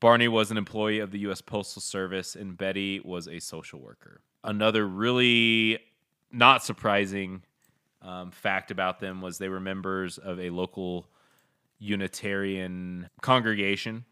Barney 0.00 0.28
was 0.28 0.50
an 0.50 0.56
employee 0.56 0.98
of 0.98 1.10
the 1.10 1.20
U.S. 1.20 1.40
Postal 1.40 1.80
Service, 1.80 2.34
and 2.36 2.56
Betty 2.56 3.00
was 3.00 3.28
a 3.28 3.38
social 3.40 3.80
worker. 3.80 4.20
Another 4.44 4.86
really 4.86 5.78
not 6.32 6.62
surprising 6.64 7.42
um, 8.02 8.30
fact 8.30 8.70
about 8.70 9.00
them 9.00 9.20
was 9.20 9.38
they 9.38 9.48
were 9.48 9.60
members 9.60 10.18
of 10.18 10.38
a 10.40 10.50
local 10.50 11.08
Unitarian 11.78 13.08
congregation, 13.20 14.04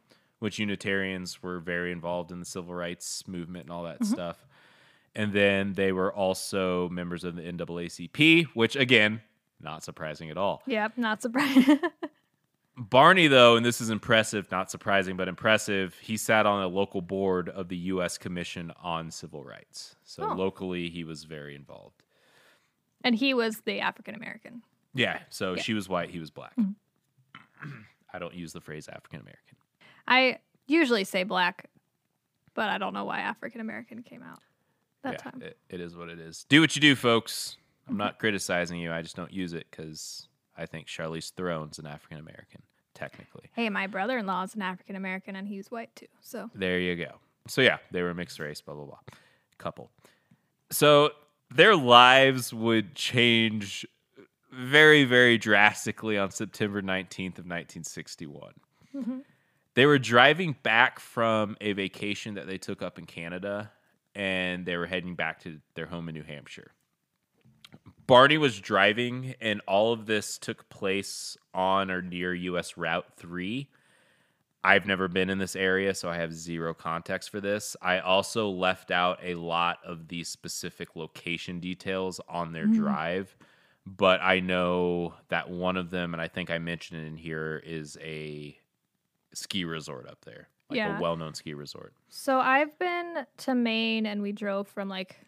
which 0.44 0.58
Unitarians 0.58 1.42
were 1.42 1.58
very 1.58 1.90
involved 1.90 2.30
in 2.30 2.38
the 2.38 2.44
civil 2.44 2.74
rights 2.74 3.26
movement 3.26 3.64
and 3.64 3.72
all 3.72 3.84
that 3.84 4.04
stuff. 4.04 4.46
And 5.14 5.32
then 5.32 5.72
they 5.72 5.90
were 5.90 6.12
also 6.12 6.88
members 6.90 7.24
of 7.24 7.36
the 7.36 7.42
NAACP, 7.42 8.48
which 8.52 8.76
again, 8.76 9.22
not 9.60 9.82
surprising 9.82 10.28
at 10.28 10.36
all. 10.36 10.62
Yep. 10.66 10.98
Not 10.98 11.22
surprising. 11.22 11.78
Barney, 12.76 13.28
though, 13.28 13.56
and 13.56 13.64
this 13.64 13.80
is 13.80 13.88
impressive, 13.88 14.50
not 14.50 14.70
surprising, 14.70 15.16
but 15.16 15.28
impressive, 15.28 15.94
he 16.02 16.16
sat 16.16 16.44
on 16.44 16.60
a 16.62 16.66
local 16.66 17.00
board 17.00 17.48
of 17.48 17.68
the 17.68 17.76
U.S. 17.94 18.18
Commission 18.18 18.72
on 18.82 19.10
Civil 19.12 19.44
Rights. 19.44 19.94
So 20.04 20.24
Oh. 20.30 20.34
locally, 20.34 20.90
he 20.90 21.04
was 21.04 21.22
very 21.24 21.54
involved. 21.54 22.02
And 23.04 23.14
he 23.14 23.32
was 23.32 23.60
the 23.60 23.80
African 23.80 24.14
American. 24.16 24.62
Yeah. 24.92 25.20
So 25.30 25.44
Yeah. 25.44 25.52
Mm-hmm. 25.52 25.62
she 25.62 25.74
was 25.74 25.88
white, 25.88 26.10
he 26.10 26.18
was 26.18 26.30
black. 26.30 26.52
I 28.12 28.18
don't 28.18 28.34
use 28.34 28.52
the 28.52 28.60
phrase 28.60 28.88
African 28.88 29.20
American. 29.20 29.56
I 30.06 30.38
usually 30.66 31.04
say 31.04 31.24
black, 31.24 31.70
but 32.54 32.68
I 32.68 32.78
don't 32.78 32.94
know 32.94 33.04
why 33.04 33.20
African 33.20 33.60
American 33.60 34.02
came 34.02 34.22
out 34.22 34.40
that 35.02 35.14
yeah, 35.14 35.30
time. 35.30 35.42
It, 35.42 35.58
it 35.68 35.80
is 35.80 35.96
what 35.96 36.08
it 36.08 36.18
is. 36.18 36.44
Do 36.48 36.60
what 36.60 36.74
you 36.74 36.80
do, 36.80 36.96
folks. 36.96 37.56
I'm 37.88 37.96
not 37.96 38.18
criticizing 38.18 38.80
you. 38.80 38.92
I 38.92 39.02
just 39.02 39.16
don't 39.16 39.32
use 39.32 39.52
it 39.52 39.66
because 39.70 40.28
I 40.56 40.66
think 40.66 40.86
Charlize 40.86 41.32
Theron's 41.32 41.78
an 41.78 41.86
African 41.86 42.18
American, 42.18 42.62
technically. 42.94 43.50
Hey, 43.54 43.68
my 43.68 43.86
brother 43.86 44.18
in 44.18 44.26
law 44.26 44.42
is 44.42 44.54
an 44.54 44.62
African 44.62 44.96
American 44.96 45.36
and 45.36 45.46
he's 45.46 45.70
white 45.70 45.94
too. 45.94 46.06
So 46.20 46.50
There 46.54 46.78
you 46.78 46.96
go. 46.96 47.16
So 47.46 47.60
yeah, 47.60 47.78
they 47.90 48.02
were 48.02 48.14
mixed 48.14 48.38
race, 48.38 48.60
blah 48.60 48.74
blah 48.74 48.86
blah, 48.86 48.98
couple. 49.58 49.90
So 50.70 51.10
their 51.50 51.76
lives 51.76 52.54
would 52.54 52.94
change 52.94 53.86
very 54.50 55.04
very 55.04 55.36
drastically 55.36 56.16
on 56.16 56.30
September 56.30 56.80
19th 56.80 57.38
of 57.38 57.44
1961. 57.44 58.54
Mm-hmm. 58.94 59.18
They 59.74 59.86
were 59.86 59.98
driving 59.98 60.56
back 60.62 61.00
from 61.00 61.56
a 61.60 61.72
vacation 61.72 62.34
that 62.34 62.46
they 62.46 62.58
took 62.58 62.80
up 62.82 62.98
in 62.98 63.06
Canada 63.06 63.72
and 64.14 64.64
they 64.64 64.76
were 64.76 64.86
heading 64.86 65.16
back 65.16 65.40
to 65.42 65.58
their 65.74 65.86
home 65.86 66.08
in 66.08 66.14
New 66.14 66.22
Hampshire. 66.22 66.72
Barney 68.06 68.38
was 68.38 68.60
driving 68.60 69.34
and 69.40 69.60
all 69.66 69.92
of 69.92 70.06
this 70.06 70.38
took 70.38 70.68
place 70.68 71.36
on 71.52 71.90
or 71.90 72.02
near 72.02 72.34
US 72.34 72.76
Route 72.76 73.06
3. 73.16 73.68
I've 74.62 74.86
never 74.86 75.08
been 75.08 75.28
in 75.28 75.38
this 75.38 75.56
area, 75.56 75.94
so 75.94 76.08
I 76.08 76.16
have 76.16 76.32
zero 76.32 76.72
context 76.72 77.28
for 77.28 77.40
this. 77.40 77.76
I 77.82 77.98
also 77.98 78.48
left 78.48 78.90
out 78.90 79.18
a 79.22 79.34
lot 79.34 79.78
of 79.84 80.08
the 80.08 80.24
specific 80.24 80.96
location 80.96 81.60
details 81.60 82.18
on 82.30 82.52
their 82.52 82.66
mm. 82.66 82.74
drive, 82.74 83.36
but 83.84 84.22
I 84.22 84.40
know 84.40 85.14
that 85.28 85.50
one 85.50 85.76
of 85.76 85.90
them, 85.90 86.14
and 86.14 86.20
I 86.22 86.28
think 86.28 86.50
I 86.50 86.56
mentioned 86.56 87.02
it 87.02 87.06
in 87.06 87.16
here, 87.18 87.62
is 87.62 87.98
a 88.00 88.56
ski 89.34 89.64
resort 89.64 90.08
up 90.08 90.18
there, 90.24 90.48
like 90.70 90.76
Yeah. 90.78 90.98
a 90.98 91.00
well 91.00 91.16
known 91.16 91.34
ski 91.34 91.54
resort. 91.54 91.92
So 92.08 92.38
I've 92.40 92.78
been 92.78 93.26
to 93.38 93.54
Maine 93.54 94.06
and 94.06 94.22
we 94.22 94.32
drove 94.32 94.68
from 94.68 94.88
like 94.88 95.18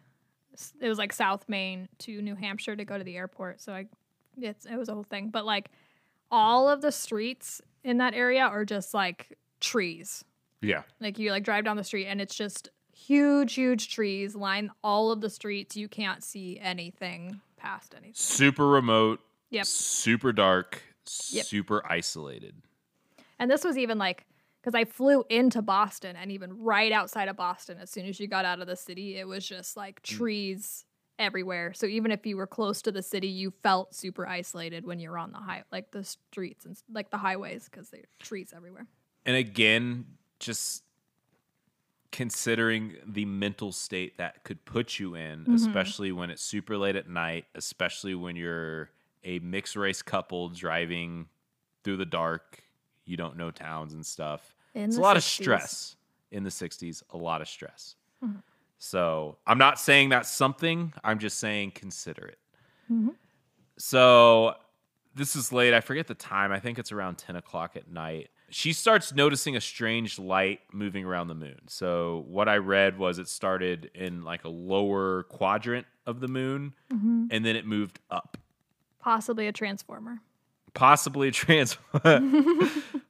it 0.80 0.88
was 0.88 0.96
like 0.98 1.12
South 1.12 1.46
Maine 1.48 1.88
to 1.98 2.22
New 2.22 2.34
Hampshire 2.34 2.76
to 2.76 2.84
go 2.84 2.96
to 2.96 3.04
the 3.04 3.16
airport. 3.16 3.60
So 3.60 3.72
I 3.74 3.86
it's 4.38 4.64
it 4.66 4.76
was 4.76 4.88
a 4.88 4.94
whole 4.94 5.02
thing. 5.04 5.28
But 5.30 5.44
like 5.44 5.70
all 6.30 6.68
of 6.68 6.80
the 6.82 6.90
streets 6.92 7.60
in 7.84 7.98
that 7.98 8.14
area 8.14 8.40
are 8.42 8.64
just 8.64 8.94
like 8.94 9.36
trees. 9.60 10.24
Yeah. 10.62 10.82
Like 11.00 11.18
you 11.18 11.30
like 11.30 11.44
drive 11.44 11.64
down 11.64 11.76
the 11.76 11.84
street 11.84 12.06
and 12.06 12.20
it's 12.20 12.34
just 12.34 12.70
huge, 12.92 13.54
huge 13.54 13.92
trees 13.92 14.34
line 14.34 14.70
all 14.82 15.10
of 15.12 15.20
the 15.20 15.30
streets. 15.30 15.76
You 15.76 15.88
can't 15.88 16.24
see 16.24 16.58
anything 16.60 17.40
past 17.58 17.94
anything. 17.94 18.14
Super 18.14 18.66
remote, 18.66 19.20
Yep. 19.50 19.66
super 19.66 20.32
dark, 20.32 20.82
Yep. 21.30 21.44
super 21.46 21.86
isolated. 21.86 22.62
And 23.38 23.50
this 23.50 23.64
was 23.64 23.76
even 23.78 23.98
like 23.98 24.26
because 24.60 24.74
I 24.74 24.84
flew 24.84 25.24
into 25.30 25.62
Boston 25.62 26.16
and 26.16 26.32
even 26.32 26.58
right 26.58 26.90
outside 26.90 27.28
of 27.28 27.36
Boston, 27.36 27.78
as 27.80 27.88
soon 27.90 28.06
as 28.06 28.18
you 28.18 28.26
got 28.26 28.44
out 28.44 28.60
of 28.60 28.66
the 28.66 28.74
city, 28.74 29.16
it 29.16 29.28
was 29.28 29.46
just 29.46 29.76
like 29.76 30.02
trees 30.02 30.84
everywhere. 31.20 31.72
So 31.72 31.86
even 31.86 32.10
if 32.10 32.26
you 32.26 32.36
were 32.36 32.48
close 32.48 32.82
to 32.82 32.90
the 32.92 33.02
city, 33.02 33.28
you 33.28 33.52
felt 33.62 33.94
super 33.94 34.26
isolated 34.26 34.84
when 34.84 34.98
you 34.98 35.10
were 35.10 35.18
on 35.18 35.30
the 35.30 35.38
high, 35.38 35.62
like 35.70 35.92
the 35.92 36.02
streets 36.02 36.64
and 36.66 36.76
like 36.92 37.10
the 37.10 37.16
highways 37.16 37.66
because 37.70 37.90
there 37.90 38.00
are 38.00 38.24
trees 38.24 38.52
everywhere. 38.54 38.86
And 39.24 39.36
again, 39.36 40.04
just 40.40 40.82
considering 42.12 42.94
the 43.06 43.24
mental 43.24 43.72
state 43.72 44.16
that 44.18 44.42
could 44.44 44.64
put 44.64 44.98
you 44.98 45.14
in, 45.14 45.40
Mm-hmm. 45.40 45.54
especially 45.54 46.12
when 46.12 46.30
it's 46.30 46.42
super 46.42 46.76
late 46.76 46.96
at 46.96 47.08
night, 47.08 47.44
especially 47.54 48.14
when 48.14 48.36
you're 48.36 48.90
a 49.24 49.38
mixed 49.40 49.76
race 49.76 50.02
couple 50.02 50.48
driving 50.48 51.26
through 51.84 51.96
the 51.98 52.06
dark, 52.06 52.62
you 53.06 53.16
don't 53.16 53.36
know 53.36 53.50
towns 53.50 53.94
and 53.94 54.04
stuff. 54.04 54.54
In 54.74 54.84
it's 54.84 54.98
a 54.98 55.00
lot 55.00 55.16
of 55.16 55.22
stress 55.24 55.96
in 56.30 56.42
the 56.42 56.50
60s, 56.50 57.02
a 57.10 57.16
lot 57.16 57.40
of 57.40 57.48
stress. 57.48 57.94
Mm-hmm. 58.22 58.40
So 58.78 59.38
I'm 59.46 59.58
not 59.58 59.78
saying 59.80 60.10
that's 60.10 60.28
something, 60.28 60.92
I'm 61.02 61.18
just 61.18 61.38
saying 61.38 61.70
consider 61.70 62.26
it. 62.26 62.38
Mm-hmm. 62.92 63.10
So 63.78 64.54
this 65.14 65.34
is 65.34 65.52
late. 65.52 65.72
I 65.72 65.80
forget 65.80 66.06
the 66.06 66.14
time. 66.14 66.52
I 66.52 66.60
think 66.60 66.78
it's 66.78 66.92
around 66.92 67.16
10 67.16 67.36
o'clock 67.36 67.76
at 67.76 67.90
night. 67.90 68.28
She 68.50 68.72
starts 68.72 69.14
noticing 69.14 69.56
a 69.56 69.60
strange 69.60 70.18
light 70.18 70.60
moving 70.72 71.04
around 71.04 71.28
the 71.28 71.34
moon. 71.34 71.60
So 71.68 72.24
what 72.28 72.48
I 72.48 72.58
read 72.58 72.98
was 72.98 73.18
it 73.18 73.28
started 73.28 73.90
in 73.94 74.22
like 74.22 74.44
a 74.44 74.48
lower 74.48 75.24
quadrant 75.24 75.86
of 76.06 76.20
the 76.20 76.28
moon 76.28 76.74
Mm-hmm. 76.92 77.26
and 77.30 77.44
then 77.44 77.56
it 77.56 77.66
moved 77.66 77.98
up. 78.10 78.36
Possibly 79.00 79.46
a 79.46 79.52
transformer. 79.52 80.18
Possibly 80.76 81.30
trans 81.32 81.76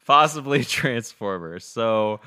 possibly 0.07 0.61
a 0.61 0.65
transformer. 0.65 1.59
So 1.61 2.21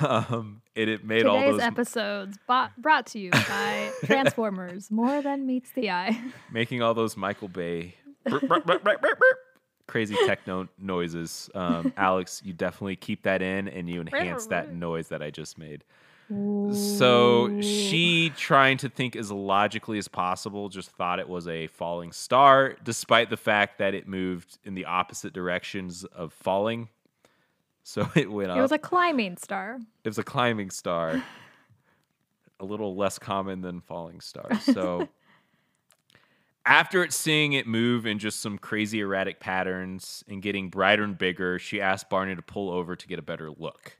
um 0.00 0.60
it, 0.74 0.88
it 0.88 1.04
made 1.04 1.26
all 1.26 1.40
those 1.40 1.60
episodes 1.60 2.38
bought, 2.46 2.72
brought 2.76 3.06
to 3.06 3.18
you 3.18 3.30
by 3.30 3.90
Transformers. 4.04 4.90
More 4.90 5.22
than 5.22 5.46
meets 5.46 5.70
the 5.72 5.90
eye. 5.90 6.20
making 6.52 6.82
all 6.82 6.94
those 6.94 7.16
Michael 7.16 7.48
Bay 7.48 7.94
burp, 8.24 8.46
burp, 8.46 8.64
burp, 8.66 9.04
crazy 9.86 10.16
techno 10.26 10.68
noises. 10.78 11.50
Um, 11.54 11.92
Alex, 11.96 12.42
you 12.44 12.52
definitely 12.52 12.96
keep 12.96 13.22
that 13.24 13.42
in 13.42 13.68
and 13.68 13.88
you 13.88 14.00
enhance 14.00 14.46
that 14.46 14.72
noise 14.72 15.08
that 15.08 15.22
I 15.22 15.30
just 15.30 15.58
made. 15.58 15.84
So 16.30 17.60
she, 17.60 18.30
trying 18.36 18.76
to 18.78 18.88
think 18.88 19.16
as 19.16 19.32
logically 19.32 19.98
as 19.98 20.06
possible, 20.06 20.68
just 20.68 20.90
thought 20.90 21.18
it 21.18 21.28
was 21.28 21.48
a 21.48 21.66
falling 21.66 22.12
star, 22.12 22.76
despite 22.84 23.30
the 23.30 23.36
fact 23.36 23.78
that 23.78 23.94
it 23.94 24.06
moved 24.06 24.58
in 24.64 24.74
the 24.74 24.84
opposite 24.84 25.32
directions 25.32 26.04
of 26.04 26.32
falling. 26.32 26.88
So 27.82 28.08
it 28.14 28.30
went 28.30 28.52
up. 28.52 28.58
It 28.58 28.62
was 28.62 28.72
a 28.72 28.78
climbing 28.78 29.36
star. 29.38 29.80
it 30.04 30.08
was 30.08 30.18
a 30.18 30.22
climbing 30.22 30.70
star, 30.70 31.20
a 32.60 32.64
little 32.64 32.94
less 32.94 33.18
common 33.18 33.60
than 33.60 33.80
falling 33.80 34.20
stars. 34.20 34.58
So 34.72 35.08
after 36.64 37.02
it 37.02 37.12
seeing 37.12 37.54
it 37.54 37.66
move 37.66 38.06
in 38.06 38.20
just 38.20 38.40
some 38.40 38.56
crazy 38.58 39.00
erratic 39.00 39.40
patterns 39.40 40.22
and 40.28 40.40
getting 40.40 40.68
brighter 40.68 41.02
and 41.02 41.18
bigger, 41.18 41.58
she 41.58 41.80
asked 41.80 42.08
Barney 42.08 42.36
to 42.36 42.42
pull 42.42 42.70
over 42.70 42.94
to 42.94 43.08
get 43.08 43.18
a 43.18 43.22
better 43.22 43.50
look. 43.50 43.96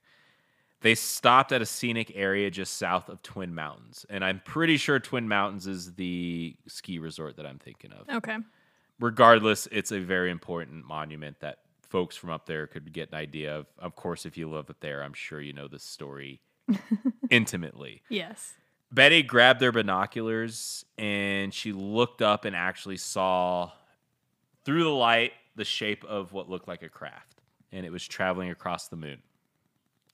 They 0.83 0.95
stopped 0.95 1.53
at 1.53 1.61
a 1.61 1.66
scenic 1.66 2.12
area 2.14 2.51
just 2.51 2.78
south 2.78 3.09
of 3.11 3.22
Twin 3.22 3.55
Mountains, 3.55 4.07
and 4.09 4.24
I'm 4.24 4.41
pretty 4.45 4.76
sure 4.78 4.99
Twin 4.99 5.28
Mountains 5.28 5.66
is 5.66 5.95
the 5.95 6.57
ski 6.66 6.99
resort 6.99 7.37
that 7.37 7.45
I'm 7.47 7.59
thinking 7.59 7.93
of 7.93 8.09
Okay. 8.09 8.39
regardless, 8.99 9.68
it's 9.70 9.93
a 9.93 10.01
very 10.01 10.31
important 10.31 10.87
monument 10.87 11.39
that 11.41 11.59
folks 11.83 12.16
from 12.16 12.31
up 12.31 12.47
there 12.47 12.66
could 12.66 12.93
get 12.93 13.11
an 13.11 13.16
idea 13.18 13.57
of. 13.59 13.66
Of 13.78 13.95
course, 13.95 14.24
if 14.24 14.39
you 14.39 14.49
live 14.49 14.70
up 14.70 14.81
there, 14.81 15.03
I'm 15.03 15.12
sure 15.12 15.41
you 15.41 15.53
know 15.53 15.68
this 15.68 15.83
story 15.83 16.41
intimately. 17.31 18.03
Yes. 18.09 18.55
Betty 18.93 19.22
grabbed 19.22 19.61
their 19.61 19.72
binoculars 19.72 20.85
and 20.99 21.53
she 21.55 21.72
looked 21.72 22.22
up 22.22 22.45
and 22.45 22.57
actually 22.57 22.97
saw 22.97 23.70
through 24.64 24.85
the 24.85 24.91
light 24.91 25.33
the 25.57 25.64
shape 25.64 26.05
of 26.05 26.33
what 26.33 26.49
looked 26.49 26.68
like 26.68 26.83
a 26.83 26.89
craft, 26.89 27.43
and 27.72 27.85
it 27.85 27.91
was 27.93 28.07
traveling 28.07 28.51
across 28.51 28.89
the 28.89 28.97
moon. 28.97 29.18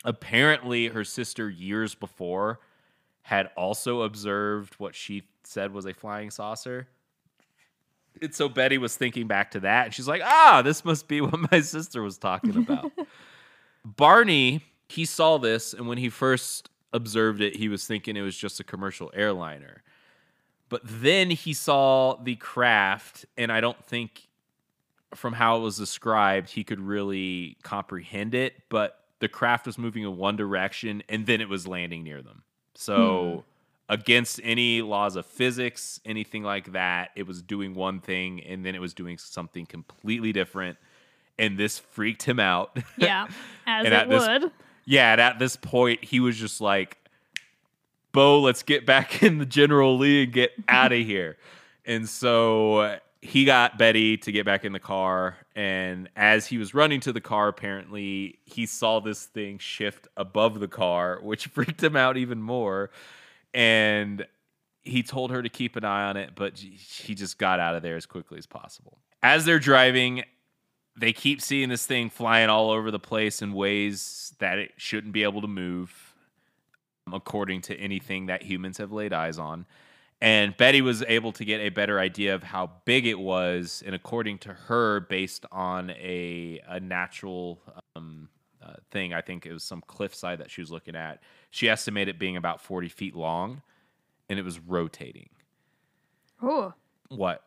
Apparently, 0.06 0.86
her 0.86 1.04
sister 1.04 1.50
years 1.50 1.96
before 1.96 2.60
had 3.22 3.50
also 3.56 4.02
observed 4.02 4.74
what 4.74 4.94
she 4.94 5.24
said 5.42 5.72
was 5.72 5.84
a 5.84 5.92
flying 5.92 6.30
saucer. 6.30 6.86
And 8.22 8.32
so 8.32 8.48
Betty 8.48 8.78
was 8.78 8.96
thinking 8.96 9.26
back 9.26 9.50
to 9.50 9.60
that, 9.60 9.86
and 9.86 9.94
she's 9.94 10.06
like, 10.06 10.22
ah, 10.24 10.62
this 10.64 10.84
must 10.84 11.08
be 11.08 11.20
what 11.22 11.50
my 11.50 11.60
sister 11.60 12.02
was 12.02 12.18
talking 12.18 12.56
about. 12.56 12.92
Barney, 13.84 14.62
he 14.88 15.04
saw 15.04 15.38
this, 15.38 15.74
and 15.74 15.88
when 15.88 15.98
he 15.98 16.08
first 16.08 16.70
observed 16.92 17.40
it, 17.40 17.56
he 17.56 17.68
was 17.68 17.84
thinking 17.84 18.16
it 18.16 18.22
was 18.22 18.36
just 18.36 18.60
a 18.60 18.64
commercial 18.64 19.10
airliner. 19.12 19.82
But 20.68 20.82
then 20.84 21.30
he 21.30 21.52
saw 21.52 22.14
the 22.22 22.36
craft, 22.36 23.26
and 23.36 23.50
I 23.50 23.60
don't 23.60 23.84
think 23.84 24.28
from 25.16 25.32
how 25.32 25.56
it 25.56 25.60
was 25.60 25.76
described, 25.76 26.50
he 26.50 26.62
could 26.62 26.80
really 26.80 27.56
comprehend 27.64 28.34
it. 28.34 28.54
But 28.68 29.00
the 29.20 29.28
craft 29.28 29.66
was 29.66 29.78
moving 29.78 30.02
in 30.02 30.16
one 30.16 30.36
direction, 30.36 31.02
and 31.08 31.26
then 31.26 31.40
it 31.40 31.48
was 31.48 31.66
landing 31.66 32.02
near 32.04 32.22
them. 32.22 32.42
So, 32.74 33.44
hmm. 33.88 33.92
against 33.94 34.40
any 34.44 34.82
laws 34.82 35.16
of 35.16 35.24
physics, 35.26 36.00
anything 36.04 36.42
like 36.42 36.72
that, 36.72 37.10
it 37.16 37.26
was 37.26 37.40
doing 37.42 37.74
one 37.74 38.00
thing, 38.00 38.42
and 38.44 38.64
then 38.64 38.74
it 38.74 38.80
was 38.80 38.92
doing 38.94 39.16
something 39.18 39.64
completely 39.66 40.32
different. 40.32 40.76
And 41.38 41.58
this 41.58 41.78
freaked 41.78 42.22
him 42.22 42.40
out. 42.40 42.76
Yeah. 42.98 43.26
As 43.66 43.84
And 43.84 43.88
it 43.88 43.92
at 43.92 44.08
this- 44.08 44.26
would. 44.28 44.50
yeah, 44.84 45.12
and 45.12 45.20
at 45.20 45.38
this 45.38 45.56
point, 45.56 46.02
he 46.04 46.20
was 46.20 46.36
just 46.36 46.60
like, 46.60 46.98
Bo, 48.12 48.40
let's 48.40 48.62
get 48.62 48.86
back 48.86 49.22
in 49.22 49.38
the 49.38 49.46
General 49.46 49.96
Lee 49.98 50.24
and 50.24 50.32
get 50.32 50.52
out 50.68 50.92
of 50.92 50.98
here. 51.06 51.36
And 51.84 52.08
so 52.08 52.98
he 53.22 53.44
got 53.44 53.78
Betty 53.78 54.16
to 54.18 54.32
get 54.32 54.44
back 54.44 54.64
in 54.64 54.72
the 54.72 54.80
car. 54.80 55.36
And 55.54 56.08
as 56.16 56.46
he 56.46 56.58
was 56.58 56.74
running 56.74 57.00
to 57.00 57.12
the 57.12 57.20
car, 57.20 57.48
apparently 57.48 58.38
he 58.44 58.66
saw 58.66 59.00
this 59.00 59.24
thing 59.24 59.58
shift 59.58 60.06
above 60.16 60.60
the 60.60 60.68
car, 60.68 61.18
which 61.22 61.46
freaked 61.54 61.82
him 61.82 61.96
out 61.96 62.16
even 62.16 62.40
more. 62.40 62.90
And 63.54 64.26
he 64.82 65.02
told 65.02 65.30
her 65.30 65.42
to 65.42 65.48
keep 65.48 65.76
an 65.76 65.84
eye 65.84 66.04
on 66.04 66.16
it, 66.16 66.32
but 66.34 66.58
he 66.58 67.14
just 67.14 67.38
got 67.38 67.58
out 67.58 67.74
of 67.74 67.82
there 67.82 67.96
as 67.96 68.06
quickly 68.06 68.38
as 68.38 68.46
possible. 68.46 68.98
As 69.22 69.44
they're 69.44 69.58
driving, 69.58 70.22
they 70.96 71.12
keep 71.12 71.40
seeing 71.40 71.68
this 71.68 71.86
thing 71.86 72.08
flying 72.10 72.48
all 72.48 72.70
over 72.70 72.90
the 72.90 72.98
place 72.98 73.42
in 73.42 73.52
ways 73.52 74.34
that 74.38 74.58
it 74.58 74.72
shouldn't 74.76 75.12
be 75.12 75.24
able 75.24 75.40
to 75.40 75.48
move, 75.48 76.14
according 77.12 77.62
to 77.62 77.76
anything 77.76 78.26
that 78.26 78.42
humans 78.42 78.78
have 78.78 78.92
laid 78.92 79.12
eyes 79.12 79.38
on. 79.38 79.66
And 80.20 80.56
Betty 80.56 80.80
was 80.80 81.02
able 81.02 81.32
to 81.32 81.44
get 81.44 81.60
a 81.60 81.68
better 81.68 82.00
idea 82.00 82.34
of 82.34 82.42
how 82.42 82.70
big 82.86 83.06
it 83.06 83.18
was, 83.18 83.82
and 83.84 83.94
according 83.94 84.38
to 84.38 84.54
her, 84.54 85.00
based 85.00 85.44
on 85.52 85.90
a 85.90 86.60
a 86.66 86.80
natural 86.80 87.60
um, 87.94 88.28
uh, 88.62 88.74
thing, 88.90 89.12
I 89.12 89.20
think 89.20 89.44
it 89.44 89.52
was 89.52 89.62
some 89.62 89.82
cliffside 89.86 90.38
that 90.38 90.50
she 90.50 90.62
was 90.62 90.70
looking 90.70 90.96
at. 90.96 91.22
She 91.50 91.68
estimated 91.68 92.16
it 92.16 92.18
being 92.18 92.38
about 92.38 92.62
forty 92.62 92.88
feet 92.88 93.14
long, 93.14 93.60
and 94.30 94.38
it 94.38 94.44
was 94.44 94.58
rotating. 94.58 95.28
Ooh. 96.42 96.72
What? 97.08 97.42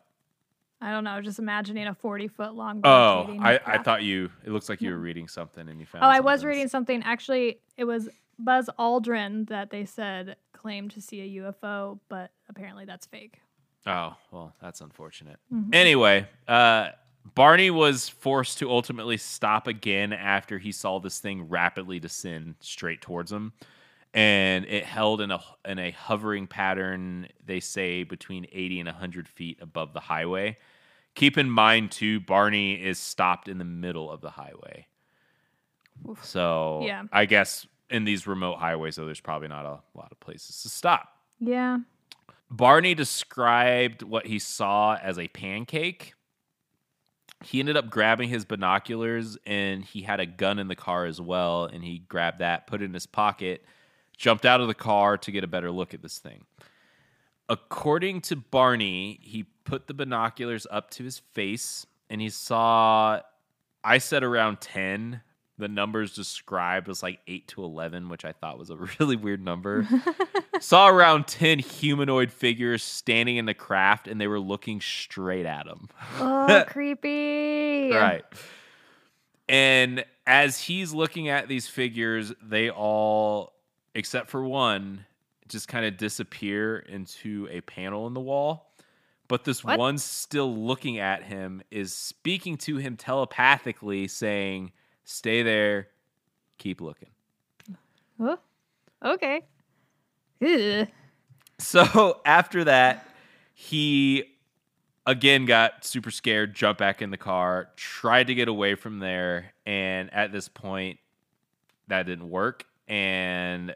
I 0.80 0.92
don't 0.92 1.04
know. 1.04 1.20
Just 1.20 1.38
imagining 1.38 1.86
a 1.86 1.94
40 1.94 2.28
foot 2.28 2.54
long. 2.54 2.80
Oh, 2.84 3.36
I, 3.40 3.60
I 3.66 3.78
thought 3.82 4.02
you. 4.02 4.30
It 4.44 4.50
looks 4.50 4.68
like 4.68 4.80
you 4.80 4.90
were 4.90 4.98
reading 4.98 5.28
something, 5.28 5.68
and 5.68 5.78
you 5.78 5.86
found. 5.86 6.04
Oh, 6.04 6.08
I 6.08 6.20
was 6.20 6.44
reading 6.44 6.68
something. 6.68 7.02
Actually, 7.02 7.58
it 7.76 7.84
was 7.84 8.08
Buzz 8.38 8.70
Aldrin 8.78 9.48
that 9.48 9.70
they 9.70 9.84
said 9.84 10.36
claimed 10.60 10.90
to 10.90 11.00
see 11.00 11.20
a 11.38 11.42
UFO, 11.42 11.98
but 12.10 12.30
apparently 12.50 12.84
that's 12.84 13.06
fake. 13.06 13.38
Oh, 13.86 14.14
well, 14.30 14.54
that's 14.60 14.82
unfortunate. 14.82 15.38
Mhm. 15.50 15.74
Anyway, 15.74 16.28
uh, 16.46 16.90
Barney 17.34 17.70
was 17.70 18.10
forced 18.10 18.58
to 18.58 18.70
ultimately 18.70 19.16
stop 19.16 19.66
again 19.66 20.12
after 20.12 20.58
he 20.58 20.70
saw 20.70 20.98
this 21.00 21.18
thing 21.18 21.48
rapidly 21.48 21.98
descend 21.98 22.56
straight 22.60 23.00
towards 23.00 23.32
him. 23.32 23.54
And 24.12 24.66
it 24.66 24.84
held 24.84 25.20
in 25.22 25.30
a 25.30 25.40
in 25.64 25.78
a 25.78 25.92
hovering 25.92 26.46
pattern, 26.46 27.28
they 27.44 27.60
say 27.60 28.02
between 28.02 28.46
80 28.52 28.80
and 28.80 28.88
100 28.88 29.28
feet 29.28 29.58
above 29.62 29.92
the 29.94 30.00
highway. 30.00 30.58
Keep 31.14 31.38
in 31.38 31.48
mind, 31.50 31.90
too, 31.92 32.20
Barney 32.20 32.74
is 32.74 32.98
stopped 32.98 33.48
in 33.48 33.56
the 33.58 33.64
middle 33.64 34.10
of 34.10 34.20
the 34.20 34.30
highway. 34.30 34.86
Oof. 36.08 36.22
So 36.24 36.82
Yeah. 36.84 37.04
I 37.12 37.24
guess 37.26 37.66
in 37.90 38.04
these 38.04 38.26
remote 38.26 38.56
highways, 38.56 38.96
though, 38.96 39.06
there's 39.06 39.20
probably 39.20 39.48
not 39.48 39.64
a 39.64 39.80
lot 39.94 40.08
of 40.10 40.20
places 40.20 40.62
to 40.62 40.68
stop. 40.68 41.08
Yeah. 41.38 41.78
Barney 42.50 42.94
described 42.94 44.02
what 44.02 44.26
he 44.26 44.38
saw 44.38 44.96
as 44.96 45.18
a 45.18 45.28
pancake. 45.28 46.14
He 47.44 47.60
ended 47.60 47.76
up 47.76 47.90
grabbing 47.90 48.28
his 48.28 48.44
binoculars 48.44 49.38
and 49.46 49.84
he 49.84 50.02
had 50.02 50.20
a 50.20 50.26
gun 50.26 50.58
in 50.58 50.68
the 50.68 50.76
car 50.76 51.06
as 51.06 51.20
well. 51.20 51.64
And 51.64 51.82
he 51.82 51.98
grabbed 51.98 52.40
that, 52.40 52.66
put 52.66 52.82
it 52.82 52.86
in 52.86 52.94
his 52.94 53.06
pocket, 53.06 53.64
jumped 54.16 54.44
out 54.44 54.60
of 54.60 54.66
the 54.66 54.74
car 54.74 55.16
to 55.18 55.30
get 55.30 55.44
a 55.44 55.46
better 55.46 55.70
look 55.70 55.94
at 55.94 56.02
this 56.02 56.18
thing. 56.18 56.44
According 57.48 58.20
to 58.22 58.36
Barney, 58.36 59.18
he 59.22 59.44
put 59.64 59.86
the 59.86 59.94
binoculars 59.94 60.66
up 60.70 60.90
to 60.92 61.04
his 61.04 61.18
face 61.18 61.86
and 62.10 62.20
he 62.20 62.28
saw, 62.28 63.20
I 63.82 63.98
said 63.98 64.22
around 64.22 64.60
10. 64.60 65.22
The 65.60 65.68
numbers 65.68 66.14
described 66.14 66.88
was 66.88 67.02
like 67.02 67.20
8 67.26 67.46
to 67.48 67.62
11, 67.64 68.08
which 68.08 68.24
I 68.24 68.32
thought 68.32 68.58
was 68.58 68.70
a 68.70 68.76
really 68.98 69.16
weird 69.16 69.44
number 69.44 69.86
saw 70.60 70.88
around 70.88 71.26
10 71.28 71.58
humanoid 71.58 72.32
figures 72.32 72.82
standing 72.82 73.36
in 73.36 73.44
the 73.46 73.54
craft 73.54 74.08
and 74.08 74.20
they 74.20 74.26
were 74.26 74.40
looking 74.40 74.80
straight 74.80 75.46
at 75.46 75.66
him. 75.66 75.88
Oh, 76.18 76.64
creepy. 76.68 77.90
Right. 77.92 78.24
And 79.48 80.04
as 80.26 80.60
he's 80.60 80.92
looking 80.92 81.28
at 81.28 81.48
these 81.48 81.66
figures, 81.68 82.32
they 82.42 82.70
all, 82.70 83.52
except 83.94 84.30
for 84.30 84.44
one, 84.44 85.04
just 85.48 85.68
kind 85.68 85.84
of 85.84 85.96
disappear 85.96 86.78
into 86.78 87.48
a 87.50 87.60
panel 87.60 88.06
in 88.06 88.14
the 88.14 88.20
wall. 88.20 88.72
But 89.28 89.44
this 89.44 89.62
What? 89.62 89.78
one 89.78 89.98
still 89.98 90.54
looking 90.56 90.98
at 90.98 91.22
him 91.22 91.62
is 91.70 91.94
speaking 91.94 92.56
to 92.58 92.76
him 92.76 92.96
telepathically, 92.96 94.08
saying, 94.08 94.72
Stay 95.12 95.42
there, 95.42 95.88
keep 96.56 96.80
looking. 96.80 97.08
Oh, 98.20 98.38
okay. 99.04 99.42
Ugh. 100.40 100.86
So 101.58 102.20
after 102.24 102.62
that, 102.62 103.08
he 103.52 104.22
again 105.06 105.46
got 105.46 105.84
super 105.84 106.12
scared, 106.12 106.54
jumped 106.54 106.78
back 106.78 107.02
in 107.02 107.10
the 107.10 107.16
car, 107.16 107.70
tried 107.74 108.28
to 108.28 108.36
get 108.36 108.46
away 108.46 108.76
from 108.76 109.00
there, 109.00 109.52
and 109.66 110.14
at 110.14 110.30
this 110.30 110.48
point, 110.48 111.00
that 111.88 112.06
didn't 112.06 112.30
work, 112.30 112.64
and 112.86 113.74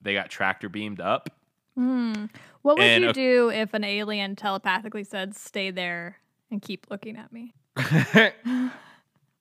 they 0.00 0.14
got 0.14 0.30
tractor 0.30 0.70
beamed 0.70 0.98
up. 1.00 1.28
Hmm. 1.76 2.24
What 2.62 2.78
would 2.78 2.84
And 2.86 3.04
you 3.04 3.10
a- 3.10 3.12
do 3.12 3.50
if 3.50 3.74
an 3.74 3.84
alien 3.84 4.34
telepathically 4.34 5.04
said, 5.04 5.36
"Stay 5.36 5.70
there 5.70 6.16
and 6.50 6.62
keep 6.62 6.86
looking 6.90 7.18
at 7.18 7.30
me"? 7.34 7.52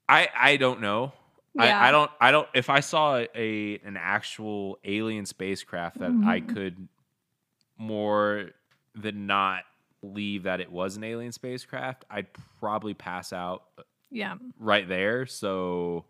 I 0.09 0.29
I 0.35 0.57
don't 0.57 0.81
know. 0.81 1.13
Yeah. 1.55 1.79
I, 1.79 1.89
I 1.89 1.91
don't 1.91 2.11
I 2.19 2.31
don't 2.31 2.47
if 2.53 2.69
I 2.69 2.79
saw 2.79 3.17
a, 3.35 3.79
an 3.83 3.97
actual 3.97 4.79
alien 4.83 5.25
spacecraft 5.25 5.99
that 5.99 6.11
I 6.25 6.39
Mhm. 6.41 6.49
could 6.53 6.87
more 7.77 8.51
than 8.95 9.25
not 9.27 9.63
believe 10.01 10.43
that 10.43 10.59
it 10.59 10.71
was 10.71 10.97
an 10.97 11.03
alien 11.03 11.31
spacecraft, 11.31 12.05
I'd 12.09 12.27
probably 12.59 12.93
pass 12.93 13.31
out 13.33 13.63
Yeah. 14.11 14.35
right 14.59 14.87
there. 14.87 15.25
So 15.25 16.05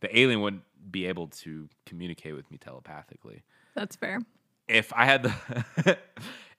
the 0.00 0.16
alien 0.18 0.40
wouldn't 0.40 0.62
be 0.90 1.06
able 1.06 1.28
to 1.28 1.68
communicate 1.86 2.34
with 2.34 2.50
me 2.50 2.58
telepathically. 2.58 3.42
That's 3.74 3.96
fair. 3.96 4.20
If 4.68 4.92
I 4.92 5.06
had 5.06 5.22
the 5.22 5.34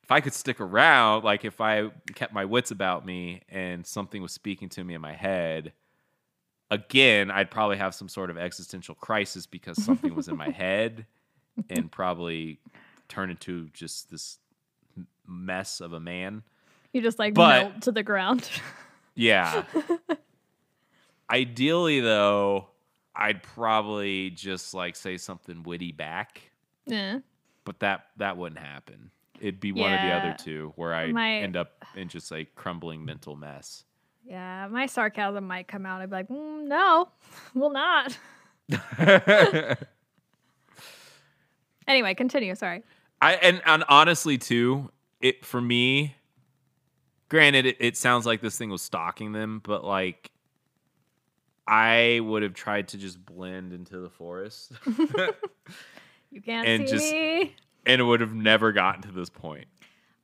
if 0.03 0.11
I 0.11 0.19
could 0.21 0.33
stick 0.33 0.59
around, 0.59 1.23
like 1.23 1.45
if 1.45 1.61
I 1.61 1.89
kept 2.15 2.33
my 2.33 2.45
wits 2.45 2.71
about 2.71 3.05
me 3.05 3.43
and 3.49 3.85
something 3.85 4.21
was 4.21 4.31
speaking 4.31 4.67
to 4.69 4.83
me 4.83 4.93
in 4.95 5.01
my 5.01 5.13
head, 5.13 5.73
again, 6.71 7.31
I'd 7.31 7.49
probably 7.51 7.77
have 7.77 7.93
some 7.95 8.09
sort 8.09 8.29
of 8.29 8.37
existential 8.37 8.95
crisis 8.95 9.45
because 9.45 9.83
something 9.83 10.15
was 10.15 10.27
in 10.27 10.37
my 10.37 10.49
head 10.49 11.05
and 11.69 11.91
probably 11.91 12.59
turn 13.07 13.29
into 13.29 13.69
just 13.69 14.09
this 14.11 14.37
mess 15.27 15.81
of 15.81 15.93
a 15.93 15.99
man. 15.99 16.43
You 16.93 17.01
just 17.01 17.19
like 17.19 17.33
But- 17.33 17.63
melt 17.71 17.81
to 17.83 17.91
the 17.91 18.03
ground. 18.03 18.49
Yeah. 19.15 19.63
Ideally, 21.29 21.99
though, 21.99 22.67
I'd 23.15 23.43
probably 23.43 24.29
just 24.29 24.73
like 24.73 24.95
say 24.95 25.17
something 25.17 25.63
witty 25.63 25.91
back, 25.91 26.41
yeah. 26.85 27.19
but 27.65 27.79
that 27.81 28.05
that 28.17 28.37
wouldn't 28.37 28.59
happen. 28.61 29.11
It'd 29.41 29.59
be 29.59 29.71
one 29.73 29.93
of 29.93 29.99
the 30.01 30.07
other 30.11 30.35
two 30.39 30.73
where 30.75 30.93
I 30.95 31.11
My- 31.11 31.33
end 31.35 31.55
up 31.57 31.83
in 31.95 32.07
just 32.07 32.31
a 32.31 32.45
crumbling 32.55 33.03
mental 33.05 33.35
mess. 33.35 33.83
Yeah. 34.29 34.67
My 34.69 34.85
sarcasm 34.85 35.45
might 35.47 35.67
come 35.67 35.85
out. 35.85 36.01
I'd 36.01 36.09
be 36.09 36.15
like, 36.15 36.29
mm, 36.29 36.63
"No, 36.67 37.09
will 37.55 37.71
not." 37.71 38.17
Anyway, 41.87 42.13
continue. 42.13 42.53
Sorry. 42.53 42.83
I 43.21 43.33
and, 43.33 43.61
and 43.65 43.83
honestly 43.89 44.37
too, 44.37 44.91
it 45.21 45.43
for 45.43 45.59
me. 45.59 46.15
Granted, 47.29 47.65
it, 47.65 47.77
it 47.79 47.97
sounds 47.97 48.25
like 48.25 48.41
this 48.41 48.57
thing 48.57 48.69
was 48.69 48.81
stalking 48.81 49.31
them, 49.33 49.59
but 49.63 49.83
like, 49.83 50.31
I 51.67 52.19
would 52.23 52.43
have 52.43 52.53
tried 52.53 52.89
to 52.89 52.97
just 52.97 53.23
blend 53.23 53.73
into 53.73 53.99
the 53.99 54.09
forest, 54.09 54.71
You 56.31 56.41
can't 56.43 56.67
And 56.67 56.87
see 56.87 56.95
just- 56.95 57.11
me. 57.11 57.55
and 57.87 58.01
it 58.01 58.03
would 58.03 58.21
have 58.21 58.33
never 58.33 58.71
gotten 58.71 59.01
to 59.03 59.11
this 59.11 59.29
point. 59.29 59.65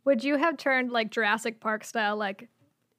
Would 0.06 0.24
you 0.24 0.36
have 0.38 0.58
turned 0.58 0.92
like 0.92 1.10
Jurassic 1.10 1.60
Park 1.60 1.84
style, 1.84 2.16
like 2.16 2.48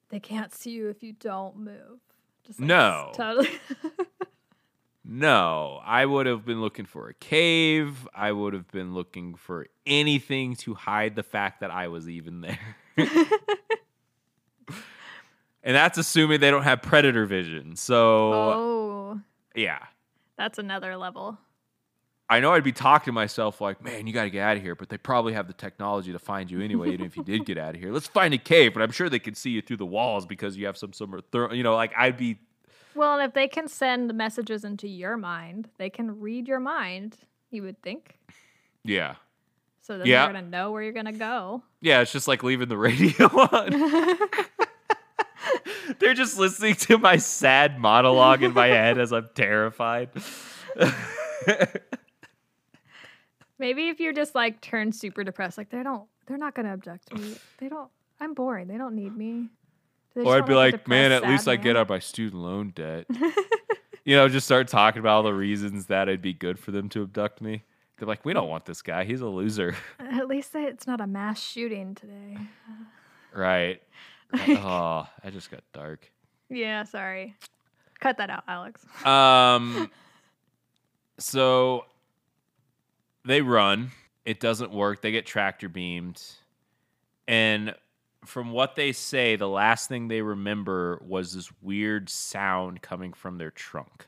they 0.09 0.19
can't 0.19 0.53
see 0.53 0.71
you 0.71 0.89
if 0.89 1.03
you 1.03 1.13
don't 1.13 1.57
move? 1.57 1.99
Just 2.45 2.59
like, 2.59 2.67
No. 2.67 3.11
totally. 3.15 3.49
No, 5.09 5.79
I 5.85 6.05
would 6.05 6.25
have 6.25 6.43
been 6.43 6.59
looking 6.59 6.83
for 6.83 7.07
a 7.07 7.13
cave. 7.13 8.05
I 8.13 8.33
would 8.33 8.53
have 8.53 8.69
been 8.73 8.93
looking 8.93 9.35
for 9.35 9.67
anything 9.85 10.57
to 10.57 10.73
hide 10.73 11.15
the 11.15 11.23
fact 11.23 11.61
that 11.61 11.71
I 11.71 11.87
was 11.87 12.09
even 12.09 12.41
there. 12.41 12.59
and 12.97 13.15
that's 15.63 15.97
assuming 15.97 16.41
they 16.41 16.51
don't 16.51 16.63
have 16.63 16.81
predator 16.81 17.25
vision. 17.25 17.77
So, 17.77 18.33
oh, 18.33 19.21
yeah. 19.55 19.79
that's 20.37 20.57
another 20.59 20.97
level. 20.97 21.37
I 22.29 22.39
know 22.41 22.51
I'd 22.53 22.63
be 22.63 22.73
talking 22.73 23.05
to 23.05 23.11
myself 23.13 23.61
like, 23.61 23.81
man, 23.81 24.05
you 24.05 24.11
got 24.13 24.23
to 24.23 24.29
get 24.29 24.41
out 24.43 24.57
of 24.57 24.63
here, 24.63 24.75
but 24.75 24.89
they 24.89 24.97
probably 24.97 25.31
have 25.33 25.47
the 25.47 25.53
technology 25.53 26.11
to 26.11 26.19
find 26.19 26.51
you 26.51 26.59
anyway, 26.61 26.91
even 26.91 27.05
if 27.05 27.15
you 27.15 27.23
did 27.23 27.45
get 27.45 27.57
out 27.57 27.73
of 27.75 27.79
here. 27.81 27.91
Let's 27.91 28.07
find 28.07 28.33
a 28.33 28.37
cave, 28.37 28.73
but 28.73 28.83
I'm 28.83 28.91
sure 28.91 29.07
they 29.09 29.17
can 29.19 29.33
see 29.33 29.51
you 29.51 29.61
through 29.61 29.77
the 29.77 29.85
walls 29.85 30.25
because 30.25 30.57
you 30.57 30.65
have 30.65 30.75
some 30.77 30.91
sort 30.91 31.13
of, 31.13 31.23
thorough, 31.31 31.53
you 31.53 31.63
know, 31.63 31.73
like 31.75 31.93
I'd 31.97 32.17
be, 32.17 32.37
Well, 32.95 33.13
and 33.17 33.23
if 33.23 33.33
they 33.33 33.47
can 33.47 33.69
send 33.69 34.13
messages 34.13 34.65
into 34.65 34.89
your 34.89 35.15
mind, 35.15 35.69
they 35.77 35.89
can 35.89 36.19
read 36.19 36.49
your 36.49 36.59
mind. 36.59 37.15
You 37.49 37.63
would 37.63 37.81
think. 37.81 38.17
yeah. 38.83 39.15
So 39.81 39.97
then 39.97 40.05
Yeah. 40.07 40.25
they're 40.25 40.33
gonna 40.33 40.49
know 40.49 40.71
where 40.73 40.83
you're 40.83 40.91
gonna 40.91 41.13
go. 41.13 41.63
Yeah, 41.79 42.01
it's 42.01 42.11
just 42.11 42.27
like 42.27 42.43
leaving 42.43 42.67
the 42.67 42.77
radio 42.77 43.27
on. 43.27 44.19
They're 45.99 46.13
just 46.13 46.37
listening 46.37 46.75
to 46.75 46.97
my 46.97 47.15
sad 47.15 47.79
monologue 47.79 48.43
in 48.43 48.53
my 48.53 48.67
head 48.67 48.97
as 48.97 49.13
I'm 49.13 49.29
terrified. 49.33 50.09
Maybe 53.59 53.89
if 53.89 53.99
you're 53.99 54.13
just 54.13 54.35
like 54.35 54.61
turned 54.61 54.95
super 54.95 55.23
depressed, 55.23 55.57
like 55.57 55.69
they 55.69 55.83
don't 55.83 56.07
They're 56.25 56.37
not 56.37 56.53
gonna 56.55 56.73
abduct 56.73 57.13
me. 57.13 57.35
They 57.59 57.69
don't. 57.69 57.89
I'm 58.19 58.33
boring. 58.33 58.67
They 58.67 58.77
don't 58.77 58.95
need 58.95 59.15
me. 59.15 59.49
Do 60.15 60.23
Or 60.23 60.35
I'd 60.37 60.45
be 60.45 60.55
like, 60.55 60.87
man, 60.87 61.11
at 61.11 61.23
least 61.23 61.45
sad 61.45 61.51
I 61.51 61.55
get 61.57 61.75
out 61.75 61.83
of 61.83 61.89
my 61.89 61.99
student 61.99 62.41
loan 62.41 62.71
debt. 62.75 63.05
you 64.05 64.15
know, 64.15 64.27
just 64.27 64.45
start 64.47 64.67
talking 64.67 64.99
about 64.99 65.17
all 65.17 65.23
the 65.23 65.33
reasons 65.33 65.87
that 65.87 66.07
it'd 66.07 66.21
be 66.21 66.33
good 66.33 66.57
for 66.57 66.71
them 66.71 66.89
to 66.89 67.03
abduct 67.03 67.41
me. 67.41 67.63
They're 67.97 68.07
like, 68.07 68.25
we 68.25 68.33
don't 68.33 68.49
want 68.49 68.65
this 68.65 68.81
guy. 68.81 69.03
He's 69.03 69.21
a 69.21 69.27
loser. 69.27 69.75
At 69.99 70.27
least 70.27 70.51
it's 70.55 70.87
not 70.87 71.01
a 71.01 71.07
mass 71.07 71.41
shooting 71.41 71.95
today. 71.95 72.37
right. 73.33 73.81
oh, 74.33 75.07
I 75.23 75.29
just 75.31 75.49
got 75.51 75.61
dark. 75.73 76.11
Yeah, 76.49 76.83
sorry. 76.83 77.35
Cut 77.99 78.17
that 78.17 78.29
out, 78.29 78.43
Alex. 78.47 78.85
Um, 79.05 79.89
so 81.17 81.85
they 83.27 83.41
run. 83.41 83.91
It 84.25 84.39
doesn't 84.39 84.71
work. 84.71 85.01
They 85.01 85.11
get 85.11 85.25
tractor 85.25 85.69
beamed. 85.69 86.21
And 87.27 87.75
from 88.25 88.51
what 88.51 88.75
they 88.75 88.91
say, 88.91 89.35
the 89.35 89.47
last 89.47 89.87
thing 89.87 90.07
they 90.07 90.21
remember 90.21 91.01
was 91.05 91.33
this 91.33 91.51
weird 91.61 92.09
sound 92.09 92.81
coming 92.81 93.13
from 93.13 93.37
their 93.37 93.51
trunk. 93.51 94.07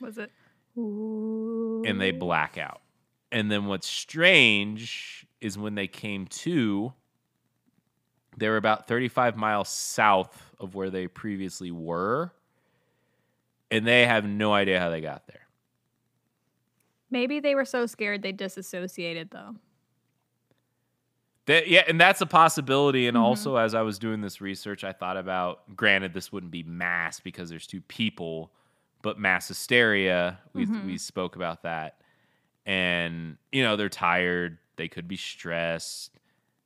Was 0.00 0.18
it? 0.18 0.30
Ooh. 0.78 1.82
and 1.86 1.98
they 2.00 2.10
black 2.10 2.58
out. 2.58 2.82
And 3.32 3.50
then 3.50 3.64
what's 3.64 3.86
strange 3.86 5.26
is 5.40 5.56
when 5.56 5.74
they 5.74 5.86
came 5.86 6.26
to, 6.26 6.92
they 8.36 8.48
were 8.48 8.58
about 8.58 8.86
35 8.86 9.36
miles 9.36 9.68
south 9.68 10.54
of 10.60 10.74
where 10.74 10.90
they 10.90 11.06
previously 11.06 11.70
were. 11.70 12.32
And 13.70 13.86
they 13.86 14.06
have 14.06 14.24
no 14.26 14.52
idea 14.52 14.78
how 14.78 14.90
they 14.90 15.00
got 15.00 15.26
there. 15.26 15.45
Maybe 17.10 17.40
they 17.40 17.54
were 17.54 17.64
so 17.64 17.86
scared 17.86 18.22
they 18.22 18.32
disassociated 18.32 19.30
though. 19.30 19.56
That, 21.46 21.68
yeah, 21.68 21.84
and 21.86 22.00
that's 22.00 22.20
a 22.20 22.26
possibility. 22.26 23.06
And 23.06 23.16
Mhm. 23.16 23.20
also, 23.20 23.54
as 23.56 23.74
I 23.74 23.82
was 23.82 23.98
doing 24.00 24.20
this 24.20 24.40
research, 24.40 24.82
I 24.82 24.92
thought 24.92 25.16
about 25.16 25.76
granted, 25.76 26.12
this 26.12 26.32
wouldn't 26.32 26.50
be 26.50 26.64
mass 26.64 27.20
because 27.20 27.48
there's 27.48 27.68
two 27.68 27.80
people, 27.82 28.52
but 29.02 29.18
mass 29.18 29.46
hysteria. 29.46 30.40
We, 30.54 30.66
Mhm. 30.66 30.84
we 30.84 30.98
spoke 30.98 31.36
about 31.36 31.62
that. 31.62 32.00
And, 32.66 33.38
you 33.52 33.62
know, 33.62 33.76
they're 33.76 33.88
tired. 33.88 34.58
They 34.74 34.88
could 34.88 35.06
be 35.06 35.16
stressed. 35.16 36.18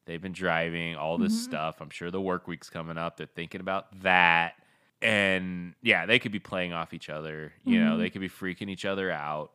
They've 0.07 0.20
been 0.22 0.32
driving, 0.32 0.97
all 0.97 1.18
this 1.18 1.34
Mhm. 1.34 1.45
stuff. 1.45 1.80
I'm 1.82 1.91
sure 1.91 2.11
the 2.11 2.20
work 2.22 2.49
week's 2.49 2.70
coming 2.70 2.97
up. 2.97 3.18
They're 3.18 3.26
thinking 3.26 3.61
about 3.61 4.01
that. 4.03 4.55
And 5.03 5.74
yeah, 5.82 6.07
they 6.07 6.18
could 6.18 6.32
be 6.32 6.41
playing 6.41 6.72
off 6.72 6.95
each 6.95 7.11
other. 7.11 7.53
You 7.64 7.80
know, 7.84 7.97
Mhm. 7.97 7.99
they 7.99 8.11
could 8.11 8.22
be 8.22 8.28
freaking 8.30 8.70
each 8.70 8.86
other 8.86 9.11
out. 9.11 9.53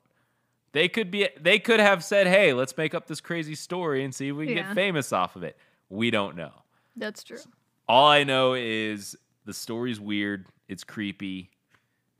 They 0.75 0.89
could 0.89 1.09
be 1.09 1.29
they 1.39 1.57
could 1.57 1.79
have 1.79 2.03
said, 2.03 2.27
"Hey, 2.27 2.51
let's 2.51 2.75
make 2.75 2.93
up 2.93 3.07
this 3.07 3.21
crazy 3.21 3.55
story 3.55 4.03
and 4.03 4.13
see 4.13 4.27
if 4.27 4.35
we 4.35 4.45
can 4.45 4.57
Yeah. 4.57 4.63
get 4.63 4.75
famous 4.75 5.13
off 5.13 5.37
of 5.37 5.43
it." 5.43 5.57
We 5.87 6.11
don't 6.11 6.35
know. 6.35 6.51
That's 6.97 7.23
true. 7.23 7.39
All 7.87 8.07
I 8.07 8.25
know 8.25 8.55
is 8.55 9.15
the 9.45 9.53
story's 9.53 10.01
weird, 10.01 10.47
it's 10.67 10.83
creepy, 10.83 11.49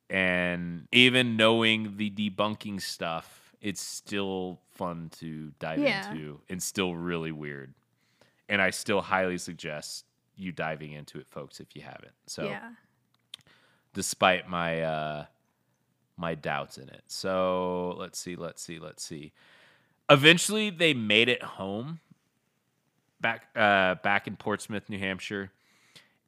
and 0.09 0.87
even 0.93 1.35
knowing 1.35 1.97
the 1.97 2.09
debunking 2.09 2.81
stuff, 2.81 3.53
it's 3.59 3.81
still 3.81 4.61
fun 4.71 5.09
to 5.19 5.51
dive 5.59 5.79
Yeah. 5.79 6.09
into 6.09 6.39
and 6.47 6.63
still 6.63 6.95
really 6.95 7.33
weird. 7.33 7.73
And 8.47 8.61
I 8.61 8.69
still 8.69 9.01
highly 9.01 9.37
suggest 9.37 10.05
you 10.37 10.53
diving 10.53 10.93
into 10.93 11.19
it, 11.19 11.27
folks, 11.27 11.59
if 11.59 11.75
you 11.75 11.81
haven't. 11.81 12.13
So 12.25 12.45
yeah. 12.45 12.71
despite 13.93 14.47
my 14.47 14.81
uh 14.81 15.25
my 16.17 16.35
doubts 16.35 16.77
in 16.77 16.89
it. 16.89 17.03
So 17.07 17.95
let's 17.97 18.17
see, 18.19 18.35
let's 18.35 18.61
see, 18.61 18.79
let's 18.79 19.03
see. 19.03 19.33
Eventually 20.09 20.69
they 20.69 20.93
made 20.93 21.29
it 21.29 21.41
home 21.43 21.99
back 23.21 23.47
uh 23.55 23.95
back 23.95 24.27
in 24.27 24.35
Portsmouth, 24.35 24.89
New 24.89 24.99
Hampshire. 24.99 25.51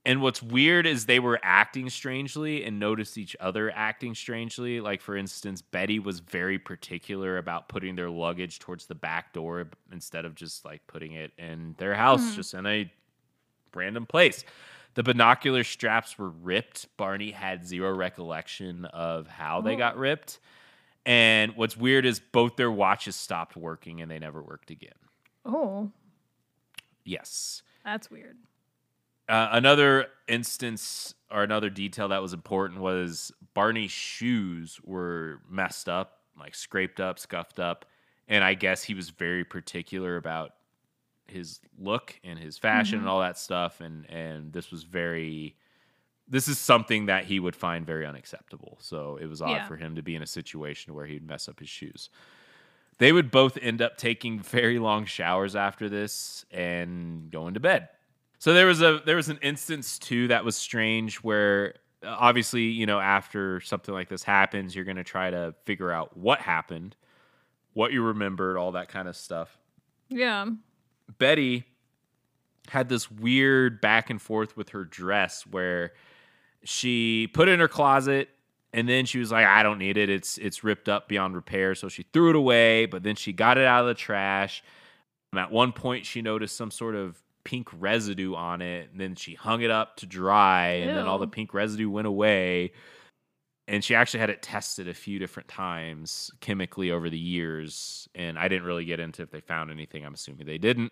And 0.05 0.21
what's 0.21 0.41
weird 0.41 0.87
is 0.87 1.05
they 1.05 1.19
were 1.19 1.37
acting 1.43 1.89
strangely 1.89 2.63
and 2.63 2.79
noticed 2.79 3.17
each 3.17 3.35
other 3.41 3.71
acting 3.75 4.15
strangely. 4.15 4.79
Like 4.79 5.01
for 5.01 5.17
instance, 5.17 5.61
Betty 5.61 5.99
was 5.99 6.21
very 6.21 6.57
particular 6.57 7.37
about 7.37 7.67
putting 7.67 7.95
their 7.95 8.09
luggage 8.09 8.59
towards 8.59 8.85
the 8.85 8.95
back 8.95 9.33
door 9.33 9.67
instead 9.91 10.23
of 10.23 10.33
just 10.33 10.63
like 10.63 10.81
putting 10.87 11.11
it 11.11 11.33
in 11.37 11.75
their 11.77 11.93
house, 11.93 12.31
Mhm. 12.31 12.35
just 12.35 12.53
in 12.53 12.65
a 12.65 12.89
random 13.75 14.05
place. 14.05 14.45
The 14.97 15.03
binocular 15.03 15.63
straps 15.63 16.17
were 16.17 16.31
ripped. 16.31 16.87
Barney 16.97 17.29
had 17.29 17.63
zero 17.63 17.93
recollection 17.93 18.85
of 18.85 19.27
how 19.27 19.61
they 19.61 19.75
Oh. 19.75 19.77
got 19.77 19.95
ripped. 19.95 20.39
And 21.05 21.55
what's 21.55 21.77
weird 21.77 22.03
is 22.03 22.19
both 22.19 22.55
their 22.55 22.71
watches 22.71 23.15
stopped 23.15 23.55
working 23.55 24.01
and 24.01 24.09
they 24.09 24.17
never 24.17 24.41
worked 24.41 24.71
again. 24.71 24.97
Oh, 25.45 25.91
Yes. 27.05 27.61
that's 27.85 28.09
weird. 28.09 28.39
Uh, 29.29 29.49
another 29.51 30.07
instance 30.27 31.13
or 31.29 31.43
another 31.43 31.69
detail 31.69 32.07
that 32.07 32.23
was 32.23 32.33
important 32.33 32.79
was 32.81 33.31
Barney's 33.53 33.91
shoes 33.91 34.81
were 34.83 35.43
messed 35.47 35.87
up, 35.87 36.23
like 36.39 36.55
scraped 36.55 36.99
up, 36.99 37.19
scuffed 37.19 37.59
up. 37.59 37.85
And 38.27 38.43
I 38.43 38.55
guess 38.55 38.83
he 38.85 38.95
was 38.95 39.11
very 39.11 39.45
particular 39.45 40.17
about 40.17 40.55
his 41.31 41.59
look 41.77 42.19
and 42.23 42.37
his 42.39 42.57
fashion 42.57 42.99
and 42.99 43.07
Mhm. 43.07 43.09
all 43.11 43.19
that 43.21 43.37
stuff. 43.37 43.81
And, 43.81 44.09
and 44.09 44.51
this 44.53 44.71
was 44.71 44.83
very, 44.83 45.55
this 46.27 46.47
is 46.47 46.57
something 46.59 47.05
that 47.07 47.25
he 47.25 47.39
would 47.39 47.55
find 47.55 47.85
very 47.85 48.05
unacceptable. 48.05 48.77
So 48.81 49.17
it 49.17 49.27
was 49.27 49.41
odd 49.41 49.49
Yeah. 49.51 49.67
for 49.67 49.77
him 49.77 49.95
to 49.95 50.01
be 50.01 50.15
in 50.15 50.21
a 50.21 50.27
situation 50.27 50.93
where 50.93 51.05
he'd 51.05 51.25
mess 51.27 51.47
up 51.47 51.59
his 51.59 51.69
shoes. 51.69 52.09
They 52.99 53.11
would 53.11 53.29
both 53.29 53.57
end 53.61 53.81
up 53.81 53.97
taking 53.97 54.39
very 54.39 54.79
long 54.79 55.05
showers 55.05 55.55
after 55.55 55.87
this 55.87 56.45
and 56.51 57.29
going 57.31 57.53
to 57.53 57.59
bed. 57.59 57.89
So 58.39 58.53
there 58.53 58.65
was 58.67 58.81
a 58.81 59.01
there 59.05 59.15
was 59.15 59.29
an 59.29 59.39
instance 59.41 59.97
too 59.99 60.27
that 60.29 60.43
was 60.45 60.55
strange 60.55 61.17
where 61.17 61.75
uh, 62.03 62.15
obviously, 62.19 62.63
you 62.63 62.85
know, 62.85 62.99
after 62.99 63.59
something 63.61 63.93
like 63.93 64.09
this 64.09 64.21
happens, 64.23 64.75
you're 64.75 64.85
going 64.85 64.97
to 64.97 65.03
try 65.03 65.29
to 65.31 65.55
figure 65.65 65.91
out 65.91 66.15
what 66.17 66.39
happened, 66.39 66.95
what 67.73 67.91
you 67.91 68.03
remembered, 68.03 68.57
all 68.57 68.73
that 68.73 68.87
kind 68.89 69.07
of 69.07 69.15
stuff. 69.15 69.57
Yeah. 70.09 70.45
Betty 71.17 71.65
had 72.69 72.89
this 72.89 73.09
weird 73.09 73.81
back 73.81 74.09
and 74.09 74.21
forth 74.21 74.57
with 74.57 74.69
her 74.69 74.83
dress 74.83 75.45
where 75.45 75.93
she 76.63 77.27
put 77.33 77.47
it 77.47 77.53
in 77.53 77.59
her 77.59 77.67
closet 77.67 78.29
and 78.73 78.87
then 78.89 79.05
she 79.05 79.19
was 79.19 79.31
like 79.31 79.45
I 79.45 79.63
don't 79.63 79.79
need 79.79 79.97
it. 79.97 80.09
It's 80.09 80.37
it's 80.37 80.63
ripped 80.63 80.89
up 80.89 81.07
beyond 81.07 81.35
repair. 81.35 81.75
So 81.75 81.87
she 81.87 82.03
threw 82.13 82.29
it 82.29 82.35
away 82.35 82.85
but 82.85 83.03
then 83.03 83.15
she 83.15 83.33
got 83.33 83.57
it 83.57 83.65
out 83.65 83.81
of 83.81 83.87
the 83.87 83.93
trash. 83.93 84.63
And 85.31 85.39
at 85.39 85.51
one 85.51 85.71
point 85.71 86.05
she 86.05 86.21
noticed 86.21 86.57
some 86.57 86.71
sort 86.71 86.95
of 86.95 87.21
pink 87.43 87.69
residue 87.79 88.35
on 88.35 88.61
it 88.61 88.89
and 88.91 88.99
then 88.99 89.15
she 89.15 89.33
hung 89.33 89.61
it 89.61 89.71
up 89.71 89.95
to 89.97 90.05
dry 90.05 90.67
and 90.67 90.97
then 90.97 91.07
all 91.07 91.17
the 91.17 91.27
pink 91.27 91.53
residue 91.53 91.89
went 91.89 92.07
away 92.07 92.73
and 93.67 93.83
she 93.83 93.93
actually 93.95 94.19
had 94.21 94.29
it 94.29 94.41
tested 94.41 94.87
a 94.87 94.93
few 94.93 95.19
different 95.19 95.47
times 95.49 96.31
chemically 96.39 96.91
over 96.91 97.09
the 97.09 97.17
years 97.19 98.07
and 98.15 98.37
i 98.39 98.47
didn't 98.47 98.65
really 98.65 98.85
get 98.85 98.99
into 98.99 99.21
if 99.21 99.31
they 99.31 99.41
found 99.41 99.69
anything 99.71 100.05
i'm 100.05 100.13
assuming 100.13 100.45
they 100.45 100.57
didn't 100.57 100.91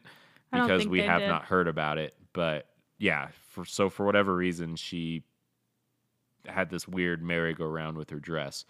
because 0.51 0.87
we 0.87 1.01
have 1.01 1.21
did. 1.21 1.27
not 1.27 1.43
heard 1.45 1.67
about 1.67 1.97
it 1.97 2.13
but 2.33 2.67
yeah 2.97 3.27
for 3.49 3.65
so 3.65 3.89
for 3.89 4.05
whatever 4.05 4.35
reason 4.35 4.75
she 4.75 5.23
had 6.47 6.69
this 6.69 6.87
weird 6.87 7.23
merry-go-round 7.23 7.97
with 7.97 8.09
her 8.09 8.19
dress 8.19 8.65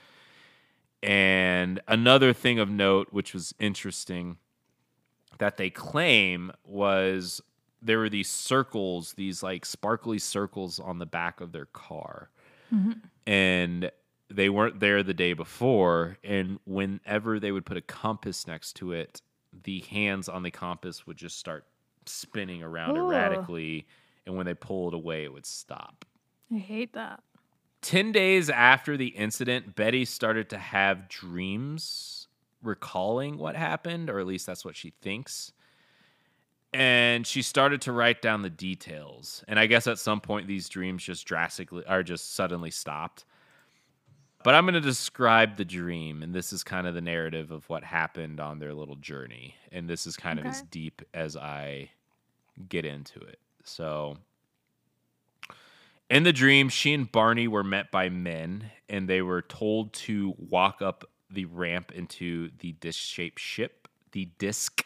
and 1.03 1.79
another 1.87 2.33
thing 2.33 2.59
of 2.59 2.69
note 2.69 3.07
which 3.11 3.33
was 3.33 3.53
interesting 3.59 4.37
that 5.37 5.57
they 5.57 5.69
claim 5.69 6.51
was 6.63 7.41
there 7.81 7.99
were 7.99 8.09
these 8.09 8.29
circles 8.29 9.13
these 9.13 9.43
like 9.43 9.65
sparkly 9.65 10.17
circles 10.17 10.79
on 10.79 10.97
the 10.99 11.05
back 11.05 11.41
of 11.41 11.51
their 11.51 11.65
car 11.67 12.29
Mhm. 12.73 13.01
And 13.27 13.91
they 14.29 14.49
weren't 14.49 14.79
there 14.79 15.03
the 15.03 15.13
day 15.13 15.33
before 15.33 16.17
and 16.23 16.59
whenever 16.65 17.39
they 17.39 17.51
would 17.51 17.65
put 17.65 17.77
a 17.77 17.81
compass 17.81 18.47
next 18.47 18.73
to 18.73 18.91
it 18.91 19.21
the 19.63 19.79
hands 19.81 20.27
on 20.27 20.43
the 20.43 20.51
compass 20.51 21.05
would 21.07 21.17
just 21.17 21.37
start 21.37 21.65
spinning 22.05 22.61
around 22.63 22.97
Ooh. 22.97 23.07
erratically 23.07 23.85
and 24.25 24.35
when 24.35 24.45
they 24.45 24.53
pulled 24.53 24.93
it 24.93 24.97
away 24.97 25.23
it 25.23 25.33
would 25.33 25.45
stop 25.45 26.05
I 26.53 26.57
hate 26.57 26.93
that. 26.93 27.23
10 27.81 28.11
days 28.11 28.49
after 28.49 28.97
the 28.97 29.07
incident 29.07 29.75
betty 29.75 30.05
started 30.05 30.49
to 30.49 30.57
have 30.57 31.07
dreams 31.07 32.27
recalling 32.63 33.37
what 33.37 33.55
happened 33.55 34.09
or 34.09 34.19
at 34.19 34.25
least 34.25 34.45
that's 34.45 34.65
what 34.65 34.75
she 34.75 34.91
thinks 35.01 35.51
and 36.73 37.25
she 37.25 37.41
started 37.41 37.81
to 37.81 37.91
write 37.91 38.21
down 38.21 38.41
the 38.41 38.49
details. 38.49 39.43
And 39.47 39.59
i 39.59 39.65
guess 39.65 39.87
at 39.87 39.99
some 39.99 40.21
point 40.21 40.47
these 40.47 40.69
dreams 40.69 41.03
just 41.03 41.25
drastically 41.25 41.85
are 41.85 42.03
just 42.03 42.35
suddenly 42.35 42.71
stopped. 42.71 43.25
But 44.43 44.55
i'm 44.55 44.65
going 44.65 44.75
to 44.75 44.81
describe 44.81 45.57
the 45.57 45.65
dream 45.65 46.21
and 46.21 46.33
this 46.33 46.53
is 46.53 46.63
kind 46.63 46.87
of 46.87 46.93
the 46.93 47.01
narrative 47.01 47.51
of 47.51 47.67
what 47.69 47.83
happened 47.83 48.39
on 48.39 48.59
their 48.59 48.73
little 48.73 48.97
journey. 48.97 49.55
And 49.71 49.89
this 49.89 50.05
is 50.05 50.17
kind 50.17 50.39
of 50.39 50.45
as 50.45 50.61
deep 50.63 51.01
as 51.13 51.35
i 51.35 51.89
get 52.69 52.85
into 52.85 53.19
it. 53.19 53.39
So 53.63 54.17
in 56.09 56.23
the 56.23 56.33
dream 56.33 56.69
she 56.69 56.93
and 56.93 57.11
barney 57.11 57.47
were 57.47 57.63
met 57.63 57.91
by 57.91 58.09
men 58.09 58.71
and 58.89 59.09
they 59.09 59.21
were 59.21 59.41
told 59.41 59.93
to 59.93 60.33
walk 60.37 60.81
up 60.81 61.05
the 61.29 61.45
ramp 61.45 61.91
into 61.91 62.51
the 62.59 62.73
disc 62.73 62.99
shaped 62.99 63.39
ship 63.39 63.87
the 64.11 64.25
disc 64.37 64.83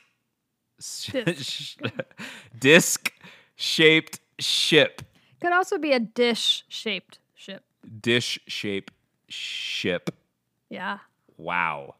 Disc. 0.79 1.79
disc 2.59 3.13
shaped 3.55 4.19
ship. 4.39 5.01
Could 5.41 5.53
also 5.53 5.77
be 5.77 5.91
a 5.91 5.99
dish 5.99 6.63
shaped 6.67 7.19
ship. 7.35 7.63
Dish 8.01 8.39
shape 8.47 8.91
ship. 9.27 10.09
Yeah. 10.69 10.99
Wow. 11.37 11.95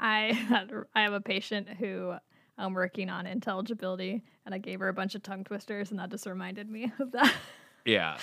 I 0.00 0.32
had, 0.32 0.70
I 0.94 1.02
have 1.02 1.12
a 1.12 1.20
patient 1.20 1.68
who 1.68 2.14
I'm 2.56 2.74
working 2.74 3.10
on 3.10 3.26
intelligibility, 3.26 4.22
and 4.44 4.54
I 4.54 4.58
gave 4.58 4.80
her 4.80 4.88
a 4.88 4.92
bunch 4.92 5.14
of 5.14 5.22
tongue 5.22 5.44
twisters, 5.44 5.90
and 5.90 5.98
that 5.98 6.10
just 6.10 6.26
reminded 6.26 6.68
me 6.70 6.92
of 6.98 7.12
that. 7.12 7.34
Yeah. 7.84 8.18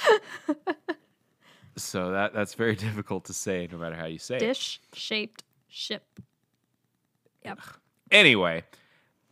so 1.75 2.11
that 2.11 2.33
that's 2.33 2.53
very 2.53 2.75
difficult 2.75 3.25
to 3.25 3.33
say 3.33 3.67
no 3.71 3.79
matter 3.79 3.95
how 3.95 4.05
you 4.05 4.19
say 4.19 4.35
it. 4.35 4.39
Dish 4.39 4.79
shaped 4.93 5.43
ship. 5.69 6.19
Yep. 7.43 7.59
Anyway, 8.11 8.63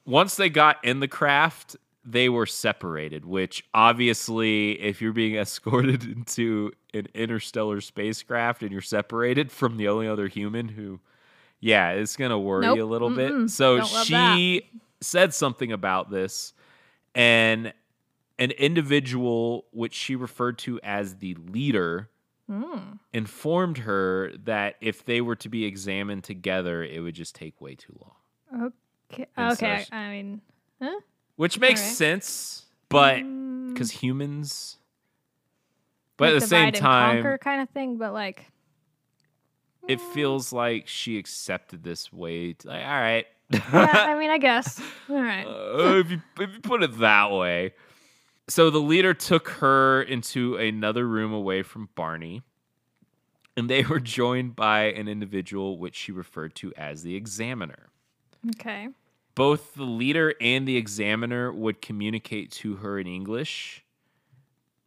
once 0.05 0.35
they 0.35 0.49
got 0.49 0.83
in 0.83 0.99
the 0.99 1.07
craft, 1.07 1.75
they 2.05 2.27
were 2.29 2.45
separated, 2.45 3.23
which 3.25 3.63
obviously, 3.73 4.79
if 4.81 5.01
you're 5.01 5.13
being 5.13 5.35
escorted 5.37 6.03
into 6.03 6.71
an 6.93 7.07
interstellar 7.13 7.81
spacecraft 7.81 8.61
and 8.61 8.71
you're 8.71 8.81
separated 8.81 9.51
from 9.51 9.77
the 9.77 9.87
only 9.87 10.07
other 10.07 10.27
human 10.27 10.67
who, 10.67 10.99
yeah, 11.59 11.91
it's 11.91 12.15
going 12.17 12.31
to 12.31 12.37
worry 12.37 12.65
Nope. 12.65 12.79
a 12.79 12.83
little 12.83 13.09
Mm-mm. 13.09 13.43
bit. 13.43 13.49
So 13.51 13.77
she 14.05 14.69
said 15.01 15.33
something 15.33 15.71
about 15.71 16.09
this, 16.11 16.53
and 17.15 17.73
an 18.39 18.51
individual, 18.51 19.65
which 19.71 19.93
she 19.93 20.15
referred 20.15 20.57
to 20.59 20.79
as 20.83 21.15
the 21.17 21.35
leader, 21.35 22.09
Mm. 22.51 22.99
informed 23.13 23.77
her 23.79 24.33
that 24.43 24.75
if 24.81 25.05
they 25.05 25.21
were 25.21 25.37
to 25.37 25.47
be 25.47 25.63
examined 25.63 26.25
together, 26.25 26.83
it 26.83 26.99
would 26.99 27.15
just 27.15 27.35
take 27.35 27.61
way 27.61 27.73
too 27.73 27.97
long. 28.01 28.73
Okay. 29.13 29.27
And 29.37 29.51
Okay. 29.53 29.85
I 29.91 30.09
mean, 30.09 30.41
huh? 30.81 30.99
which 31.35 31.59
makes 31.59 31.81
Alright. 31.81 31.95
sense, 31.97 32.65
but 32.89 33.23
Mm, 33.23 33.73
because 33.73 33.91
humans, 33.91 34.77
but 36.17 36.25
like 36.25 36.35
at 36.35 36.39
the 36.41 36.47
same 36.47 36.71
time, 36.73 37.23
conquer 37.23 37.37
kind 37.37 37.61
of 37.61 37.69
thing. 37.69 37.97
But 37.97 38.13
like, 38.13 38.51
it 39.87 39.99
mm, 39.99 40.13
feels 40.13 40.53
like 40.53 40.87
she 40.87 41.17
accepted 41.17 41.83
this 41.83 42.11
way. 42.13 42.53
To, 42.53 42.67
like, 42.67 42.85
all 42.85 42.91
right, 42.91 43.25
yeah, 43.51 44.05
I 44.07 44.15
mean, 44.19 44.29
I 44.29 44.37
guess. 44.37 44.79
All 45.09 45.15
right. 45.21 45.45
Uh, 45.45 45.97
if 45.99 46.11
you 46.11 46.21
if 46.39 46.53
you 46.53 46.59
put 46.61 46.83
it 46.83 46.99
that 46.99 47.31
way. 47.31 47.73
So 48.49 48.69
the 48.69 48.79
leader 48.79 49.13
took 49.13 49.47
her 49.49 50.01
into 50.03 50.57
another 50.57 51.07
room 51.07 51.31
away 51.31 51.63
from 51.63 51.87
Barney, 51.95 52.41
and 53.55 53.69
they 53.69 53.83
were 53.89 53.99
joined 54.01 54.55
by 54.55 54.83
an 54.85 55.07
individual 55.07 55.77
which 55.77 55.95
she 55.95 56.11
referred 56.11 56.53
to 56.55 56.73
as 56.75 57.03
the 57.03 57.15
examiner. 57.15 57.89
Okay. 58.49 58.89
Both 59.35 59.73
the 59.75 59.83
leader 59.83 60.33
and 60.41 60.67
the 60.67 60.77
examiner 60.77 61.51
would 61.51 61.81
communicate 61.81 62.51
to 62.51 62.75
her 62.77 62.99
in 62.99 63.07
English, 63.07 63.83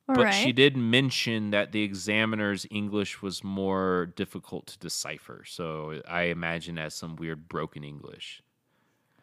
All 0.09 0.15
but 0.15 0.25
right. 0.27 0.35
she 0.35 0.53
did 0.53 0.77
mention 0.77 1.51
that 1.51 1.73
the 1.73 1.83
examiner's 1.83 2.67
English 2.71 3.23
was 3.23 3.43
more 3.43 4.13
difficult 4.17 4.67
to 4.69 4.79
decipher. 4.79 5.45
So 5.47 6.01
I 6.09 6.23
imagine 6.25 6.79
as 6.79 6.95
some 6.95 7.17
weird 7.17 7.49
broken 7.49 7.83
English. 7.85 8.43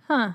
Huh. 0.07 0.34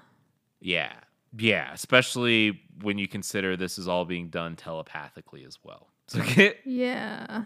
Yeah. 0.60 0.94
Yeah, 1.36 1.72
especially 1.74 2.62
when 2.80 2.96
you 2.96 3.06
consider 3.06 3.54
this 3.56 3.78
is 3.78 3.86
all 3.86 4.06
being 4.06 4.30
done 4.30 4.56
telepathically 4.56 5.44
as 5.44 5.58
well. 5.62 5.88
So 6.06 6.22
Yeah. 6.64 7.44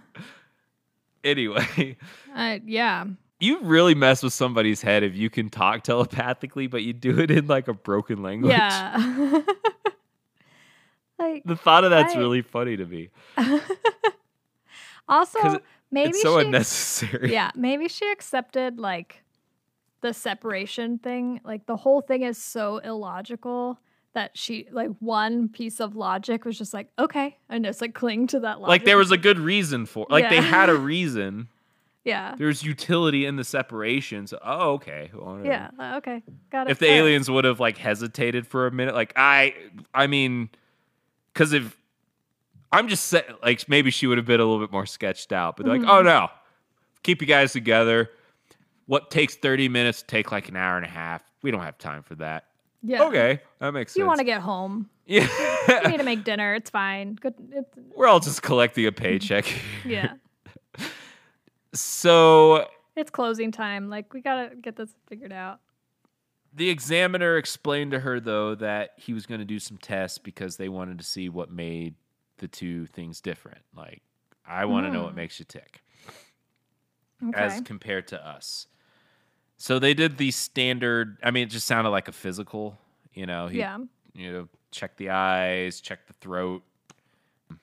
anyway, 1.24 1.96
I 2.34 2.62
yeah. 2.64 3.06
You 3.42 3.60
really 3.62 3.94
mess 3.94 4.22
with 4.22 4.32
somebody's 4.32 4.82
head 4.82 5.02
if 5.02 5.16
you 5.16 5.28
can 5.28 5.50
talk 5.50 5.82
telepathically, 5.82 6.68
but 6.68 6.82
you 6.82 6.92
do 6.92 7.18
it 7.18 7.30
in 7.30 7.46
like 7.46 7.68
a 7.68 7.74
broken 7.74 8.22
language. 8.22 8.52
Yeah. 8.52 8.96
like 11.18 11.42
The 11.44 11.56
thought 11.56 11.84
of 11.84 11.90
that's 11.90 12.14
I- 12.14 12.18
really 12.18 12.42
funny 12.42 12.76
to 12.76 12.86
me. 12.86 13.10
also, 15.08 15.60
maybe 15.90 16.10
it's 16.10 16.22
so 16.22 16.38
she, 16.38 16.46
unnecessary. 16.46 17.32
Yeah, 17.32 17.50
maybe 17.56 17.88
she 17.88 18.10
accepted 18.12 18.78
like 18.78 19.22
the 20.02 20.14
separation 20.14 20.98
thing. 20.98 21.40
Like 21.44 21.66
the 21.66 21.76
whole 21.76 22.00
thing 22.00 22.22
is 22.22 22.38
so 22.38 22.78
illogical 22.78 23.78
that 24.14 24.36
she 24.36 24.68
like 24.70 24.90
one 25.00 25.48
piece 25.48 25.80
of 25.80 25.96
logic 25.96 26.44
was 26.44 26.58
just 26.58 26.74
like 26.74 26.88
okay 26.98 27.38
and 27.48 27.64
just 27.64 27.80
like 27.80 27.94
cling 27.94 28.26
to 28.28 28.40
that 28.40 28.60
logic. 28.60 28.68
Like 28.68 28.84
there 28.84 28.98
was 28.98 29.10
a 29.10 29.16
good 29.16 29.38
reason 29.38 29.86
for 29.86 30.06
like 30.10 30.28
they 30.28 30.40
had 30.40 30.68
a 30.68 30.74
reason. 30.74 31.48
Yeah 32.04 32.34
There's 32.36 32.62
utility 32.62 33.26
in 33.26 33.36
the 33.36 33.44
separation. 33.44 34.26
So 34.26 34.38
oh 34.44 34.72
okay. 34.72 35.10
whatever. 35.14 35.44
yeah 35.44 35.70
uh, 35.78 35.96
okay 35.98 36.22
got 36.50 36.66
it. 36.68 36.70
If 36.72 36.78
the 36.78 36.90
aliens 36.90 37.30
would 37.30 37.44
have 37.44 37.60
like 37.60 37.78
hesitated 37.78 38.46
for 38.46 38.66
a 38.66 38.70
minute, 38.72 38.94
like 38.94 39.12
I 39.16 39.54
I 39.94 40.06
mean 40.06 40.50
because 41.32 41.52
if 41.52 41.76
I'm 42.70 42.88
just 42.88 43.06
saying 43.06 43.24
like 43.42 43.68
maybe 43.68 43.90
she 43.90 44.06
would 44.06 44.18
have 44.18 44.26
been 44.26 44.40
a 44.40 44.44
little 44.44 44.60
bit 44.60 44.72
more 44.72 44.86
sketched 44.86 45.32
out, 45.32 45.56
but 45.56 45.64
they're 45.66 45.74
like, 45.74 45.82
Mm-hmm. 45.82 45.90
oh 45.90 46.02
no. 46.02 46.28
Keep 47.02 47.20
you 47.20 47.26
guys 47.26 47.52
together. 47.52 48.10
What 48.86 49.10
takes 49.10 49.34
30 49.36 49.68
minutes 49.68 50.04
take 50.06 50.30
like 50.32 50.48
an 50.48 50.56
hour 50.56 50.76
and 50.76 50.86
a 50.86 50.88
half. 50.88 51.22
We 51.42 51.50
don't 51.50 51.62
have 51.62 51.76
time 51.78 52.02
for 52.02 52.14
that. 52.16 52.44
yeah 52.82 53.02
Okay. 53.04 53.40
That 53.58 53.72
makes 53.72 53.92
If 53.92 53.96
you 53.98 54.02
sense. 54.02 54.08
want 54.08 54.18
to 54.18 54.24
get 54.24 54.40
home, 54.40 54.88
you 55.06 55.20
yeah. 55.68 55.80
need 55.88 55.98
to 55.98 56.04
make 56.04 56.22
dinner. 56.24 56.54
It's 56.54 56.70
fine. 56.70 57.14
Good. 57.14 57.34
It's, 57.52 57.68
We're 57.96 58.06
all 58.06 58.20
just 58.20 58.42
collecting 58.42 58.86
a 58.86 58.92
paycheck. 58.92 59.44
yeah, 59.84 60.14
So 61.74 62.68
it's 62.96 63.10
closing 63.10 63.50
time. 63.52 63.88
Like 63.88 64.12
we 64.12 64.20
gotta 64.20 64.54
get 64.56 64.76
this 64.76 64.90
figured 65.06 65.32
out. 65.32 65.60
the 66.54 66.68
examiner 66.68 67.36
explained 67.38 67.92
to 67.92 68.00
her 68.00 68.20
though 68.20 68.54
that 68.56 68.90
he 68.96 69.14
was 69.14 69.24
going 69.26 69.40
to 69.40 69.44
do 69.46 69.58
some 69.58 69.78
tests 69.78 70.18
because 70.18 70.56
they 70.58 70.68
wanted 70.68 70.98
to 70.98 71.04
see 71.04 71.28
what 71.30 71.50
made 71.50 71.94
the 72.38 72.48
two 72.48 72.84
things 72.86 73.20
different. 73.22 73.62
Like 73.74 74.02
I 74.46 74.66
want 74.66 74.86
to 74.86 74.90
know 74.92 75.04
what 75.04 75.12
Mm. 75.14 75.16
makes 75.16 75.38
you 75.38 75.46
tick 75.46 75.82
Okay. 77.24 77.38
as 77.38 77.60
compared 77.62 78.08
to 78.08 78.26
us. 78.28 78.66
So 79.56 79.78
they 79.78 79.94
did 79.94 80.18
the 80.18 80.30
standard. 80.32 81.18
I 81.22 81.30
mean, 81.30 81.44
it 81.44 81.50
just 81.50 81.66
sounded 81.68 81.90
like 81.90 82.08
a 82.08 82.12
physical. 82.12 82.76
You 83.14 83.26
know, 83.26 83.46
he, 83.46 83.58
yeah. 83.60 83.78
You 84.14 84.32
know, 84.32 84.48
check 84.72 84.96
the 84.96 85.10
eyes, 85.10 85.80
check 85.80 86.06
the 86.06 86.12
throat. 86.14 86.62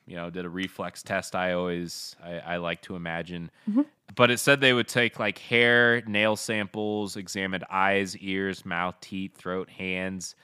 You 0.06 0.16
know, 0.16 0.30
did 0.30 0.46
a 0.46 0.50
reflex 0.50 1.04
test. 1.04 1.36
I 1.36 1.54
always 1.54 2.16
I, 2.24 2.40
I 2.40 2.58
like 2.58 2.82
to 2.84 2.96
imagine, 2.96 3.52
Mhm. 3.70 3.86
but 4.16 4.32
it 4.32 4.40
said 4.40 4.62
they 4.62 4.74
would 4.74 4.88
take 4.88 5.20
like 5.20 5.38
hair, 5.38 6.02
nail 6.08 6.36
samples, 6.36 7.16
examined 7.18 7.64
eyes, 7.70 8.18
ears, 8.18 8.66
mouth, 8.66 8.96
teeth, 9.02 9.36
throat, 9.38 9.70
hands. 9.70 10.36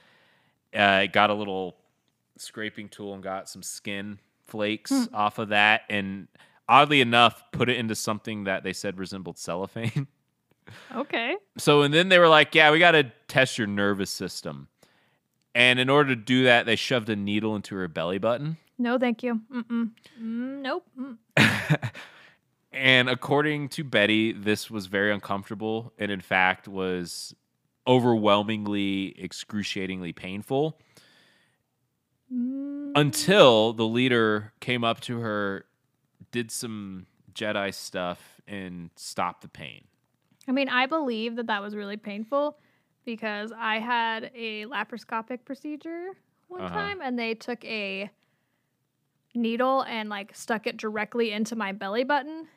Uh, 0.76 1.02
it 1.06 1.14
got 1.14 1.30
a 1.30 1.34
little 1.34 1.78
scraping 2.38 2.89
tool 2.89 3.14
and 3.14 3.24
got 3.24 3.48
some 3.50 3.64
skin 3.64 4.20
flakes 4.46 4.91
Hmm. 4.91 5.16
off 5.16 5.39
of 5.39 5.50
that, 5.50 5.82
and 5.89 6.28
oddly 6.68 7.00
enough, 7.02 7.43
put 7.52 7.70
it 7.70 7.78
into 7.78 7.96
something 7.96 8.43
that 8.46 8.64
they 8.64 8.74
said 8.74 8.98
resembled 8.98 9.38
cellophane. 9.38 10.08
Okay. 10.96 11.36
So, 11.60 11.84
and 11.84 11.93
then 11.93 12.10
they 12.10 12.18
were 12.18 12.28
like, 12.28 12.56
yeah, 12.56 12.72
we 12.72 12.80
got 12.80 12.91
to 12.93 13.12
test 13.28 13.60
your 13.60 13.68
nervous 13.68 14.10
system. 14.10 14.68
And 15.54 15.78
in 15.80 15.89
order 15.91 16.16
to 16.16 16.20
do 16.20 16.46
that, 16.46 16.66
they 16.66 16.76
shoved 16.76 17.08
a 17.10 17.16
needle 17.16 17.56
into 17.56 17.76
her 17.76 17.88
belly 17.88 18.18
button. 18.18 18.58
No, 18.78 18.98
thank 19.00 19.24
you. 19.24 19.42
Mm-mm. 19.54 19.92
Mm, 20.22 20.62
nope. 20.62 20.86
Mm. 21.00 21.18
and 22.74 23.10
according 23.10 23.70
to 23.70 23.84
Betty, 23.84 24.32
this 24.34 24.70
was 24.70 24.88
very 24.88 25.14
uncomfortable 25.14 25.94
and, 25.98 26.12
in 26.12 26.20
fact, 26.22 26.68
was 26.68 27.34
overwhelmingly, 27.88 29.16
excruciatingly 29.22 30.14
painful 30.14 30.78
Mm. 32.34 32.94
until 32.96 33.72
the 33.74 33.86
leader 33.86 34.52
came 34.60 34.84
up 34.84 35.00
to 35.02 35.20
her, 35.20 35.66
did 36.32 36.50
some 36.50 37.06
Jedi 37.34 37.72
stuff, 37.72 38.42
and 38.48 38.90
stopped 38.96 39.42
the 39.44 39.48
pain. 39.48 39.84
I 40.48 40.52
mean, 40.52 40.68
I 40.68 40.88
believe 40.88 41.36
that 41.36 41.46
that 41.48 41.62
was 41.62 41.76
really 41.76 41.98
painful 41.98 42.58
because 43.06 43.52
I 43.56 43.78
had 43.80 44.32
a 44.34 44.66
laparoscopic 44.66 45.46
procedure 45.46 46.14
one 46.48 46.62
Uh-huh. 46.62 46.74
time 46.74 47.00
and 47.02 47.18
they 47.18 47.36
took 47.36 47.64
a 47.64 48.10
needle 49.36 49.82
and 49.84 50.10
like 50.10 50.36
stuck 50.36 50.68
it 50.68 50.78
directly 50.78 51.32
into 51.32 51.56
my 51.56 51.72
belly 51.72 52.04
button 52.04 52.48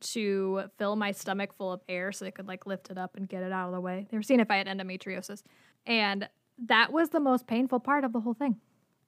to 0.00 0.64
fill 0.78 0.96
my 0.96 1.12
stomach 1.12 1.52
full 1.54 1.72
of 1.72 1.80
air 1.88 2.12
so 2.12 2.24
they 2.24 2.30
could 2.30 2.46
like 2.46 2.66
lift 2.66 2.90
it 2.90 2.98
up 2.98 3.16
and 3.16 3.28
get 3.28 3.42
it 3.42 3.52
out 3.52 3.68
of 3.68 3.74
the 3.74 3.80
way. 3.80 4.06
They 4.10 4.16
were 4.16 4.22
seeing 4.22 4.40
if 4.40 4.50
I 4.50 4.56
had 4.56 4.66
endometriosis. 4.66 5.42
And 5.86 6.28
that 6.66 6.92
was 6.92 7.10
the 7.10 7.20
most 7.20 7.46
painful 7.46 7.80
part 7.80 8.04
of 8.04 8.12
the 8.12 8.20
whole 8.20 8.34
thing. 8.34 8.56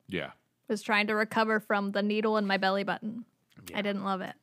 Yeah. 0.09 0.31
Was 0.69 0.83
trying 0.83 1.09
to 1.09 1.15
recover 1.15 1.61
from 1.61 1.93
the 1.93 2.03
needle 2.03 2.37
in 2.37 2.47
my 2.47 2.57
belly 2.57 2.85
button. 2.85 3.25
Yeah. 3.69 3.79
I 3.79 3.83
didn't 3.83 4.05
love 4.05 4.21
it. 4.21 4.35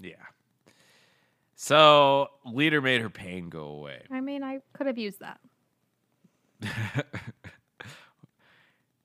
Yeah. 0.00 0.14
So, 1.56 2.28
leader 2.46 2.80
made 2.80 3.02
her 3.02 3.10
pain 3.10 3.50
go 3.50 3.64
away. 3.64 4.02
I 4.10 4.20
mean, 4.20 4.42
I 4.42 4.60
could 4.72 4.86
have 4.86 4.96
used 4.96 5.20
that. 5.20 5.40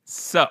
So, 0.05 0.47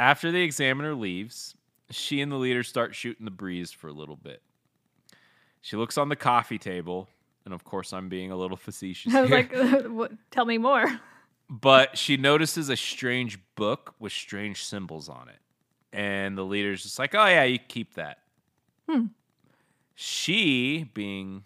after 0.00 0.32
the 0.32 0.40
examiner 0.40 0.94
leaves, 0.94 1.54
she 1.90 2.22
and 2.22 2.32
the 2.32 2.36
leader 2.36 2.62
start 2.62 2.94
shooting 2.94 3.26
the 3.26 3.30
breeze 3.30 3.70
for 3.70 3.88
a 3.88 3.92
little 3.92 4.16
bit. 4.16 4.40
She 5.60 5.76
looks 5.76 5.98
on 5.98 6.08
the 6.08 6.16
coffee 6.16 6.56
table, 6.56 7.06
and 7.44 7.52
of 7.52 7.64
course, 7.64 7.92
I'm 7.92 8.08
being 8.08 8.30
a 8.30 8.36
little 8.36 8.56
facetious. 8.56 9.14
I 9.14 9.20
was 9.20 9.30
here. 9.30 9.38
like, 9.38 9.84
what, 9.88 10.12
tell 10.30 10.46
me 10.46 10.56
more. 10.56 10.86
but 11.50 11.98
she 11.98 12.16
notices 12.16 12.70
a 12.70 12.76
strange 12.78 13.38
book 13.56 13.94
with 13.98 14.10
strange 14.12 14.64
symbols 14.64 15.10
on 15.10 15.28
it. 15.28 15.38
And 15.92 16.38
the 16.38 16.44
leader's 16.44 16.82
just 16.82 16.98
like, 16.98 17.14
oh, 17.14 17.26
yeah, 17.26 17.44
you 17.44 17.58
keep 17.58 17.94
that. 17.94 18.20
Hmm. 18.88 19.06
She, 19.96 20.88
being 20.94 21.42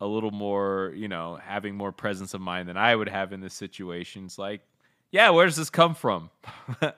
a 0.00 0.06
little 0.08 0.32
more, 0.32 0.92
you 0.96 1.06
know, 1.06 1.38
having 1.40 1.76
more 1.76 1.92
presence 1.92 2.34
of 2.34 2.40
mind 2.40 2.68
than 2.68 2.76
I 2.76 2.96
would 2.96 3.08
have 3.08 3.32
in 3.32 3.40
this 3.40 3.54
situation, 3.54 4.26
is 4.26 4.38
like, 4.38 4.62
yeah, 5.10 5.30
where 5.30 5.46
does 5.46 5.56
this 5.56 5.70
come 5.70 5.94
from? 5.94 6.30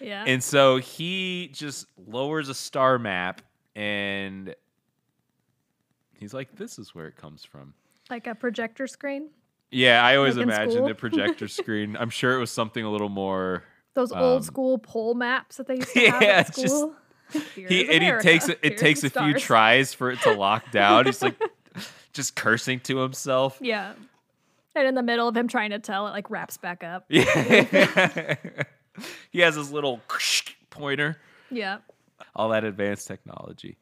Yeah. 0.00 0.24
And 0.26 0.42
so 0.42 0.78
he 0.78 1.50
just 1.52 1.86
lowers 2.08 2.48
a 2.48 2.54
star 2.54 2.98
map 2.98 3.42
and 3.76 4.54
he's 6.14 6.32
like, 6.32 6.56
this 6.56 6.78
is 6.78 6.94
where 6.94 7.06
it 7.06 7.16
comes 7.16 7.44
from. 7.44 7.74
like 8.08 8.26
a 8.26 8.34
projector 8.34 8.86
screen. 8.86 9.28
Yeah, 9.70 10.02
I 10.02 10.16
always 10.16 10.36
Like 10.38 10.44
imagined 10.44 10.88
a 10.88 10.94
projector 10.94 11.46
screen. 11.60 11.96
I'm 11.98 12.08
sure 12.08 12.34
it 12.34 12.38
was 12.38 12.50
something 12.50 12.82
a 12.82 12.90
little 12.90 13.10
more. 13.10 13.62
Those 13.92 14.10
Um, 14.10 14.18
old 14.20 14.44
school 14.46 14.78
pole 14.78 15.12
maps 15.14 15.58
that 15.58 15.66
they 15.66 15.76
used 15.76 15.92
to 15.92 16.00
have 16.10 16.22
Yeah, 16.22 16.28
at 16.28 16.48
it's 16.48 16.60
just- 16.62 16.74
school. 16.74 16.94
He 17.54 17.88
and 17.88 18.02
he 18.02 18.10
takes 18.22 18.48
it. 18.48 18.58
Here's 18.62 18.80
takes 18.80 19.04
a 19.04 19.10
few 19.10 19.34
tries 19.34 19.92
for 19.94 20.10
it 20.10 20.20
to 20.22 20.32
lock 20.32 20.72
down. 20.72 21.04
He's 21.06 21.22
like 21.22 21.38
just 22.14 22.34
cursing 22.34 22.80
to 22.80 22.96
himself. 22.96 23.58
Yeah. 23.60 23.92
And 24.74 24.86
in 24.86 24.94
the 24.94 25.02
middle 25.02 25.26
of 25.26 25.36
him 25.36 25.48
trying 25.48 25.70
to 25.70 25.78
tell, 25.78 26.06
it 26.06 26.10
like 26.10 26.30
wraps 26.30 26.56
back 26.56 26.84
up. 26.84 27.04
Yeah. 27.08 28.36
he 29.30 29.40
has 29.40 29.56
his 29.56 29.72
little 29.72 30.00
pointer. 30.70 31.18
Yeah. 31.50 31.78
All 32.36 32.50
that 32.50 32.64
advanced 32.64 33.08
technology. 33.08 33.76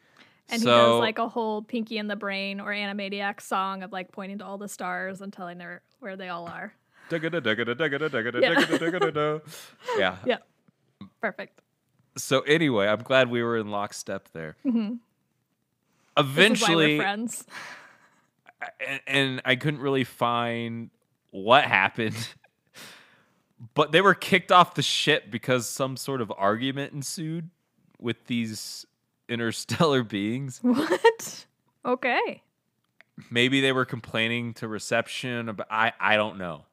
And 0.51 0.63
so, 0.63 0.71
he 0.71 0.77
does 0.77 1.01
like 1.01 1.19
a 1.19 1.29
whole 1.29 1.61
Pinky 1.63 1.99
in 1.99 2.07
the 2.07 2.17
Brain 2.17 2.59
or 2.61 2.71
Animaniac 2.71 3.41
song 3.43 3.83
of 3.83 3.93
like 3.93 4.13
pointing 4.13 4.39
to 4.39 4.47
all 4.47 4.57
the 4.57 4.69
stars 4.69 5.21
and 5.21 5.31
telling 5.31 5.59
their 5.59 5.83
where 6.01 6.17
they 6.17 6.29
all 6.29 6.47
are. 6.47 6.73
Yeah. 8.43 8.55
yeah. 9.99 10.17
Yeah. 10.25 10.37
Perfect. 11.21 11.61
So 12.17 12.41
anyway, 12.41 12.87
I'm 12.89 13.03
glad 13.03 13.31
we 13.31 13.43
were 13.43 13.59
in 13.59 13.71
lockstep 13.71 14.29
there. 14.33 14.57
Mhm. 14.65 14.99
Why 16.15 16.23
Eventually, 16.23 16.97
we're 16.97 17.03
friends. 17.03 17.45
And, 18.87 19.01
and 19.07 19.43
I 19.45 19.57
couldn't 19.57 19.81
really 19.81 20.05
find 20.05 20.91
what 21.31 21.65
happened. 21.65 22.17
But 23.75 23.91
they 23.91 24.01
were 24.01 24.15
kicked 24.15 24.53
off 24.53 24.75
the 24.75 24.83
ship 24.83 25.33
because 25.33 25.69
some 25.69 25.97
sort 25.97 26.21
of 26.21 26.33
argument 26.37 26.93
ensued 26.93 27.51
with 27.99 28.27
these 28.27 28.87
interstellar 29.29 30.03
beings. 30.05 30.61
What? 30.63 31.45
Okay. 31.85 32.43
Maybe 33.31 33.61
they 33.61 33.73
were 33.73 33.85
complaining 33.85 34.55
to 34.55 34.69
reception 34.69 35.49
about 35.49 35.67
I 35.71 35.93
I 35.99 36.15
don't 36.15 36.39
know. 36.39 36.67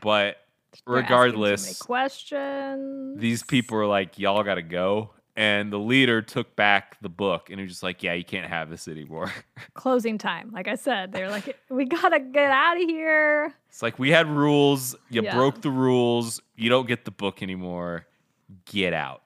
But 0.00 0.38
They're 0.86 0.96
regardless, 0.96 1.78
questions. 1.80 3.20
these 3.20 3.42
people 3.42 3.76
are 3.76 3.86
like, 3.86 4.18
Y'all 4.18 4.42
gotta 4.42 4.62
go. 4.62 5.10
And 5.36 5.70
the 5.70 5.78
leader 5.78 6.22
took 6.22 6.56
back 6.56 6.96
the 7.02 7.10
book 7.10 7.50
and 7.50 7.58
he 7.60 7.64
was 7.64 7.72
just 7.72 7.82
like, 7.82 8.02
Yeah, 8.02 8.14
you 8.14 8.24
can't 8.24 8.48
have 8.48 8.70
this 8.70 8.88
anymore. 8.88 9.30
closing 9.74 10.16
time. 10.16 10.50
Like 10.50 10.66
I 10.66 10.76
said, 10.76 11.12
they're 11.12 11.28
like, 11.30 11.58
we 11.68 11.84
gotta 11.84 12.20
get 12.20 12.50
out 12.50 12.76
of 12.80 12.82
here. 12.88 13.52
It's 13.68 13.82
like 13.82 13.98
we 13.98 14.10
had 14.10 14.28
rules. 14.28 14.96
You 15.10 15.22
Yeah. 15.22 15.34
broke 15.34 15.60
the 15.60 15.70
rules. 15.70 16.40
You 16.54 16.70
don't 16.70 16.88
get 16.88 17.04
the 17.04 17.10
book 17.10 17.42
anymore. 17.42 18.06
Get 18.64 18.94
out. 18.94 19.22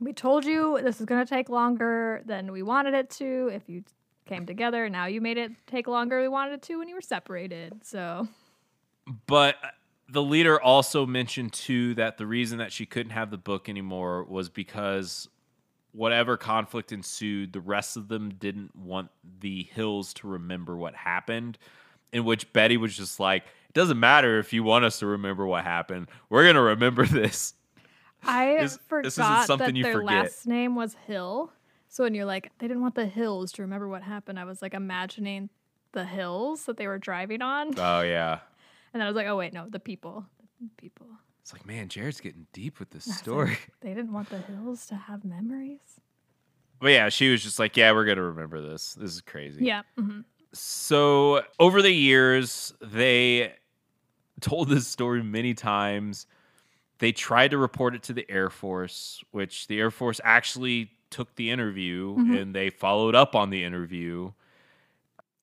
We 0.00 0.12
told 0.12 0.44
you 0.44 0.78
this 0.82 1.00
is 1.00 1.06
gonna 1.06 1.26
take 1.26 1.48
longer 1.48 2.22
than 2.26 2.52
we 2.52 2.62
wanted 2.62 2.94
it 2.94 3.10
to. 3.10 3.50
If 3.52 3.68
you 3.68 3.82
came 4.26 4.46
together, 4.46 4.88
now 4.88 5.06
you 5.06 5.20
made 5.20 5.36
it 5.36 5.50
take 5.66 5.88
longer 5.88 6.16
than 6.16 6.22
we 6.22 6.28
wanted 6.28 6.54
it 6.54 6.62
to 6.62 6.78
when 6.78 6.88
you 6.88 6.94
were 6.94 7.00
separated. 7.00 7.84
So 7.84 8.28
But 9.26 9.56
the 10.08 10.22
leader 10.22 10.60
also 10.60 11.06
mentioned 11.06 11.52
too 11.52 11.94
that 11.94 12.18
the 12.18 12.26
reason 12.26 12.58
that 12.58 12.72
she 12.72 12.86
couldn't 12.86 13.12
have 13.12 13.30
the 13.30 13.38
book 13.38 13.68
anymore 13.68 14.24
was 14.24 14.48
because 14.48 15.28
whatever 15.92 16.36
conflict 16.36 16.92
ensued, 16.92 17.52
the 17.52 17.60
rest 17.60 17.96
of 17.96 18.08
them 18.08 18.30
didn't 18.30 18.74
want 18.76 19.10
the 19.40 19.62
hills 19.72 20.12
to 20.14 20.26
remember 20.28 20.76
what 20.76 20.94
happened. 20.94 21.56
In 22.12 22.24
which 22.24 22.52
Betty 22.52 22.76
was 22.76 22.96
just 22.96 23.18
like, 23.18 23.42
"It 23.68 23.74
doesn't 23.74 23.98
matter 23.98 24.38
if 24.38 24.52
you 24.52 24.62
want 24.62 24.84
us 24.84 25.00
to 25.00 25.06
remember 25.06 25.46
what 25.46 25.64
happened. 25.64 26.06
We're 26.28 26.44
gonna 26.46 26.62
remember 26.62 27.06
this." 27.06 27.54
I 28.22 28.56
This- 28.60 28.78
this 29.02 29.14
forgot 29.16 29.46
something 29.46 29.66
that 29.66 29.76
you 29.76 29.82
their 29.82 29.94
forget. 29.94 30.24
last 30.24 30.46
name 30.46 30.76
was 30.76 30.94
Hill. 31.06 31.52
So 31.88 32.04
when 32.04 32.14
you're 32.14 32.24
like, 32.24 32.50
they 32.58 32.66
didn't 32.68 32.82
want 32.82 32.94
the 32.94 33.06
hills 33.06 33.52
to 33.52 33.62
remember 33.62 33.88
what 33.88 34.02
happened, 34.02 34.38
I 34.38 34.44
was 34.44 34.62
like 34.62 34.74
imagining 34.74 35.48
the 35.92 36.04
hills 36.04 36.64
that 36.66 36.76
they 36.76 36.86
were 36.86 36.98
driving 36.98 37.40
on. 37.42 37.70
Oh 37.78 38.02
yeah. 38.02 38.40
And 38.94 39.02
I 39.02 39.06
was 39.06 39.16
like, 39.16 39.26
oh 39.26 39.36
wait, 39.36 39.52
no, 39.52 39.68
the 39.68 39.80
people. 39.80 40.24
The 40.60 40.68
people. 40.76 41.06
It's 41.42 41.52
like, 41.52 41.66
man, 41.66 41.88
Jared's 41.88 42.20
getting 42.20 42.46
deep 42.54 42.78
with 42.80 42.88
this 42.90 43.06
I 43.06 43.10
was 43.10 43.16
like, 43.16 43.22
story. 43.22 43.58
They 43.82 43.92
didn't 43.92 44.12
want 44.12 44.30
the 44.30 44.38
hills 44.38 44.86
to 44.86 44.94
have 44.94 45.24
memories. 45.24 45.80
But 46.80 46.92
yeah, 46.92 47.08
she 47.10 47.30
was 47.30 47.42
just 47.42 47.58
like, 47.58 47.76
"Yeah, 47.76 47.92
we're 47.92 48.04
gonna 48.04 48.22
remember 48.22 48.60
this. 48.60 48.94
This 48.94 49.12
is 49.14 49.20
crazy." 49.20 49.64
Yeah. 49.64 49.82
hmm 49.96 50.20
So 50.52 51.42
over 51.58 51.82
the 51.82 51.90
years, 51.92 52.72
they 52.80 53.54
told 54.40 54.68
this 54.68 54.86
story 54.86 55.22
many 55.22 55.54
times. 55.54 56.26
They 56.98 57.12
tried 57.12 57.50
to 57.52 57.58
report 57.58 57.94
it 57.94 58.02
to 58.04 58.12
the 58.12 58.28
Air 58.30 58.50
Force, 58.50 59.22
which 59.32 59.66
the 59.66 59.78
Air 59.80 59.90
Force 59.90 60.20
actually 60.24 60.90
took 61.10 61.34
the 61.36 61.50
interview 61.50 62.16
Mhm. 62.16 62.40
and 62.40 62.54
they 62.54 62.70
followed 62.70 63.14
up 63.14 63.34
on 63.34 63.50
the 63.50 63.64
interview. 63.64 64.32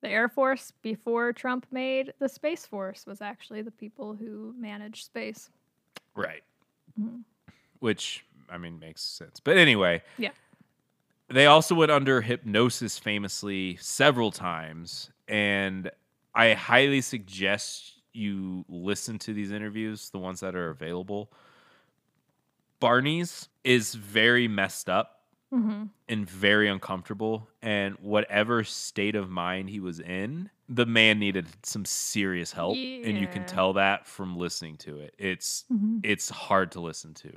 The 0.02 0.10
Air 0.10 0.28
Force 0.28 0.72
before 0.82 1.32
Trump 1.32 1.66
made 1.70 2.12
the 2.18 2.28
Space 2.28 2.66
Force 2.66 3.06
was 3.06 3.22
actually 3.22 3.62
the 3.62 3.70
people 3.70 4.14
who 4.14 4.52
managed 4.58 5.06
space. 5.06 5.48
Right. 6.14 6.42
Mhm. 7.00 7.22
Which, 7.78 8.24
I 8.50 8.58
mean, 8.58 8.78
makes 8.78 9.00
sense. 9.00 9.40
But 9.40 9.56
anyway. 9.56 10.02
Yeah. 10.18 10.32
They 11.28 11.46
also 11.46 11.74
went 11.74 11.90
under 11.90 12.20
hypnosis 12.20 12.98
famously 12.98 13.76
several 13.76 14.32
times. 14.32 15.10
And 15.28 15.90
I 16.34 16.52
highly 16.54 17.00
suggest 17.00 18.02
you 18.12 18.64
listen 18.68 19.18
to 19.20 19.32
these 19.32 19.52
interviews, 19.52 20.10
the 20.10 20.18
ones 20.18 20.40
that 20.40 20.54
are 20.54 20.68
available. 20.68 21.32
Barney's 22.80 23.48
is 23.62 23.94
very 23.94 24.48
messed 24.48 24.90
up 24.90 25.21
hmm 25.52 25.84
and 26.08 26.28
very 26.28 26.68
uncomfortable. 26.68 27.48
And 27.62 27.96
whatever 28.00 28.64
state 28.64 29.14
of 29.14 29.30
mind 29.30 29.70
he 29.70 29.80
was 29.80 30.00
in, 30.00 30.50
the 30.68 30.86
man 30.86 31.18
needed 31.18 31.46
some 31.62 31.84
serious 31.84 32.52
help. 32.52 32.86
And 33.04 33.18
you 33.18 33.28
can 33.28 33.44
tell 33.44 33.72
that 33.74 34.06
from 34.06 34.36
listening 34.36 34.76
to 34.78 34.98
it. 34.98 35.14
It's 35.18 35.64
hmm 35.68 35.98
it's 36.02 36.28
hard 36.30 36.72
to 36.72 36.80
listen 36.80 37.14
to. 37.14 37.30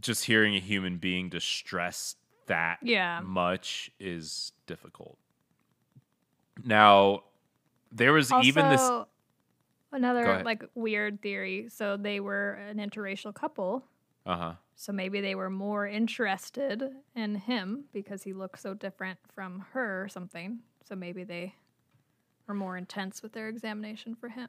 Just 0.00 0.24
hearing 0.24 0.56
a 0.56 0.60
human 0.60 0.98
being 0.98 1.28
distressed 1.30 2.18
that 2.46 2.78
Yeah. 2.82 3.20
much 3.22 3.90
is 4.00 4.52
difficult. 4.66 5.18
Now, 6.64 7.24
there 7.92 8.12
was 8.12 8.32
Also, 8.32 8.44
even 8.44 8.68
this. 8.68 8.90
Another 9.92 10.42
like 10.44 10.64
weird 10.74 11.22
theory. 11.22 11.68
So 11.68 11.96
they 11.96 12.18
were 12.20 12.54
an 12.54 12.78
interracial 12.78 13.32
couple. 13.34 13.84
Uh 14.26 14.36
huh. 14.36 14.56
So 14.76 14.92
maybe 14.92 15.20
they 15.20 15.34
were 15.34 15.50
more 15.50 15.86
interested 15.86 16.82
in 17.14 17.34
him 17.36 17.88
because 17.92 18.22
he 18.22 18.32
looked 18.32 18.60
so 18.60 18.74
different 18.74 19.18
from 19.32 19.60
her 19.72 20.02
or 20.04 20.08
something. 20.08 20.62
So 20.84 20.96
maybe 20.96 21.24
they 21.24 21.54
were 22.46 22.54
more 22.54 22.76
intense 22.76 23.22
with 23.22 23.32
their 23.32 23.48
examination 23.48 24.14
for 24.16 24.28
him. 24.30 24.48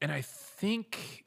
And 0.00 0.10
I 0.10 0.22
think 0.22 1.26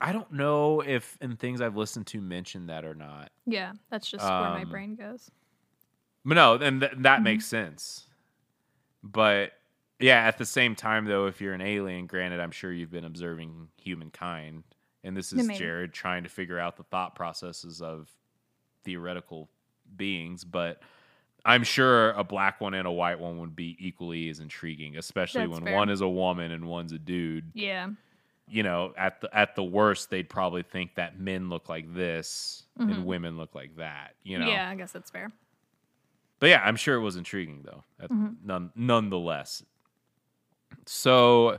I 0.00 0.12
don't 0.12 0.32
know 0.32 0.82
if 0.82 1.18
in 1.20 1.36
things 1.36 1.60
I've 1.60 1.76
listened 1.76 2.06
to 2.08 2.20
mention 2.20 2.66
that 2.66 2.84
or 2.84 2.94
not. 2.94 3.32
Yeah, 3.46 3.74
that's 3.90 4.08
just 4.10 4.36
where 4.36 4.50
my 4.50 4.64
Um, 4.64 4.64
brain 4.64 4.94
goes. 4.96 5.30
But 6.24 6.34
no, 6.34 6.54
and 6.54 6.80
th- 6.80 6.92
that 6.98 7.22
Mhm. 7.22 7.24
makes 7.24 7.46
sense. 7.46 8.08
But 9.02 9.52
yeah, 10.00 10.26
at 10.26 10.38
the 10.38 10.46
same 10.46 10.76
time, 10.76 11.06
though, 11.06 11.26
if 11.26 11.40
you're 11.40 11.54
an 11.54 11.60
alien, 11.62 12.06
granted, 12.06 12.40
I'm 12.40 12.50
sure 12.52 12.72
you've 12.72 12.90
been 12.90 13.04
observing 13.04 13.70
humankind, 13.76 14.64
and 15.04 15.16
this 15.16 15.32
is 15.32 15.46
maybe. 15.46 15.58
Jared 15.58 15.92
trying 15.92 16.22
to 16.22 16.28
figure 16.28 16.58
out 16.58 16.76
the 16.76 16.84
thought 16.84 17.14
processes 17.14 17.80
of 17.82 18.08
theoretical 18.84 19.48
beings. 19.96 20.44
But 20.44 20.80
I'm 21.44 21.64
sure 21.64 22.10
a 22.12 22.22
black 22.24 22.60
one 22.60 22.74
and 22.74 22.86
a 22.86 22.92
white 22.92 23.18
one 23.18 23.38
would 23.38 23.56
be 23.56 23.76
equally 23.80 24.28
as 24.28 24.40
intriguing, 24.40 24.96
especially 24.96 25.42
That's 25.42 25.52
when 25.54 25.64
fair. 25.64 25.76
one 25.76 25.88
is 25.88 26.00
a 26.00 26.08
woman 26.08 26.52
and 26.52 26.66
one's 26.66 26.92
a 26.92 26.98
dude. 26.98 27.50
Yeah. 27.54 27.88
You 28.48 28.62
know, 28.64 28.92
at 28.98 29.20
the 29.20 29.34
at 29.36 29.54
the 29.56 29.62
worst, 29.64 30.10
they'd 30.10 30.28
probably 30.28 30.62
think 30.62 30.96
that 30.96 31.18
men 31.18 31.48
look 31.48 31.68
like 31.68 31.92
this 31.94 32.64
Mhm. 32.78 32.94
and 32.94 33.06
women 33.06 33.36
look 33.36 33.54
like 33.54 33.76
that. 33.76 34.14
You 34.24 34.38
know, 34.38 34.48
Yeah, 34.48 34.68
I 34.68 34.74
guess 34.74 34.92
that's 34.92 35.10
fair. 35.10 35.30
but 36.38 36.48
yeah, 36.50 36.60
I'm 36.64 36.76
sure 36.76 36.96
it 36.96 37.00
was 37.00 37.16
intriguing 37.16 37.62
though. 37.62 37.84
Mhm. 38.08 38.36
None, 38.44 38.72
nonetheless. 38.74 39.64
So 40.86 41.58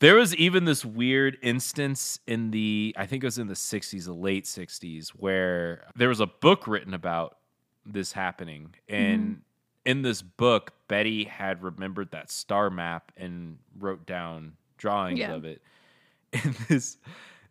there 0.00 0.16
was 0.16 0.34
even 0.36 0.64
this 0.64 0.84
weird 0.84 1.38
instance 1.42 2.20
in 2.26 2.50
the 2.50 2.94
I 2.98 3.06
think 3.06 3.22
it 3.22 3.26
was 3.26 3.38
in 3.38 3.46
the 3.46 3.54
60s, 3.54 4.04
the 4.06 4.12
late 4.12 4.44
60s, 4.44 5.10
where 5.10 5.86
there 5.94 6.08
was 6.08 6.20
a 6.20 6.26
book 6.26 6.66
written 6.66 6.94
about 6.94 7.36
this 7.86 8.12
happening, 8.12 8.74
and 8.88 9.22
mm-hmm. 9.22 9.40
in 9.84 10.02
this 10.02 10.22
book, 10.22 10.72
Betty 10.88 11.24
had 11.24 11.62
remembered 11.62 12.10
that 12.12 12.30
star 12.30 12.70
map 12.70 13.12
and 13.16 13.58
wrote 13.78 14.06
down 14.06 14.54
drawings 14.78 15.18
Yeah. 15.18 15.34
of 15.34 15.44
it. 15.44 15.62
and 16.32 16.54
this 16.68 16.96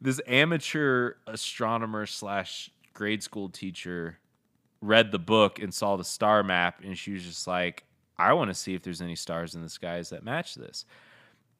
this 0.02 0.20
amateur 0.26 1.16
astronomer 1.28 2.06
slash 2.06 2.72
grade 2.94 3.22
school 3.22 3.50
teacher 3.50 4.18
read 4.82 5.12
the 5.12 5.20
book 5.20 5.60
and 5.60 5.74
saw 5.74 5.98
the 5.98 6.04
star 6.04 6.42
map, 6.42 6.82
and 6.84 6.98
she 6.98 7.12
was 7.12 7.24
just 7.24 7.46
like, 7.46 7.84
"I 8.18 8.34
want 8.34 8.50
to 8.50 8.56
see 8.56 8.74
if 8.74 8.82
there's 8.82 9.02
any 9.02 9.16
stars 9.16 9.54
in 9.54 9.62
the 9.62 9.70
skies 9.70 10.10
that 10.10 10.24
match 10.24 10.56
this." 10.56 10.86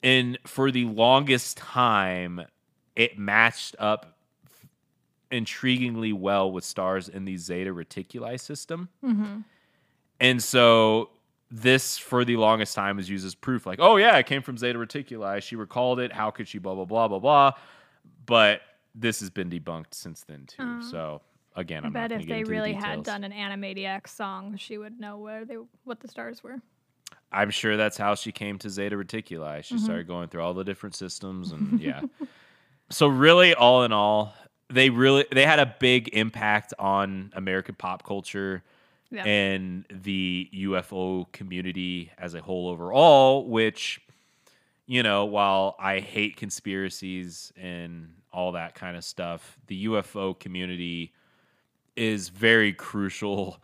And 0.02 0.38
for 0.46 0.72
the 0.72 0.86
longest 0.86 1.58
time, 1.58 2.42
it 2.96 3.18
matched 3.18 3.76
up 3.80 4.18
intriguingly 5.32 6.14
well 6.14 6.52
with 6.52 6.64
stars 6.64 7.10
in 7.10 7.26
the 7.26 7.38
Zeta 7.38 7.74
Reticuli 7.74 8.40
system. 8.40 8.90
Mm-hmm. 9.04 9.40
And 10.20 10.44
so 10.44 11.10
this 11.52 11.98
for 11.98 12.26
the 12.26 12.38
longest 12.38 12.76
time 12.76 12.98
was 12.98 13.10
used 13.10 13.26
as 13.26 13.36
proof 13.36 13.66
like, 13.66 13.80
oh 13.82 13.98
yeah, 13.98 14.18
it 14.18 14.26
came 14.26 14.42
from 14.42 14.58
Zeta 14.58 14.78
Reticuli. 14.78 15.42
She 15.42 15.56
recalled 15.56 16.00
it. 16.00 16.12
How 16.12 16.32
could 16.32 16.48
she 16.48 16.60
blah 16.60 16.76
blah 16.76 16.86
blah 16.86 17.08
blah 17.08 17.20
blah? 17.20 17.52
But 18.26 18.62
this 18.96 19.20
has 19.20 19.30
been 19.30 19.50
debunked 19.50 19.94
since 19.94 20.22
then 20.22 20.46
too. 20.48 20.58
Oh. 20.60 20.82
So 20.90 21.22
again, 21.56 21.84
I 21.84 21.88
I'm 21.88 21.94
bet 21.94 22.12
not 22.12 22.22
if 22.22 22.28
they 22.28 22.40
into 22.40 22.52
really 22.52 22.74
the 22.74 22.80
had 22.80 23.04
done 23.04 23.24
an 23.24 23.32
Animaniacs 23.32 24.10
song, 24.10 24.58
she 24.58 24.78
would 24.78 25.00
know 25.00 25.18
where 25.18 25.46
they 25.46 25.58
what 25.84 26.00
the 26.00 26.08
stars 26.08 26.44
were. 26.44 26.62
I'm 27.32 27.50
sure 27.52 27.78
that's 27.78 27.98
how 27.98 28.16
she 28.16 28.32
came 28.32 28.58
to 28.60 28.70
Zeta 28.70 28.96
Reticuli. 28.96 29.64
She 29.64 29.76
Mhm. 29.76 29.80
started 29.80 30.08
going 30.08 30.30
through 30.30 30.42
all 30.42 30.54
the 30.54 30.64
different 30.64 30.96
systems 30.96 31.52
and 31.52 31.80
yeah. 31.80 32.02
so 32.90 33.08
really 33.08 33.54
all 33.54 33.84
in 33.84 33.92
all, 33.92 34.34
they 34.70 34.90
really 34.90 35.26
they 35.32 35.46
had 35.46 35.60
a 35.60 35.76
big 35.80 36.10
impact 36.10 36.74
on 36.80 37.32
American 37.36 37.76
pop 37.76 38.04
culture 38.04 38.64
Yeah. 39.12 39.24
and 39.26 39.86
the 39.90 40.50
UFO 40.54 41.26
community 41.32 42.12
as 42.18 42.34
a 42.36 42.42
whole 42.42 42.68
overall, 42.68 43.46
which 43.46 44.02
you 44.88 45.04
know, 45.04 45.24
while 45.26 45.76
I 45.78 46.00
hate 46.00 46.36
conspiracies 46.36 47.54
and 47.56 48.16
all 48.34 48.54
that 48.54 48.74
kind 48.74 48.98
of 48.98 49.04
stuff, 49.04 49.56
the 49.68 49.86
UFO 49.86 50.34
community 50.40 51.14
is 51.96 52.30
very 52.30 52.74
crucial 52.74 53.62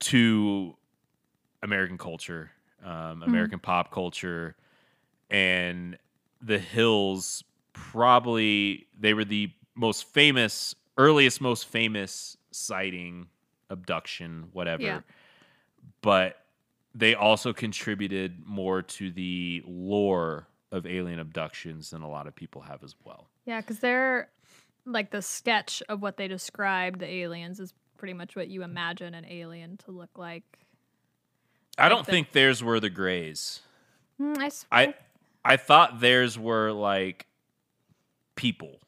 to 0.00 0.76
American 1.62 1.98
culture, 1.98 2.50
um, 2.84 3.22
American 3.22 3.58
pop 3.58 3.90
culture, 3.90 4.56
and 5.30 5.98
the 6.40 6.58
Hills. 6.58 7.44
Probably 7.72 8.86
they 8.98 9.14
were 9.14 9.24
the 9.24 9.52
most 9.74 10.04
famous, 10.04 10.74
earliest, 10.96 11.40
most 11.40 11.66
famous 11.66 12.36
sighting, 12.50 13.28
abduction, 13.70 14.48
whatever. 14.52 14.82
Yeah. 14.82 15.00
But 16.02 16.36
they 16.94 17.14
also 17.14 17.52
contributed 17.52 18.42
more 18.44 18.82
to 18.82 19.10
the 19.10 19.62
lore 19.66 20.48
of 20.72 20.86
alien 20.86 21.18
abductions 21.18 21.90
than 21.90 22.02
a 22.02 22.08
lot 22.08 22.26
of 22.26 22.34
people 22.34 22.62
have 22.62 22.82
as 22.82 22.94
well. 23.04 23.28
Yeah, 23.46 23.60
because 23.60 23.78
they're 23.78 24.28
like 24.84 25.10
the 25.10 25.22
sketch 25.22 25.82
of 25.88 26.02
what 26.02 26.16
they 26.16 26.28
described 26.28 27.00
the 27.00 27.06
aliens 27.06 27.60
is 27.60 27.72
pretty 27.96 28.14
much 28.14 28.36
what 28.36 28.48
you 28.48 28.62
imagine 28.62 29.14
an 29.14 29.26
alien 29.26 29.76
to 29.78 29.90
look 29.90 30.16
like. 30.16 30.58
I 31.78 31.88
don't 31.88 32.04
the- 32.06 32.12
think 32.12 32.32
theirs 32.32 32.62
were 32.62 32.80
the 32.80 32.90
grays. 32.90 33.60
Mm, 34.20 34.38
I, 34.70 34.82
I 34.82 34.94
I 35.44 35.56
thought 35.56 36.00
theirs 36.00 36.38
were 36.38 36.72
like 36.72 37.26
people. 38.34 38.80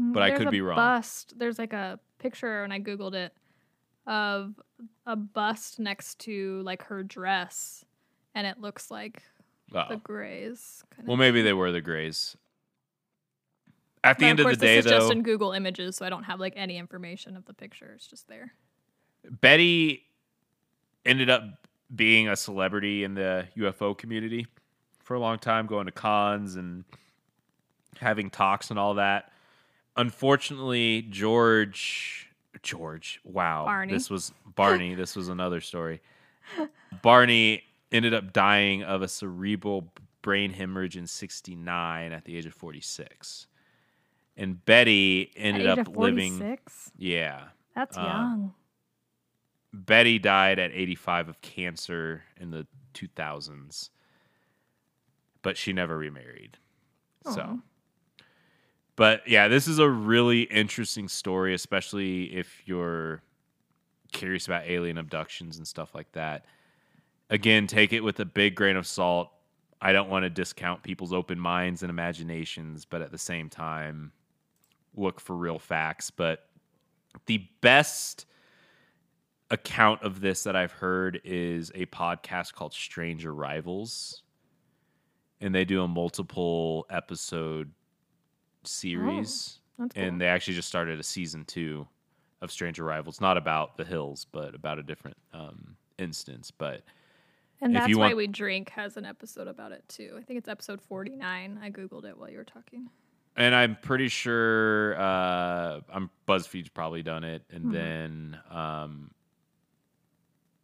Mm, 0.00 0.12
but 0.12 0.22
I 0.22 0.32
could 0.32 0.50
be 0.50 0.60
wrong. 0.60 0.76
Bust. 0.76 1.34
There's 1.38 1.58
like 1.58 1.72
a 1.72 1.98
picture 2.18 2.64
and 2.64 2.72
I 2.72 2.80
googled 2.80 3.14
it 3.14 3.32
of 4.06 4.54
a 5.06 5.16
bust 5.16 5.78
next 5.78 6.18
to 6.20 6.60
like 6.62 6.82
her 6.84 7.02
dress, 7.02 7.84
and 8.34 8.46
it 8.46 8.60
looks 8.60 8.90
like 8.90 9.22
the 9.70 9.92
Oh. 9.92 9.96
Greys. 9.96 10.82
Kind 10.96 11.06
Well, 11.06 11.16
maybe 11.18 11.42
they 11.42 11.52
were 11.52 11.70
the 11.72 11.80
grays. 11.82 12.36
At 14.04 14.18
the 14.18 14.24
But 14.24 14.28
end 14.28 14.40
of 14.40 14.46
of, 14.46 14.50
course, 14.50 14.58
the 14.58 14.66
day, 14.66 14.76
this 14.76 14.86
is 14.86 14.90
though, 14.92 14.98
just 15.00 15.12
in 15.12 15.22
Google 15.22 15.52
Images, 15.52 15.96
so 15.96 16.06
I 16.06 16.08
don't 16.10 16.22
have 16.24 16.40
like 16.40 16.54
any 16.56 16.78
information 16.78 17.36
of 17.36 17.44
the 17.44 17.52
picture. 17.52 17.92
It's 17.96 18.06
just 18.06 18.28
there. 18.28 18.54
Betty 19.28 20.04
ended 21.04 21.28
up 21.28 21.42
being 21.94 22.28
a 22.28 22.36
celebrity 22.36 23.04
in 23.04 23.14
the 23.14 23.46
UFO 23.56 23.96
community 23.96 24.46
for 25.02 25.14
a 25.14 25.20
long 25.20 25.38
time, 25.38 25.66
going 25.66 25.86
to 25.86 25.92
cons 25.92 26.56
and 26.56 26.84
having 27.98 28.30
talks 28.30 28.70
and 28.70 28.78
all 28.78 28.94
that. 28.94 29.32
Unfortunately, 29.96 31.02
George, 31.02 32.30
George, 32.62 33.20
wow, 33.24 33.64
Barney. 33.64 33.92
this 33.92 34.10
was 34.10 34.32
Barney. 34.54 34.94
this 34.96 35.16
was 35.16 35.28
another 35.28 35.60
story. 35.60 36.00
Barney 37.02 37.64
ended 37.90 38.14
up 38.14 38.32
dying 38.32 38.82
of 38.82 39.02
a 39.02 39.08
cerebral 39.08 39.92
brain 40.22 40.52
hemorrhage 40.52 40.96
in 40.96 41.06
'69 41.06 42.12
at 42.12 42.24
the 42.24 42.36
age 42.36 42.46
of 42.46 42.54
46, 42.54 43.46
and 44.36 44.64
Betty 44.64 45.32
ended 45.36 45.66
up 45.66 45.88
living. 45.88 46.38
46? 46.38 46.92
Yeah, 46.96 47.44
That's 47.74 47.98
uh, 47.98 48.02
young. 48.02 48.54
Betty 49.72 50.18
died 50.18 50.58
at 50.58 50.70
85 50.72 51.28
of 51.28 51.40
cancer 51.40 52.22
in 52.40 52.50
the 52.50 52.66
2000s, 52.94 53.90
but 55.42 55.56
she 55.56 55.72
never 55.72 55.96
remarried. 55.96 56.56
So, 57.34 57.60
but 58.96 59.28
yeah, 59.28 59.48
this 59.48 59.68
is 59.68 59.78
a 59.78 59.88
really 59.88 60.42
interesting 60.42 61.08
story, 61.08 61.52
especially 61.54 62.34
if 62.34 62.62
you're 62.66 63.22
curious 64.12 64.46
about 64.46 64.64
alien 64.66 64.96
abductions 64.96 65.58
and 65.58 65.68
stuff 65.68 65.94
like 65.94 66.10
that. 66.12 66.46
Again, 67.30 67.66
take 67.66 67.92
it 67.92 68.00
with 68.00 68.18
a 68.20 68.24
big 68.24 68.54
grain 68.54 68.76
of 68.76 68.86
salt. 68.86 69.30
I 69.80 69.92
don't 69.92 70.08
want 70.08 70.24
to 70.24 70.30
discount 70.30 70.82
people's 70.82 71.12
open 71.12 71.38
minds 71.38 71.82
and 71.82 71.90
imaginations, 71.90 72.86
but 72.86 73.02
at 73.02 73.12
the 73.12 73.18
same 73.18 73.50
time, 73.50 74.12
look 74.96 75.20
for 75.20 75.36
real 75.36 75.58
facts. 75.58 76.10
But 76.10 76.48
the 77.26 77.46
best 77.60 78.24
account 79.50 80.02
of 80.02 80.20
this 80.20 80.42
that 80.44 80.54
I've 80.56 80.72
heard 80.72 81.20
is 81.24 81.70
a 81.74 81.86
podcast 81.86 82.54
called 82.54 82.72
Strange 82.74 83.24
Arrivals. 83.26 84.22
And 85.40 85.54
they 85.54 85.64
do 85.64 85.82
a 85.82 85.88
multiple 85.88 86.84
episode 86.90 87.70
series. 88.64 89.58
That's 89.78 89.94
cool. 89.94 90.02
And 90.04 90.20
they 90.20 90.26
actually 90.26 90.54
just 90.54 90.68
started 90.68 90.98
a 90.98 91.02
season 91.04 91.44
two 91.44 91.86
of 92.40 92.50
Strange 92.50 92.78
Arrivals, 92.80 93.20
not 93.20 93.36
about 93.36 93.76
the 93.76 93.84
hills, 93.84 94.26
but 94.32 94.54
about 94.54 94.78
a 94.78 94.82
different 94.82 95.16
um, 95.32 95.76
instance. 95.98 96.50
But 96.50 96.82
And 97.60 97.74
that's 97.74 97.88
why 97.96 98.06
want- 98.06 98.16
we 98.16 98.26
drink 98.26 98.70
has 98.70 98.96
an 98.96 99.04
episode 99.04 99.48
about 99.48 99.72
it 99.72 99.84
too. 99.88 100.14
I 100.18 100.22
think 100.22 100.38
it's 100.38 100.48
episode 100.48 100.80
49. 100.80 101.58
I 101.62 101.70
googled 101.70 102.04
it 102.04 102.16
while 102.18 102.30
you 102.30 102.38
were 102.38 102.44
talking. 102.44 102.90
and 103.36 103.54
I'm 103.54 103.76
pretty 103.76 104.08
sure 104.08 104.98
uh, 105.00 105.80
I'm 105.92 106.10
BuzzFeed's 106.26 106.68
probably 106.70 107.04
done 107.04 107.22
it, 107.22 107.42
and 107.50 107.66
Mhm. 107.66 107.72
then 107.72 108.38
um, 108.50 109.10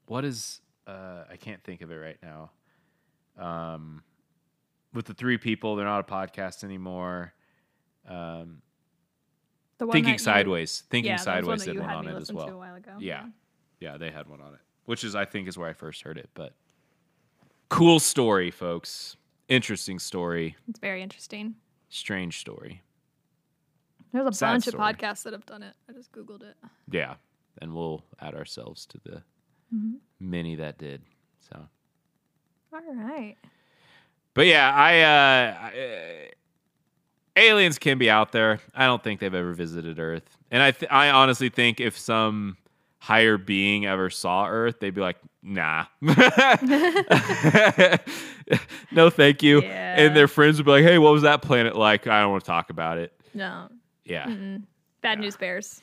what 0.07 0.25
is 0.25 0.61
uh, 0.87 1.25
I 1.31 1.37
can't 1.37 1.63
think 1.65 1.81
of 1.83 1.91
it 1.91 1.97
right 1.97 2.19
now. 2.23 2.51
Um, 3.39 4.03
with 4.93 5.07
the 5.07 5.15
three 5.15 5.39
people, 5.39 5.77
they're 5.77 5.87
not 5.87 6.01
a 6.01 6.13
podcast 6.13 6.63
anymore. 6.65 7.33
Um, 8.09 8.61
The 9.79 9.87
one 9.87 9.93
Thinking 9.95 10.13
that 10.13 10.21
you- 10.21 10.25
Sideways, 10.25 10.83
Thinking 10.91 11.11
yeah, 11.11 11.17
Sideways 11.17 11.65
that 11.65 11.73
did 11.73 11.81
one 11.81 11.91
on 11.91 12.07
it 12.07 12.11
as 12.13 12.17
listen 12.21 12.37
to 12.37 12.43
a 12.43 12.47
well. 12.47 12.59
while 12.59 12.75
ago. 12.77 12.93
Yeah. 13.01 13.27
Yeah, 13.81 13.97
they 13.97 14.11
had 14.11 14.29
one 14.29 14.41
on 14.41 14.55
it, 14.55 14.61
which 14.85 15.03
is 15.05 15.15
I 15.17 15.25
think 15.25 15.49
is 15.49 15.59
where 15.59 15.69
I 15.69 15.73
first 15.73 16.03
heard 16.03 16.17
it. 16.17 16.31
But 16.35 16.55
cool 17.71 17.99
story, 17.99 18.51
folks. 18.51 19.17
Interesting 19.49 19.99
story. 19.99 20.57
It's 20.69 20.79
very 20.79 21.03
interesting. 21.03 21.57
Strange 21.89 22.39
story. 22.39 22.83
There's 24.13 24.27
a 24.29 24.33
Sad 24.33 24.53
bunch 24.53 24.65
story. 24.67 24.83
of 24.91 24.97
podcasts 24.97 25.25
that 25.25 25.33
have 25.33 25.45
done 25.45 25.63
it. 25.65 25.75
I 25.89 25.93
just 25.93 26.13
googled 26.13 26.43
it. 26.45 26.57
Yeah, 26.91 27.15
and 27.61 27.75
we'll 27.75 28.05
add 28.21 28.35
ourselves 28.35 28.87
to 28.87 28.99
the 29.05 29.23
Mhm. 29.75 29.95
many 30.21 30.55
that 30.57 30.79
did. 30.79 31.03
So, 31.51 31.67
All 32.73 32.81
right. 32.95 33.37
but 34.35 34.47
yeah, 34.47 34.73
I, 34.75 35.01
uh, 35.01 35.57
I 35.61 35.79
uh, 35.79 37.41
aliens 37.41 37.79
can 37.79 37.99
be 37.99 38.09
out 38.11 38.33
there. 38.33 38.61
I 38.75 38.87
don't 38.87 39.03
think 39.03 39.21
they've 39.21 39.35
ever 39.35 39.53
visited 39.53 39.99
Earth, 39.99 40.37
and 40.51 40.63
I, 40.63 40.71
th- 40.71 40.91
I 40.93 41.11
honestly 41.11 41.49
think 41.49 41.81
if 41.81 41.99
some 41.99 42.57
higher 42.99 43.37
being 43.37 43.85
ever 43.87 44.09
saw 44.11 44.47
Earth, 44.49 44.77
they'd 44.81 44.95
be 44.95 45.01
like, 45.01 45.17
"Nah, 45.43 45.85
no, 48.93 49.11
thank 49.11 49.43
you." 49.43 49.63
Yeah. 49.63 49.95
And 50.01 50.17
their 50.17 50.29
friends 50.29 50.59
would 50.59 50.65
be 50.67 50.71
like, 50.73 50.85
"Hey, 50.85 50.99
what 50.99 51.13
was 51.13 51.23
that 51.23 51.43
planet 51.43 51.77
like? 51.77 52.07
I 52.07 52.21
don't 52.21 52.31
want 52.31 52.45
to 52.45 52.49
talk 52.51 52.71
about 52.71 52.99
it." 52.99 53.13
No. 53.35 53.69
Yeah, 54.05 54.27
Mm-mm. 54.27 54.63
Bad 55.01 55.19
news 55.21 55.37
bears. 55.37 55.81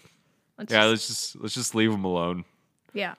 Let's 0.57 0.71
yeah. 0.71 0.81
just- 0.83 0.91
Let's 0.91 1.07
just 1.07 1.35
let's 1.41 1.53
just 1.55 1.75
leave 1.75 1.91
them 1.91 2.05
alone. 2.05 2.45
yeah. 2.93 3.15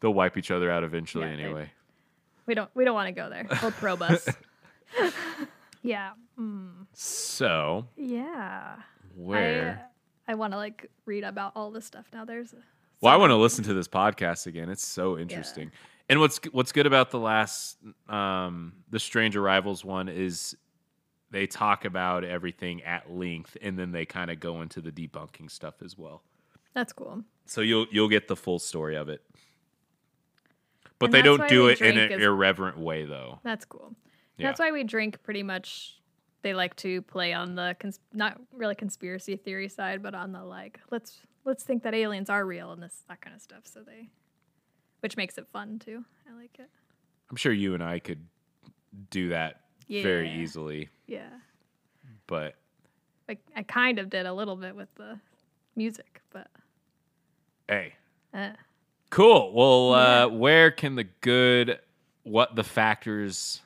They'll 0.00 0.14
wipe 0.14 0.36
each 0.36 0.50
other 0.50 0.70
out 0.70 0.84
eventually 0.84 1.26
Yeah, 1.26 1.32
anyway. 1.32 1.70
We 2.46 2.54
don't 2.54 2.70
we 2.74 2.84
don't 2.84 2.94
want 2.94 3.08
to 3.08 3.12
go 3.12 3.28
there. 3.28 3.46
They'll 3.60 3.72
probe 3.72 4.02
us. 4.02 4.28
yeah. 5.82 6.10
Mm. 6.38 6.86
So 6.92 7.86
Yeah. 7.96 8.76
where? 9.14 9.88
I, 10.28 10.32
I 10.32 10.34
want 10.34 10.52
to 10.52 10.56
like 10.56 10.90
read 11.06 11.24
about 11.24 11.52
all 11.56 11.70
this 11.70 11.84
stuff 11.84 12.06
now. 12.12 12.24
There's 12.24 12.54
well, 13.00 13.12
I 13.12 13.16
want 13.16 13.30
to 13.30 13.36
listen 13.36 13.64
to 13.64 13.74
this 13.74 13.88
podcast 13.88 14.46
again. 14.46 14.70
It's 14.70 14.86
so 14.86 15.18
interesting. 15.18 15.70
And 16.08 16.20
what's 16.20 16.38
what's 16.52 16.72
good 16.72 16.86
about 16.86 17.10
the 17.10 17.18
last 17.18 17.78
um 18.08 18.74
the 18.90 18.98
Strange 18.98 19.36
Arrivals 19.36 19.84
one 19.84 20.08
is 20.08 20.56
they 21.30 21.46
talk 21.46 21.84
about 21.84 22.24
everything 22.24 22.82
at 22.84 23.10
length, 23.10 23.56
and 23.60 23.78
then 23.78 23.90
they 23.92 24.06
kind 24.06 24.30
of 24.30 24.38
go 24.38 24.62
into 24.62 24.80
the 24.80 24.92
debunking 24.92 25.50
stuff 25.50 25.74
as 25.84 25.98
well. 25.98 26.22
That's 26.74 26.92
cool. 26.92 27.24
So 27.46 27.60
you'll 27.60 27.86
you'll 27.90 28.08
get 28.08 28.28
the 28.28 28.36
full 28.36 28.58
story 28.58 28.96
of 28.96 29.08
it. 29.08 29.22
But 30.98 31.06
And 31.06 31.14
they 31.14 31.22
don't 31.22 31.48
do 31.48 31.68
it 31.68 31.80
in 31.80 31.98
an 31.98 32.12
is- 32.12 32.22
irreverent 32.22 32.78
way, 32.78 33.04
though. 33.04 33.40
That's 33.42 33.64
cool. 33.64 33.94
Yeah. 34.38 34.48
That's 34.48 34.60
why 34.60 34.70
we 34.72 34.84
drink 34.84 35.22
pretty 35.22 35.42
much. 35.42 35.92
They 36.42 36.54
like 36.54 36.76
to 36.76 37.02
play 37.02 37.32
on 37.32 37.54
the 37.56 37.74
cons- 37.80 37.98
not 38.12 38.40
really 38.52 38.74
conspiracy 38.76 39.36
theory 39.36 39.68
side, 39.68 40.02
but 40.02 40.14
on 40.14 40.30
the 40.32 40.44
like 40.44 40.78
let's 40.90 41.20
let's 41.44 41.64
think 41.64 41.82
that 41.82 41.92
aliens 41.94 42.30
are 42.30 42.44
real 42.46 42.70
and 42.72 42.80
this 42.82 43.02
that 43.08 43.20
kind 43.20 43.34
of 43.34 43.42
stuff. 43.42 43.62
So 43.64 43.80
they, 43.82 44.10
which 45.00 45.16
makes 45.16 45.38
it 45.38 45.48
fun 45.48 45.78
too. 45.80 46.04
I 46.30 46.34
like 46.40 46.56
it. 46.60 46.70
I'm 47.30 47.36
sure 47.36 47.52
you 47.52 47.74
and 47.74 47.82
I 47.82 47.98
could 47.98 48.24
do 49.10 49.30
that 49.30 49.62
very 49.88 50.30
easily, 50.30 50.88
Yeah, 51.06 51.28
but 52.28 52.54
like 53.28 53.40
I 53.56 53.62
kind 53.64 53.98
of 53.98 54.08
did 54.08 54.26
a 54.26 54.32
little 54.32 54.56
bit 54.56 54.76
with 54.76 54.94
the 54.94 55.18
music, 55.74 56.20
but 56.30 56.48
hey, 57.68 57.94
uh, 58.32 58.50
cool. 59.16 59.52
Well, 59.54 59.94
uh, 59.94 60.28
where 60.28 60.70
can 60.70 60.94
the 60.94 61.04
good 61.22 61.78
what 62.22 62.54
the 62.54 62.62
factors 62.64 63.62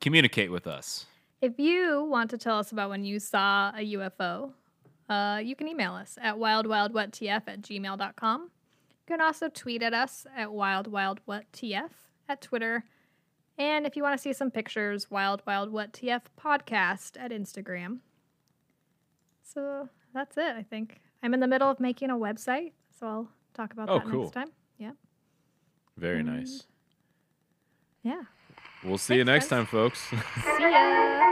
communicate 0.00 0.52
with 0.52 0.66
us? 0.68 1.06
If 1.40 1.58
you 1.58 2.04
want 2.04 2.30
to 2.30 2.38
tell 2.38 2.58
us 2.58 2.70
about 2.72 2.88
when 2.90 3.04
you 3.04 3.18
saw 3.18 3.70
a 3.70 3.80
UFO, 3.94 4.52
uh, 5.08 5.40
you 5.42 5.56
can 5.56 5.66
email 5.68 5.94
us 5.94 6.16
at 6.20 6.36
wildwildwhattf 6.36 7.42
at 7.46 7.62
gmail.com. 7.62 8.42
You 8.42 9.06
can 9.16 9.20
also 9.20 9.48
tweet 9.48 9.82
at 9.82 9.94
us 9.94 10.26
at 10.36 10.48
wildwildwhattf 10.48 11.90
at 12.28 12.40
Twitter. 12.40 12.84
And 13.56 13.84
if 13.84 13.96
you 13.96 14.04
want 14.04 14.16
to 14.16 14.22
see 14.22 14.32
some 14.32 14.52
pictures, 14.52 15.10
Wild 15.10 15.42
Wild 15.44 15.72
What 15.72 15.92
TF 15.92 16.22
podcast 16.40 17.16
at 17.18 17.32
Instagram. 17.32 17.98
So 19.42 19.88
that's 20.14 20.36
it, 20.36 20.54
I 20.56 20.62
think. 20.62 21.00
I'm 21.22 21.34
in 21.34 21.40
the 21.40 21.48
middle 21.48 21.68
of 21.68 21.80
making 21.80 22.10
a 22.10 22.16
website, 22.16 22.72
so 23.00 23.06
I'll 23.06 23.28
talk 23.54 23.72
about 23.72 23.88
Oh, 23.90 23.98
that 23.98 24.06
cool. 24.08 24.22
next 24.22 24.34
time. 24.34 24.50
Yeah. 25.98 26.06
Very 26.06 26.22
Mm. 26.22 26.26
nice. 26.26 26.64
Yeah. 28.02 28.22
We'll 28.84 28.98
see 28.98 29.16
you 29.16 29.24
next 29.24 29.48
Thanks, 29.48 29.48
time, 29.48 29.66
folks. 29.66 30.00
See 30.58 30.62
ya. 30.62 31.28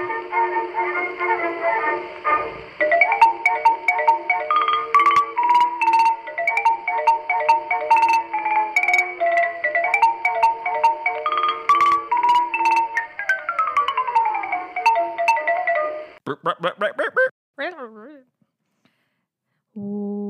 Ooh. 19.78 20.25